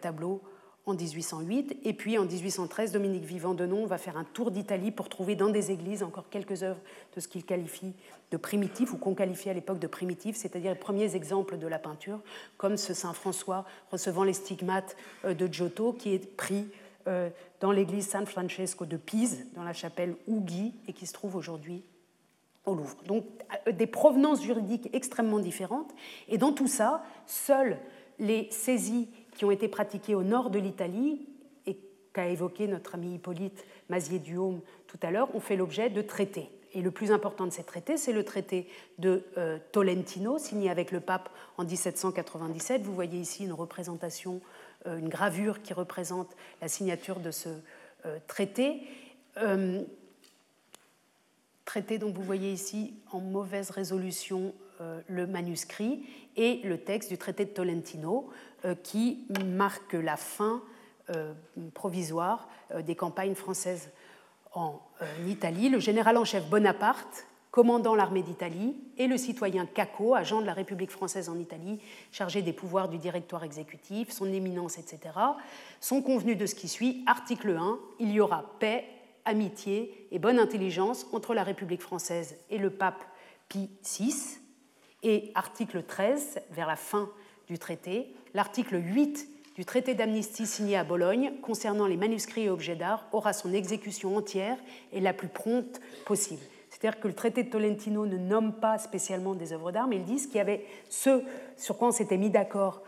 tableaux 0.00 0.40
en 0.86 0.94
1808. 0.94 1.78
Et 1.84 1.92
puis 1.92 2.18
en 2.18 2.24
1813, 2.24 2.92
Dominique 2.92 3.24
Vivant 3.24 3.54
Denon 3.54 3.86
va 3.86 3.98
faire 3.98 4.16
un 4.16 4.24
tour 4.24 4.50
d'Italie 4.50 4.90
pour 4.90 5.08
trouver 5.08 5.34
dans 5.34 5.48
des 5.48 5.70
églises 5.70 6.02
encore 6.02 6.28
quelques 6.28 6.62
œuvres 6.62 6.80
de 7.14 7.20
ce 7.20 7.28
qu'il 7.28 7.44
qualifie 7.44 7.92
de 8.30 8.36
primitif, 8.36 8.92
ou 8.92 8.96
qu'on 8.96 9.14
qualifiait 9.14 9.50
à 9.50 9.54
l'époque 9.54 9.78
de 9.78 9.86
primitif, 9.86 10.36
c'est-à-dire 10.36 10.72
les 10.72 10.78
premiers 10.78 11.14
exemples 11.14 11.56
de 11.56 11.66
la 11.66 11.78
peinture, 11.78 12.20
comme 12.56 12.76
ce 12.76 12.94
Saint 12.94 13.12
François 13.12 13.64
recevant 13.90 14.24
les 14.24 14.32
stigmates 14.32 14.96
de 15.24 15.46
Giotto, 15.46 15.92
qui 15.92 16.14
est 16.14 16.36
pris 16.36 16.66
euh, 17.06 17.30
dans 17.60 17.70
l'église 17.70 18.08
San 18.08 18.26
Francesco 18.26 18.86
de 18.86 18.96
Pise, 18.96 19.46
dans 19.54 19.62
la 19.62 19.72
chapelle 19.72 20.16
Ougui, 20.26 20.74
et 20.88 20.92
qui 20.92 21.06
se 21.06 21.12
trouve 21.12 21.36
aujourd'hui 21.36 21.84
au 22.66 22.74
Louvre. 22.74 22.96
Donc 23.06 23.24
euh, 23.66 23.72
des 23.72 23.86
provenances 23.86 24.42
juridiques 24.42 24.88
extrêmement 24.92 25.38
différentes. 25.38 25.94
Et 26.28 26.38
dans 26.38 26.52
tout 26.52 26.66
ça, 26.66 27.02
seules 27.26 27.78
les 28.18 28.48
saisies 28.50 29.08
qui 29.36 29.44
ont 29.44 29.50
été 29.50 29.68
pratiquées 29.68 30.14
au 30.14 30.22
nord 30.22 30.50
de 30.50 30.58
l'Italie, 30.58 31.26
et 31.66 31.78
qu'a 32.12 32.28
évoqué 32.28 32.66
notre 32.68 32.94
ami 32.94 33.14
Hippolyte 33.14 33.64
Mazier-Duhaume 33.88 34.60
tout 34.86 34.98
à 35.02 35.10
l'heure, 35.10 35.34
ont 35.34 35.40
fait 35.40 35.56
l'objet 35.56 35.90
de 35.90 36.02
traités. 36.02 36.48
Et 36.72 36.82
le 36.82 36.90
plus 36.90 37.12
important 37.12 37.46
de 37.46 37.52
ces 37.52 37.62
traités, 37.62 37.96
c'est 37.96 38.12
le 38.12 38.24
traité 38.24 38.68
de 38.98 39.24
euh, 39.36 39.58
Tolentino, 39.72 40.38
signé 40.38 40.70
avec 40.70 40.90
le 40.90 41.00
pape 41.00 41.28
en 41.56 41.64
1797. 41.64 42.82
Vous 42.82 42.94
voyez 42.94 43.18
ici 43.18 43.44
une 43.44 43.52
représentation 43.52 44.40
euh, 44.86 44.98
une 44.98 45.08
gravure 45.08 45.62
qui 45.62 45.72
représente 45.72 46.36
la 46.60 46.68
signature 46.68 47.20
de 47.20 47.30
ce 47.30 47.48
traité. 48.26 48.82
Euh, 51.64 51.70
traité 51.74 51.98
dont 51.98 52.10
vous 52.10 52.22
voyez 52.22 52.52
ici 52.52 52.94
en 53.10 53.20
mauvaise 53.20 53.70
résolution 53.70 54.54
le 55.06 55.26
manuscrit 55.26 56.04
et 56.36 56.60
le 56.64 56.78
texte 56.78 57.08
du 57.08 57.16
traité 57.16 57.44
de 57.44 57.50
Tolentino 57.50 58.28
qui 58.82 59.24
marque 59.46 59.92
la 59.92 60.16
fin 60.16 60.62
provisoire 61.74 62.48
des 62.82 62.96
campagnes 62.96 63.36
françaises 63.36 63.90
en 64.52 64.80
Italie. 65.28 65.68
Le 65.68 65.78
général 65.78 66.16
en 66.16 66.24
chef 66.24 66.48
Bonaparte 66.50 67.26
commandant 67.54 67.94
l'armée 67.94 68.24
d'Italie, 68.24 68.74
et 68.98 69.06
le 69.06 69.16
citoyen 69.16 69.64
Caco, 69.64 70.16
agent 70.16 70.40
de 70.40 70.46
la 70.46 70.54
République 70.54 70.90
française 70.90 71.28
en 71.28 71.38
Italie, 71.38 71.78
chargé 72.10 72.42
des 72.42 72.52
pouvoirs 72.52 72.88
du 72.88 72.98
directoire 72.98 73.44
exécutif, 73.44 74.10
son 74.10 74.26
éminence, 74.26 74.76
etc., 74.76 75.14
sont 75.78 76.02
convenus 76.02 76.36
de 76.36 76.46
ce 76.46 76.56
qui 76.56 76.66
suit. 76.66 77.04
Article 77.06 77.50
1, 77.50 77.78
il 78.00 78.10
y 78.10 78.18
aura 78.18 78.44
paix, 78.58 78.84
amitié 79.24 80.08
et 80.10 80.18
bonne 80.18 80.38
intelligence 80.38 81.06
entre 81.12 81.34
la 81.34 81.42
République 81.42 81.82
française 81.82 82.36
et 82.50 82.58
le 82.58 82.70
pape 82.70 83.04
Pie 83.48 83.70
VI. 83.82 84.38
Et 85.02 85.32
article 85.34 85.82
13, 85.82 86.40
vers 86.50 86.66
la 86.66 86.76
fin 86.76 87.10
du 87.46 87.58
traité, 87.58 88.14
l'article 88.32 88.80
8 88.82 89.28
du 89.54 89.64
traité 89.64 89.94
d'amnistie 89.94 90.46
signé 90.46 90.76
à 90.76 90.84
Bologne 90.84 91.32
concernant 91.42 91.86
les 91.86 91.96
manuscrits 91.96 92.44
et 92.44 92.50
objets 92.50 92.74
d'art 92.74 93.06
aura 93.12 93.32
son 93.32 93.52
exécution 93.52 94.16
entière 94.16 94.56
et 94.92 95.00
la 95.00 95.12
plus 95.12 95.28
prompte 95.28 95.80
possible. 96.06 96.42
C'est-à-dire 96.70 96.98
que 96.98 97.06
le 97.06 97.14
traité 97.14 97.44
de 97.44 97.50
Tolentino 97.50 98.04
ne 98.04 98.18
nomme 98.18 98.52
pas 98.54 98.78
spécialement 98.78 99.34
des 99.34 99.52
œuvres 99.52 99.70
d'art, 99.70 99.86
mais 99.86 99.96
il 99.96 100.04
dit 100.04 100.16
qu'il 100.26 100.36
y 100.36 100.40
avait 100.40 100.66
ce 100.88 101.22
sur 101.56 101.78
quoi 101.78 101.88
on 101.88 101.92
s'était 101.92 102.16
mis 102.16 102.30
d'accord 102.30 102.82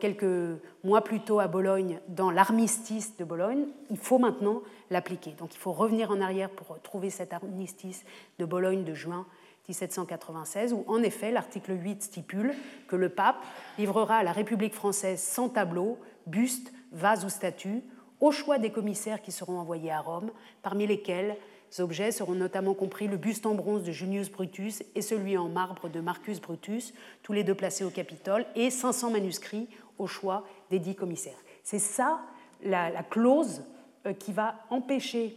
quelques 0.00 0.60
mois 0.84 1.02
plus 1.02 1.20
tôt 1.20 1.40
à 1.40 1.48
Bologne, 1.48 2.00
dans 2.08 2.30
l'armistice 2.30 3.16
de 3.16 3.24
Bologne, 3.24 3.66
il 3.90 3.96
faut 3.96 4.18
maintenant 4.18 4.62
l'appliquer. 4.90 5.32
Donc 5.38 5.54
il 5.54 5.58
faut 5.58 5.72
revenir 5.72 6.10
en 6.10 6.20
arrière 6.20 6.50
pour 6.50 6.80
trouver 6.82 7.10
cet 7.10 7.32
armistice 7.32 8.04
de 8.38 8.44
Bologne 8.44 8.84
de 8.84 8.94
juin 8.94 9.26
1796, 9.68 10.72
où 10.72 10.84
en 10.86 11.02
effet 11.02 11.30
l'article 11.30 11.72
8 11.78 12.02
stipule 12.02 12.54
que 12.88 12.96
le 12.96 13.10
pape 13.10 13.44
livrera 13.78 14.16
à 14.16 14.22
la 14.22 14.32
République 14.32 14.74
française 14.74 15.20
sans 15.20 15.48
tableau, 15.48 15.98
buste, 16.26 16.72
vase 16.92 17.24
ou 17.24 17.28
statue, 17.28 17.82
au 18.20 18.32
choix 18.32 18.58
des 18.58 18.70
commissaires 18.70 19.22
qui 19.22 19.30
seront 19.30 19.58
envoyés 19.58 19.92
à 19.92 20.00
Rome, 20.00 20.30
parmi 20.62 20.86
lesquels 20.86 21.36
objets 21.78 22.12
seront 22.12 22.34
notamment 22.34 22.74
compris 22.74 23.08
le 23.08 23.16
buste 23.16 23.46
en 23.46 23.54
bronze 23.54 23.82
de 23.82 23.92
Junius 23.92 24.30
Brutus 24.30 24.82
et 24.94 25.02
celui 25.02 25.36
en 25.36 25.48
marbre 25.48 25.88
de 25.88 26.00
Marcus 26.00 26.40
Brutus, 26.40 26.94
tous 27.22 27.32
les 27.32 27.44
deux 27.44 27.54
placés 27.54 27.84
au 27.84 27.90
Capitole, 27.90 28.46
et 28.54 28.70
500 28.70 29.10
manuscrits 29.10 29.68
au 29.98 30.06
choix 30.06 30.44
des 30.70 30.78
dix 30.78 30.94
commissaires. 30.94 31.38
C'est 31.62 31.78
ça 31.78 32.20
la, 32.62 32.90
clause 33.02 33.62
euh, 34.06 34.12
qui 34.12 34.32
va 34.32 34.54
empêcher 34.70 35.36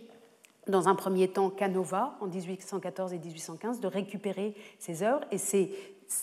dans 0.68 0.88
un 0.88 0.96
premier 0.96 1.28
temps 1.28 1.50
Canova 1.50 2.18
en 2.22 2.28
1814 2.28 3.14
et 3.14 3.20
1815 3.20 3.80
de 3.80 3.88
récupérer 3.88 4.56
ces 4.80 5.04
œuvres 5.04 5.26
et 5.32 5.38
c'est 5.38 5.72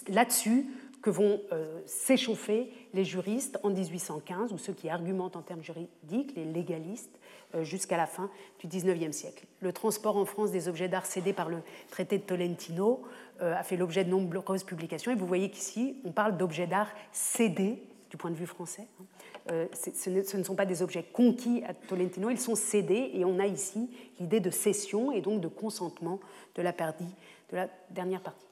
là-dessus 0.09 0.67
que 1.09 1.13
vont 1.13 1.41
euh, 1.53 1.81
s'échauffer 1.87 2.71
les 2.93 3.03
juristes 3.03 3.59
en 3.63 3.71
1815 3.71 4.53
ou 4.53 4.59
ceux 4.59 4.75
qui 4.75 4.91
argumentent 4.91 5.37
en 5.37 5.43
termes 5.43 5.63
juridiques, 5.63 6.35
les 6.37 6.45
légalistes, 6.45 7.19
euh, 7.55 7.65
jusqu'à 7.65 7.97
la 7.97 8.07
fin 8.07 8.31
du 8.61 8.67
XIXe 8.67 9.17
siècle. 9.17 9.47
Le 9.61 9.73
transport 9.73 10.19
en 10.19 10.27
France 10.27 10.51
des 10.51 10.69
objets 10.69 10.87
d'art 10.87 11.07
cédés 11.07 11.33
par 11.33 11.49
le 11.49 11.63
traité 11.91 12.19
de 12.19 12.25
Tolentino 12.25 13.05
euh, 13.41 13.57
a 13.57 13.63
fait 13.63 13.79
l'objet 13.79 14.05
de 14.05 14.11
nombreuses 14.11 14.65
publications. 14.65 15.11
Et 15.11 15.15
vous 15.15 15.27
voyez 15.27 15.51
qu'ici, 15.51 15.97
on 16.05 16.13
parle 16.13 16.37
d'objets 16.37 16.67
d'art 16.67 16.91
cédés 17.11 17.83
du 18.11 18.19
point 18.19 18.31
de 18.31 18.37
vue 18.37 18.47
français. 18.47 18.87
Hein. 19.01 19.05
Euh, 19.51 19.67
ce 19.73 20.37
ne 20.37 20.43
sont 20.43 20.57
pas 20.57 20.67
des 20.67 20.83
objets 20.83 21.05
conquis 21.11 21.63
à 21.67 21.73
Tolentino, 21.73 22.29
ils 22.29 22.39
sont 22.39 22.55
cédés 22.55 23.13
et 23.15 23.25
on 23.25 23.39
a 23.39 23.47
ici 23.47 23.89
l'idée 24.21 24.41
de 24.41 24.51
cession 24.51 25.11
et 25.11 25.23
donc 25.23 25.41
de 25.41 25.49
consentement 25.49 26.21
de 26.55 26.61
la, 26.61 26.73
de 26.73 27.57
la 27.57 27.69
dernière 27.89 28.21
partie. 28.21 28.48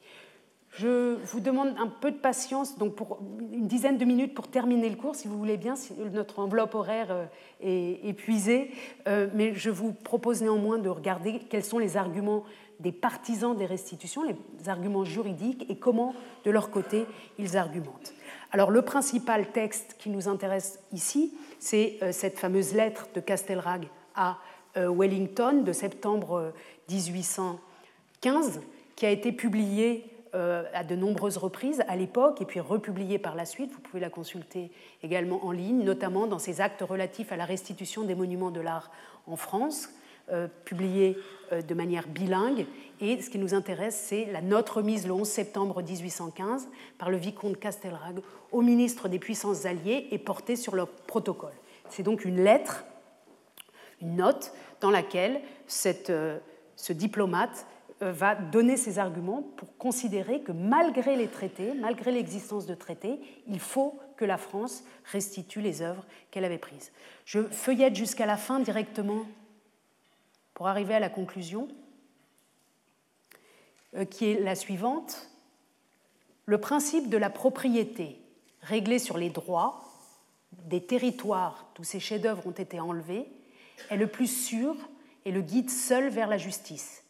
Je 0.79 1.17
vous 1.25 1.41
demande 1.41 1.75
un 1.79 1.87
peu 1.87 2.11
de 2.11 2.19
patience, 2.19 2.77
donc 2.77 2.95
pour 2.95 3.19
une 3.51 3.67
dizaine 3.67 3.97
de 3.97 4.05
minutes 4.05 4.35
pour 4.35 4.49
terminer 4.49 4.91
le 4.91 4.97
cours, 4.97 5.15
si 5.15 5.27
vous 5.27 5.39
voulez 5.39 5.57
bien, 5.57 5.75
si 5.75 5.95
notre 6.13 6.39
enveloppe 6.39 6.75
horaire 6.75 7.09
euh, 7.11 7.25
est 7.63 8.07
épuisée. 8.07 8.73
Euh, 9.09 9.29
mais 9.33 9.55
je 9.55 9.71
vous 9.71 9.93
propose 9.93 10.43
néanmoins 10.43 10.79
de 10.79 10.91
regarder 10.91 11.39
quels 11.49 11.65
sont 11.65 11.79
les 11.79 11.97
arguments 11.97 12.45
des 12.79 12.93
partisans 12.93 13.57
des 13.57 13.65
restitutions, 13.65 14.23
les 14.23 14.37
arguments 14.69 15.05
juridiques, 15.05 15.65
et 15.71 15.79
comment, 15.79 16.15
de 16.45 16.51
leur 16.51 16.69
côté, 16.69 17.07
ils 17.39 17.57
argumentent. 17.57 18.13
Alors 18.53 18.71
le 18.71 18.83
principal 18.83 19.51
texte 19.53 19.97
qui 19.99 20.11
nous 20.11 20.29
intéresse 20.29 20.79
ici, 20.93 21.33
c'est 21.59 21.97
euh, 22.03 22.13
cette 22.13 22.39
fameuse 22.39 22.75
lettre 22.75 23.09
de 23.15 23.21
Castelrag 23.21 23.89
à 24.15 24.39
Wellington 24.77 25.63
de 25.63 25.73
septembre 25.73 26.53
1815, 26.91 28.61
qui 28.95 29.07
a 29.07 29.11
été 29.11 29.33
publiée 29.33 30.05
à 30.75 30.85
de 30.85 30.95
nombreuses 30.95 31.39
reprises 31.39 31.83
à 31.89 31.97
l'époque 31.97 32.43
et 32.43 32.45
puis 32.45 32.61
republiée 32.61 33.19
par 33.19 33.35
la 33.35 33.47
suite. 33.47 33.73
Vous 33.73 33.81
pouvez 33.81 34.01
la 34.01 34.11
consulter 34.11 34.71
également 35.03 35.45
en 35.47 35.51
ligne, 35.51 35.83
notamment 35.83 36.27
dans 36.27 36.39
ses 36.39 36.61
actes 36.61 36.83
relatifs 36.83 37.33
à 37.33 37.37
la 37.37 37.45
restitution 37.45 38.03
des 38.03 38.15
monuments 38.15 38.51
de 38.51 38.61
l'art 38.61 38.91
en 39.27 39.37
France, 39.37 39.89
euh, 40.33 40.49
publiés 40.65 41.17
euh, 41.53 41.63
de 41.63 41.73
manière 41.73 42.09
bilingue. 42.09 42.67
Et 43.01 43.23
ce 43.23 43.31
qui 43.31 43.39
nous 43.39 43.55
intéresse, 43.55 43.95
c'est 43.95 44.25
la 44.33 44.41
note 44.41 44.69
remise 44.69 45.07
le 45.07 45.13
11 45.13 45.29
septembre 45.29 45.83
1815 45.83 46.69
par 46.99 47.11
le 47.11 47.17
vicomte 47.17 47.61
Castelrag 47.61 48.19
au 48.51 48.61
ministre 48.61 49.09
des 49.09 49.21
puissances 49.21 49.67
alliées 49.67 50.09
et 50.11 50.19
portée 50.19 50.57
sur 50.57 50.75
leur 50.75 50.89
protocole. 50.89 51.53
C'est 51.91 52.03
donc 52.03 52.25
une 52.25 52.43
lettre, 52.43 52.85
une 54.03 54.17
note, 54.17 54.53
dans 54.81 54.91
laquelle 54.91 55.41
cette, 55.69 56.13
ce 56.75 56.93
diplomate 56.93 57.65
euh, 57.71 57.76
va 58.01 58.35
donner 58.35 58.77
ses 58.77 58.99
arguments 58.99 59.43
pour 59.57 59.77
considérer 59.79 60.43
que 60.43 60.53
malgré 60.53 61.17
les 61.17 61.29
traités, 61.29 61.73
malgré 61.75 62.13
l'existence 62.13 62.67
de 62.67 62.75
traités, 62.75 63.19
il 63.47 63.59
faut 63.59 63.99
que 64.17 64.25
la 64.25 64.39
France 64.39 64.85
restitue 65.05 65.61
les 65.61 65.83
œuvres 65.83 66.05
qu'elle 66.31 66.45
avait 66.45 66.59
prises. 66.59 66.93
Je 67.25 67.43
feuillette 67.43 67.97
jusqu'à 67.97 68.27
la 68.27 68.37
fin 68.37 68.61
directement 68.61 69.25
pour 70.55 70.69
arriver 70.69 70.95
à 70.95 71.01
la 71.01 71.09
conclusion, 71.09 71.69
euh, 73.95 74.05
qui 74.05 74.27
est 74.27 74.41
la 74.41 74.55
suivante. 74.55 75.31
Le 76.45 76.59
principe 76.59 77.09
de 77.09 77.17
la 77.17 77.31
propriété 77.31 78.21
réglé 78.61 78.99
sur 78.99 79.17
les 79.17 79.31
droits 79.31 79.83
des 80.65 80.85
territoires 80.85 81.67
d'où 81.75 81.85
ces 81.85 82.01
chefs-d'œuvre 82.01 82.47
ont 82.47 82.53
été 82.53 82.81
enlevés 82.81 83.27
est 83.91 83.97
le 83.97 84.07
plus 84.07 84.27
sûr 84.27 84.77
et 85.25 85.33
le 85.33 85.41
guide 85.41 85.71
seul 85.71 86.09
vers 86.09 86.29
la 86.29 86.39
justice 86.39 87.06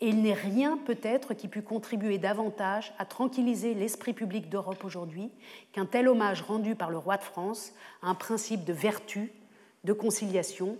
et 0.00 0.08
il 0.08 0.22
n'est 0.22 0.34
rien 0.34 0.78
peut-être 0.78 1.34
qui 1.34 1.48
pût 1.48 1.62
contribuer 1.62 2.18
davantage 2.18 2.94
à 2.98 3.04
tranquilliser 3.04 3.74
l'esprit 3.74 4.12
public 4.12 4.48
d'Europe 4.48 4.84
aujourd'hui 4.84 5.30
qu'un 5.72 5.86
tel 5.86 6.08
hommage 6.08 6.42
rendu 6.42 6.74
par 6.74 6.90
le 6.90 6.98
roi 6.98 7.16
de 7.18 7.22
France 7.22 7.72
à 8.02 8.08
un 8.08 8.14
principe 8.14 8.64
de 8.64 8.72
vertu, 8.72 9.32
de 9.84 9.92
conciliation 9.92 10.76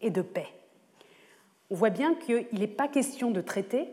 et 0.00 0.10
de 0.10 0.22
paix. 0.22 0.48
On 1.70 1.74
voit 1.74 1.90
bien 1.90 2.14
qu'il 2.14 2.46
n'est 2.52 2.66
pas 2.66 2.88
question 2.88 3.30
de 3.30 3.40
traiter, 3.40 3.88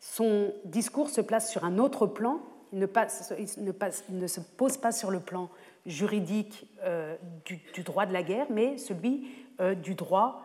son 0.00 0.52
discours 0.64 1.10
se 1.10 1.20
place 1.20 1.50
sur 1.50 1.64
un 1.64 1.78
autre 1.78 2.06
plan, 2.06 2.40
il 2.72 2.80
ne, 2.80 4.26
se 4.26 4.40
pose 4.40 4.76
pas 4.78 4.92
sur 4.92 5.10
le 5.10 5.20
plan 5.20 5.50
juridique 5.84 6.66
euh, 6.84 7.16
du, 7.44 7.82
droit 7.82 8.06
de 8.06 8.12
la 8.12 8.22
guerre, 8.22 8.46
mais 8.50 8.78
celui 8.78 9.28
euh, 9.60 9.74
du 9.74 9.94
droit 9.94 10.42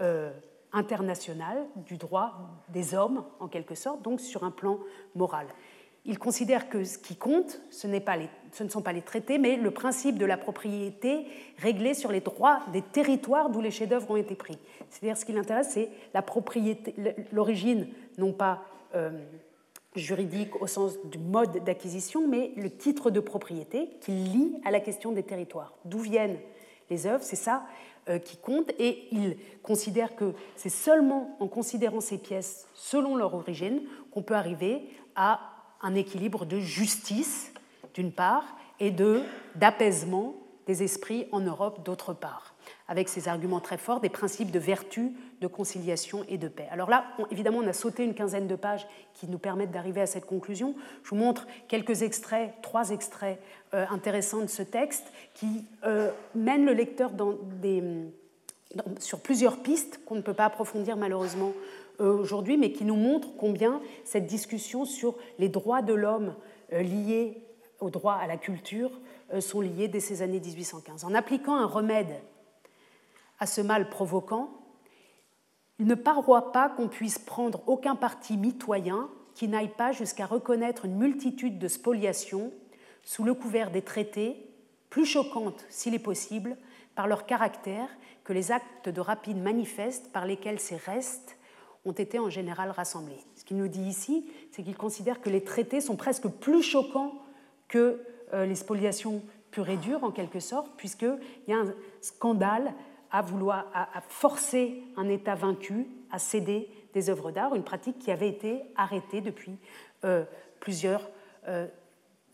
euh, 0.00 0.30
international 0.72 1.66
du 1.76 1.96
droit 1.96 2.32
des 2.68 2.94
hommes, 2.94 3.24
en 3.40 3.48
quelque 3.48 3.74
sorte, 3.74 4.02
donc 4.02 4.20
sur 4.20 4.44
un 4.44 4.50
plan 4.50 4.78
moral. 5.14 5.46
Il 6.06 6.18
considère 6.18 6.70
que 6.70 6.82
ce 6.84 6.96
qui 6.96 7.14
compte, 7.14 7.60
ce, 7.70 7.86
pas 7.98 8.16
ce, 8.52 8.64
ne 8.64 8.68
sont 8.68 8.80
pas 8.80 8.92
les 8.92 9.02
traités, 9.02 9.38
mais 9.38 9.56
le 9.56 9.70
principe 9.70 10.16
de 10.16 10.24
la 10.24 10.38
propriété 10.38 11.26
réglé 11.58 11.92
sur 11.92 12.10
les 12.10 12.20
droits 12.20 12.60
des 12.72 12.80
territoires 12.80 13.50
d'où 13.50 13.60
les 13.60 13.70
chefs-d'œuvre 13.70 14.10
ont 14.10 14.16
été 14.16 14.34
pris. 14.34 14.58
C'est-à-dire, 14.88 15.18
ce 15.18 15.26
qui 15.26 15.32
l'intéresse, 15.32 15.70
c'est 15.70 15.90
l'origine, 17.32 17.88
non 18.16 18.32
pas 18.32 18.62
euh, 18.94 19.10
juridique 19.94 20.60
au 20.62 20.66
sens 20.66 20.96
du 21.04 21.18
mode 21.18 21.64
d'acquisition, 21.64 22.26
mais 22.26 22.52
le 22.56 22.70
titre 22.70 23.10
de 23.10 23.20
propriété 23.20 23.90
qui 24.00 24.12
lie 24.12 24.56
à 24.64 24.70
la 24.70 24.80
question 24.80 25.12
des 25.12 25.22
territoires. 25.22 25.74
D'où 25.84 25.98
viennent 25.98 26.38
les 26.88 27.06
œuvres, 27.06 27.22
c'est 27.22 27.36
ça 27.36 27.64
qui 28.18 28.36
compte 28.36 28.70
et 28.78 29.08
il 29.12 29.36
considère 29.62 30.16
que 30.16 30.34
c'est 30.56 30.68
seulement 30.68 31.36
en 31.40 31.48
considérant 31.48 32.00
ces 32.00 32.18
pièces 32.18 32.66
selon 32.74 33.16
leur 33.16 33.34
origine 33.34 33.82
qu'on 34.10 34.22
peut 34.22 34.34
arriver 34.34 34.82
à 35.16 35.40
un 35.82 35.94
équilibre 35.94 36.44
de 36.44 36.58
justice 36.58 37.52
d'une 37.94 38.12
part 38.12 38.44
et 38.78 38.90
de 38.90 39.22
d'apaisement 39.54 40.34
des 40.66 40.82
esprits 40.82 41.26
en 41.32 41.40
Europe 41.40 41.84
d'autre 41.84 42.12
part 42.12 42.49
avec 42.90 43.08
ces 43.08 43.28
arguments 43.28 43.60
très 43.60 43.78
forts 43.78 44.00
des 44.00 44.08
principes 44.08 44.50
de 44.50 44.58
vertu, 44.58 45.12
de 45.40 45.46
conciliation 45.46 46.24
et 46.28 46.38
de 46.38 46.48
paix. 46.48 46.66
Alors 46.72 46.90
là, 46.90 47.04
évidemment, 47.30 47.58
on 47.58 47.66
a 47.68 47.72
sauté 47.72 48.02
une 48.02 48.14
quinzaine 48.14 48.48
de 48.48 48.56
pages 48.56 48.86
qui 49.14 49.28
nous 49.28 49.38
permettent 49.38 49.70
d'arriver 49.70 50.00
à 50.00 50.06
cette 50.06 50.26
conclusion. 50.26 50.74
Je 51.04 51.10
vous 51.10 51.16
montre 51.16 51.46
quelques 51.68 52.02
extraits, 52.02 52.52
trois 52.62 52.90
extraits 52.90 53.40
euh, 53.74 53.86
intéressants 53.90 54.40
de 54.40 54.48
ce 54.48 54.62
texte 54.62 55.12
qui 55.34 55.66
euh, 55.84 56.10
mènent 56.34 56.66
le 56.66 56.72
lecteur 56.72 57.12
sur 58.98 59.20
plusieurs 59.20 59.58
pistes 59.58 60.00
qu'on 60.04 60.16
ne 60.16 60.22
peut 60.22 60.34
pas 60.34 60.46
approfondir 60.46 60.96
malheureusement 60.96 61.52
euh, 62.00 62.12
aujourd'hui, 62.12 62.56
mais 62.56 62.72
qui 62.72 62.84
nous 62.84 62.96
montrent 62.96 63.36
combien 63.36 63.80
cette 64.04 64.26
discussion 64.26 64.84
sur 64.84 65.14
les 65.38 65.48
droits 65.48 65.82
de 65.82 65.94
l'homme 65.94 66.34
liés 66.72 67.40
au 67.78 67.88
droit 67.88 68.14
à 68.14 68.26
la 68.26 68.36
culture 68.36 68.90
sont 69.38 69.60
liés 69.60 69.86
dès 69.86 70.00
ces 70.00 70.22
années 70.22 70.40
1815. 70.40 71.04
En 71.04 71.14
appliquant 71.14 71.54
un 71.54 71.66
remède 71.66 72.20
à 73.40 73.46
ce 73.46 73.60
mal 73.60 73.88
provoquant, 73.88 74.50
il 75.78 75.86
ne 75.86 75.94
paroit 75.94 76.52
pas 76.52 76.68
qu'on 76.68 76.88
puisse 76.88 77.18
prendre 77.18 77.62
aucun 77.66 77.96
parti 77.96 78.36
mitoyen 78.36 79.08
qui 79.34 79.48
n'aille 79.48 79.72
pas 79.74 79.92
jusqu'à 79.92 80.26
reconnaître 80.26 80.84
une 80.84 80.96
multitude 80.96 81.58
de 81.58 81.68
spoliations 81.68 82.52
sous 83.02 83.24
le 83.24 83.32
couvert 83.32 83.70
des 83.70 83.82
traités, 83.82 84.36
plus 84.90 85.06
choquantes 85.06 85.64
s'il 85.70 85.94
est 85.94 85.98
possible, 85.98 86.56
par 86.94 87.06
leur 87.06 87.24
caractère 87.24 87.88
que 88.24 88.34
les 88.34 88.52
actes 88.52 88.90
de 88.90 89.00
rapide 89.00 89.38
manifeste 89.38 90.12
par 90.12 90.26
lesquels 90.26 90.60
ces 90.60 90.76
restes 90.76 91.38
ont 91.86 91.92
été 91.92 92.18
en 92.18 92.28
général 92.28 92.70
rassemblés. 92.70 93.24
Ce 93.34 93.44
qu'il 93.44 93.56
nous 93.56 93.68
dit 93.68 93.82
ici, 93.82 94.30
c'est 94.50 94.62
qu'il 94.62 94.76
considère 94.76 95.22
que 95.22 95.30
les 95.30 95.42
traités 95.42 95.80
sont 95.80 95.96
presque 95.96 96.28
plus 96.28 96.62
choquants 96.62 97.14
que 97.68 98.02
euh, 98.34 98.44
les 98.44 98.54
spoliations 98.54 99.22
pures 99.50 99.70
et 99.70 99.78
dures, 99.78 100.04
en 100.04 100.10
quelque 100.10 100.40
sorte, 100.40 100.70
puisqu'il 100.76 101.18
y 101.48 101.52
a 101.52 101.58
un 101.58 101.74
scandale 102.02 102.74
à 103.10 103.22
vouloir 103.22 103.66
à, 103.74 104.00
forcer 104.08 104.82
un 104.96 105.08
État 105.08 105.34
vaincu 105.34 105.86
à 106.10 106.18
céder 106.18 106.68
des 106.92 107.10
œuvres 107.10 107.30
d'art, 107.30 107.54
une 107.54 107.64
pratique 107.64 107.98
qui 107.98 108.10
avait 108.10 108.28
été 108.28 108.62
arrêtée 108.76 109.20
depuis 109.20 109.56
euh, 110.04 110.24
plusieurs 110.60 111.08
euh, 111.48 111.66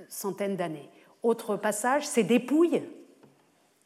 centaines 0.09 0.57
d'années. 0.57 0.89
Autre 1.23 1.57
passage, 1.57 2.07
ces 2.07 2.25
dépouilles, 2.25 2.83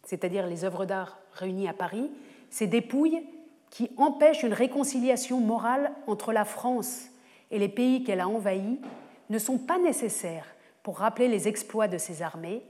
c'est-à-dire 0.04 0.46
les 0.46 0.64
œuvres 0.64 0.84
d'art 0.84 1.18
réunies 1.32 1.68
à 1.68 1.72
Paris, 1.72 2.10
ces 2.50 2.66
dépouilles 2.66 3.24
qui 3.70 3.90
empêchent 3.96 4.42
une 4.42 4.52
réconciliation 4.52 5.40
morale 5.40 5.92
entre 6.06 6.32
la 6.32 6.44
France 6.44 7.06
et 7.50 7.58
les 7.58 7.68
pays 7.68 8.02
qu'elle 8.02 8.20
a 8.20 8.28
envahis, 8.28 8.80
ne 9.28 9.38
sont 9.38 9.58
pas 9.58 9.78
nécessaires 9.78 10.46
pour 10.82 10.98
rappeler 10.98 11.28
les 11.28 11.46
exploits 11.46 11.88
de 11.88 11.98
ces 11.98 12.22
armées, 12.22 12.62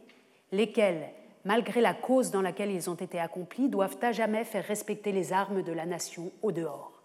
lesquelles, 0.53 1.11
malgré 1.45 1.81
la 1.81 1.95
cause 1.95 2.31
dans 2.31 2.43
laquelle 2.43 2.71
ils 2.71 2.91
ont 2.91 2.95
été 2.95 3.19
accomplis, 3.19 3.69
doivent 3.69 3.99
à 4.03 4.13
jamais 4.13 4.45
faire 4.45 4.65
respecter 4.65 5.13
les 5.13 5.33
armes 5.33 5.63
de 5.63 5.73
la 5.73 5.87
nation 5.87 6.33
au 6.43 6.53
dehors. 6.53 7.03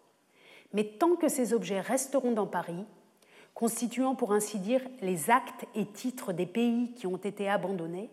Mais 0.73 0.83
tant 0.83 1.15
que 1.15 1.29
ces 1.29 1.53
objets 1.53 1.79
resteront 1.79 2.33
dans 2.33 2.47
Paris, 2.47 2.85
constituant 3.53 4.15
pour 4.15 4.33
ainsi 4.33 4.59
dire 4.59 4.81
les 5.01 5.29
actes 5.29 5.65
et 5.73 5.85
titres 5.85 6.33
des 6.33 6.45
pays 6.45 6.93
qui 6.95 7.07
ont 7.07 7.17
été 7.17 7.49
abandonnés, 7.49 8.09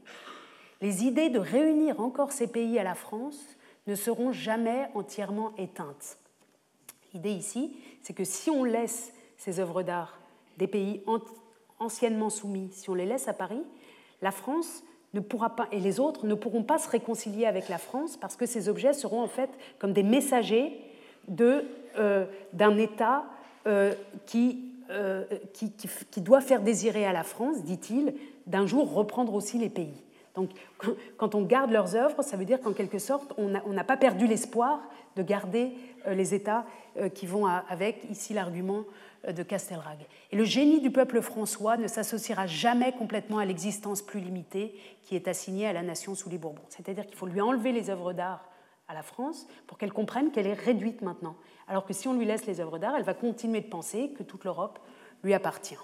les 0.80 1.04
idées 1.04 1.28
de 1.28 1.38
réunir 1.38 2.00
encore 2.00 2.32
ces 2.32 2.46
pays 2.46 2.78
à 2.78 2.84
la 2.84 2.94
France 2.94 3.40
ne 3.86 3.94
seront 3.94 4.32
jamais 4.32 4.88
entièrement 4.94 5.52
éteintes. 5.56 6.18
L'idée 7.12 7.30
ici, 7.30 7.76
c'est 8.00 8.14
que 8.14 8.24
si 8.24 8.50
on 8.50 8.64
laisse 8.64 9.12
ces 9.36 9.60
œuvres 9.60 9.82
d'art 9.82 10.20
des 10.58 10.66
pays 10.66 11.02
anciennement 11.78 12.30
soumis, 12.30 12.70
si 12.72 12.88
on 12.90 12.94
les 12.94 13.06
laisse 13.06 13.28
à 13.28 13.32
Paris, 13.32 13.62
la 14.20 14.30
France 14.30 14.84
ne 15.14 15.20
pourra 15.20 15.56
pas, 15.56 15.68
et 15.72 15.80
les 15.80 16.00
autres 16.00 16.26
ne 16.26 16.34
pourront 16.34 16.62
pas 16.62 16.78
se 16.78 16.88
réconcilier 16.88 17.46
avec 17.46 17.68
la 17.68 17.78
France 17.78 18.16
parce 18.16 18.36
que 18.36 18.46
ces 18.46 18.68
objets 18.68 18.92
seront 18.92 19.22
en 19.22 19.28
fait 19.28 19.50
comme 19.78 19.92
des 19.92 20.02
messagers 20.02 20.80
de, 21.28 21.64
euh, 21.98 22.24
d'un 22.52 22.78
État 22.78 23.24
euh, 23.66 23.92
qui, 24.26 24.64
euh, 24.90 25.24
qui, 25.52 25.72
qui, 25.72 25.88
qui, 26.10 26.20
doit 26.20 26.40
faire 26.40 26.62
désirer 26.62 27.04
à 27.04 27.12
la 27.12 27.22
France, 27.22 27.62
dit-il, 27.62 28.14
d'un 28.46 28.66
jour 28.66 28.92
reprendre 28.92 29.34
aussi 29.34 29.58
les 29.58 29.68
pays. 29.68 30.02
Donc 30.34 30.50
quand 31.18 31.34
on 31.34 31.42
garde 31.42 31.70
leurs 31.70 31.94
œuvres, 31.94 32.22
ça 32.22 32.38
veut 32.38 32.46
dire 32.46 32.60
qu'en 32.60 32.72
quelque 32.72 32.98
sorte, 32.98 33.34
on 33.36 33.72
n'a 33.72 33.84
pas 33.84 33.98
perdu 33.98 34.26
l'espoir 34.26 34.80
de 35.14 35.22
garder 35.22 35.72
les 36.06 36.32
États 36.32 36.64
qui 37.12 37.26
vont 37.26 37.44
avec, 37.44 38.06
ici 38.10 38.32
l'argument 38.32 38.84
de 39.26 39.42
Castelrag. 39.42 39.98
Et 40.30 40.36
le 40.36 40.44
génie 40.44 40.80
du 40.80 40.90
peuple 40.90 41.20
françois 41.22 41.76
ne 41.76 41.86
s'associera 41.86 42.46
jamais 42.46 42.92
complètement 42.92 43.38
à 43.38 43.44
l'existence 43.44 44.02
plus 44.02 44.20
limitée 44.20 44.74
qui 45.02 45.14
est 45.14 45.28
assignée 45.28 45.66
à 45.66 45.72
la 45.72 45.82
nation 45.82 46.14
sous 46.14 46.28
les 46.28 46.38
Bourbons. 46.38 46.64
C'est-à-dire 46.68 47.06
qu'il 47.06 47.16
faut 47.16 47.26
lui 47.26 47.40
enlever 47.40 47.72
les 47.72 47.90
œuvres 47.90 48.12
d'art 48.12 48.48
à 48.88 48.94
la 48.94 49.02
France 49.02 49.46
pour 49.66 49.78
qu'elle 49.78 49.92
comprenne 49.92 50.32
qu'elle 50.32 50.46
est 50.46 50.52
réduite 50.52 51.02
maintenant. 51.02 51.36
Alors 51.68 51.86
que 51.86 51.92
si 51.92 52.08
on 52.08 52.14
lui 52.14 52.26
laisse 52.26 52.46
les 52.46 52.60
œuvres 52.60 52.78
d'art, 52.78 52.96
elle 52.96 53.04
va 53.04 53.14
continuer 53.14 53.60
de 53.60 53.68
penser 53.68 54.10
que 54.16 54.22
toute 54.22 54.44
l'Europe 54.44 54.78
lui 55.22 55.34
appartient. 55.34 55.78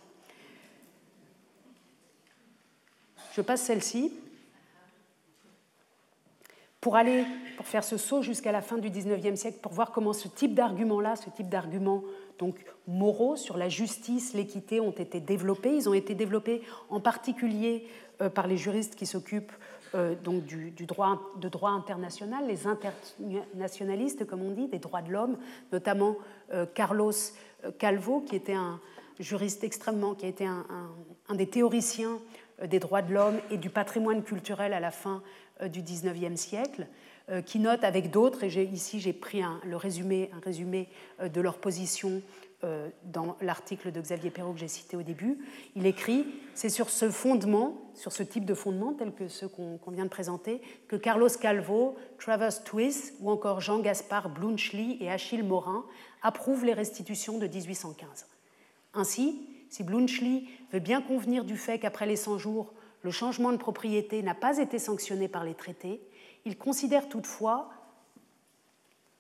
Je 3.35 3.41
passe 3.41 3.63
celle-ci. 3.63 4.13
Pour 6.81 6.97
aller, 6.97 7.25
pour 7.57 7.67
faire 7.67 7.85
ce 7.85 7.97
saut 7.97 8.23
jusqu'à 8.23 8.53
la 8.53 8.63
fin 8.63 8.79
du 8.79 8.89
XIXe 8.89 9.39
siècle, 9.39 9.59
pour 9.61 9.73
voir 9.73 9.91
comment 9.91 10.13
ce 10.13 10.29
type 10.29 10.55
d'arguments-là, 10.55 11.17
ce 11.17 11.29
type 11.31 11.49
d'arguments 11.49 12.03
donc 12.39 12.65
moraux 12.87 13.37
sur 13.37 13.57
la 13.57 13.69
justice, 13.69 14.33
l'équité 14.35 14.81
ont 14.81 14.93
été 14.93 15.21
développés. 15.21 15.75
Ils 15.75 15.89
ont 15.89 15.95
été 15.95 16.15
développés 16.15 16.63
en 16.89 17.01
particulier 17.01 17.87
euh, 18.21 18.31
par 18.31 18.47
les 18.47 18.57
juristes 18.57 18.95
qui 18.95 19.07
s'occupent 19.07 19.53
euh, 19.95 20.15
donc 20.23 20.45
du, 20.45 20.73
droit, 20.87 21.21
de 21.41 21.49
droit 21.49 21.71
international, 21.71 22.47
les 22.47 22.67
internationalistes, 22.67 24.27
comme 24.27 24.43
on 24.43 24.53
dit, 24.53 24.69
des 24.69 24.79
droits 24.79 25.03
de 25.03 25.11
l'homme, 25.11 25.37
notamment 25.73 26.17
euh, 26.53 26.67
Carlos 26.75 27.13
Calvo, 27.79 28.21
qui 28.21 28.37
était 28.37 28.55
un 28.55 28.81
juriste 29.19 29.65
extrêmement, 29.65 30.15
qui 30.15 30.27
a 30.27 30.29
été 30.29 30.47
un, 30.47 30.65
des 31.35 31.49
théoriciens 31.49 32.19
des 32.65 32.79
droits 32.79 33.03
de 33.03 33.13
l'homme 33.13 33.39
et 33.51 33.57
du 33.57 33.71
patrimoine 33.71 34.23
culturel 34.23 34.73
à 34.73 34.81
la 34.81 34.91
fin 34.91 35.23
du 35.69 35.83
XIXe 35.83 36.41
siècle, 36.41 36.87
qui 37.45 37.59
note 37.59 37.85
avec 37.85 38.11
d'autres, 38.11 38.45
et 38.45 38.65
ici 38.65 39.01
j'ai 39.01 39.13
pris 39.13 39.43
un, 39.43 39.61
le 39.65 39.77
résumé, 39.77 40.31
un 40.33 40.41
résumé 40.41 40.89
de 41.23 41.41
leur 41.41 41.59
position 41.59 42.23
euh, 42.65 42.89
dans 43.05 43.37
l'article 43.41 43.93
de 43.93 44.01
Xavier 44.01 44.31
Perrault 44.31 44.53
que 44.53 44.59
j'ai 44.59 44.67
cité 44.67 44.97
au 44.97 45.05
début, 45.05 45.39
il 45.77 45.87
écrit 45.87 46.27
C'est 46.55 46.71
sur 46.71 46.91
ce 46.91 47.09
fondement, 47.09 47.81
sur 47.95 48.11
ce 48.11 48.25
type 48.25 48.45
de 48.45 48.55
fondement, 48.55 48.95
tel 48.95 49.13
que 49.13 49.29
ceux 49.29 49.47
qu'on 49.47 49.79
vient 49.93 50.03
de 50.03 50.11
présenter, 50.11 50.61
que 50.89 50.97
Carlos 50.97 51.29
Calvo, 51.41 51.95
Travers 52.19 52.65
Twiss 52.65 53.15
ou 53.21 53.31
encore 53.31 53.61
Jean-Gaspard 53.61 54.31
Blunchley 54.31 54.97
et 54.99 55.09
Achille 55.09 55.45
Morin 55.45 55.85
approuvent 56.21 56.65
les 56.65 56.75
restitutions 56.75 57.39
de 57.39 57.47
1815. 57.47 58.27
Ainsi, 58.93 59.47
si 59.71 59.85
Blunchley 59.85 60.43
veut 60.73 60.81
bien 60.81 61.01
convenir 61.01 61.45
du 61.45 61.57
fait 61.57 61.79
qu'après 61.79 62.07
les 62.07 62.17
100 62.17 62.39
jours, 62.39 62.73
le 63.03 63.13
changement 63.13 63.53
de 63.53 63.59
propriété 63.59 64.21
n'a 64.25 64.35
pas 64.35 64.59
été 64.59 64.81
sanctionné 64.81 65.29
par 65.29 65.45
les 65.45 65.55
traités, 65.55 66.01
il 66.45 66.57
considère 66.57 67.09
toutefois 67.09 67.71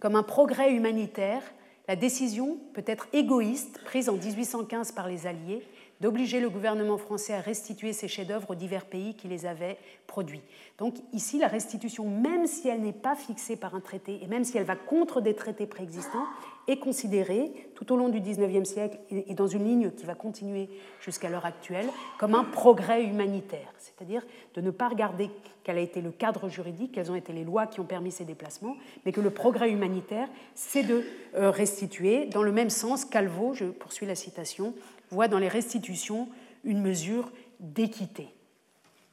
comme 0.00 0.16
un 0.16 0.22
progrès 0.22 0.72
humanitaire 0.72 1.42
la 1.88 1.96
décision, 1.96 2.58
peut 2.74 2.84
être 2.86 3.08
égoïste, 3.14 3.82
prise 3.82 4.10
en 4.10 4.16
1815 4.16 4.92
par 4.92 5.08
les 5.08 5.26
Alliés, 5.26 5.66
d'obliger 6.00 6.40
le 6.40 6.50
gouvernement 6.50 6.98
français 6.98 7.34
à 7.34 7.40
restituer 7.40 7.92
ces 7.92 8.08
chefs-d'œuvre 8.08 8.50
aux 8.50 8.54
divers 8.54 8.86
pays 8.86 9.14
qui 9.14 9.28
les 9.28 9.46
avaient 9.46 9.78
produits. 10.06 10.42
Donc 10.78 10.94
ici, 11.12 11.38
la 11.38 11.48
restitution, 11.48 12.08
même 12.08 12.46
si 12.46 12.68
elle 12.68 12.82
n'est 12.82 12.92
pas 12.92 13.16
fixée 13.16 13.56
par 13.56 13.74
un 13.74 13.80
traité 13.80 14.20
et 14.22 14.26
même 14.26 14.44
si 14.44 14.56
elle 14.56 14.64
va 14.64 14.76
contre 14.76 15.20
des 15.20 15.34
traités 15.34 15.66
préexistants, 15.66 16.26
est 16.68 16.78
considérée 16.78 17.50
tout 17.74 17.92
au 17.92 17.96
long 17.96 18.10
du 18.10 18.20
XIXe 18.20 18.68
siècle 18.68 18.98
et 19.10 19.34
dans 19.34 19.46
une 19.46 19.64
ligne 19.64 19.90
qui 19.90 20.04
va 20.04 20.14
continuer 20.14 20.68
jusqu'à 21.00 21.30
l'heure 21.30 21.46
actuelle 21.46 21.86
comme 22.18 22.34
un 22.34 22.44
progrès 22.44 23.04
humanitaire, 23.04 23.72
c'est-à-dire 23.78 24.22
de 24.54 24.60
ne 24.60 24.70
pas 24.70 24.88
regarder 24.88 25.30
quel 25.64 25.78
a 25.78 25.80
été 25.80 26.00
le 26.00 26.10
cadre 26.10 26.48
juridique, 26.48 26.92
quelles 26.92 27.10
ont 27.10 27.14
été 27.14 27.32
les 27.32 27.44
lois 27.44 27.66
qui 27.66 27.80
ont 27.80 27.84
permis 27.84 28.10
ces 28.10 28.24
déplacements, 28.24 28.76
mais 29.04 29.12
que 29.12 29.20
le 29.20 29.30
progrès 29.30 29.70
humanitaire, 29.70 30.28
c'est 30.54 30.82
de 30.82 31.04
euh, 31.34 31.50
restituer. 31.50 32.26
Dans 32.26 32.42
le 32.42 32.52
même 32.52 32.70
sens, 32.70 33.04
Calvo, 33.04 33.54
je 33.54 33.66
poursuis 33.66 34.06
la 34.06 34.14
citation, 34.14 34.74
voit 35.10 35.28
dans 35.28 35.38
les 35.38 35.48
restitutions 35.48 36.28
une 36.64 36.80
mesure 36.80 37.30
d'équité. 37.60 38.28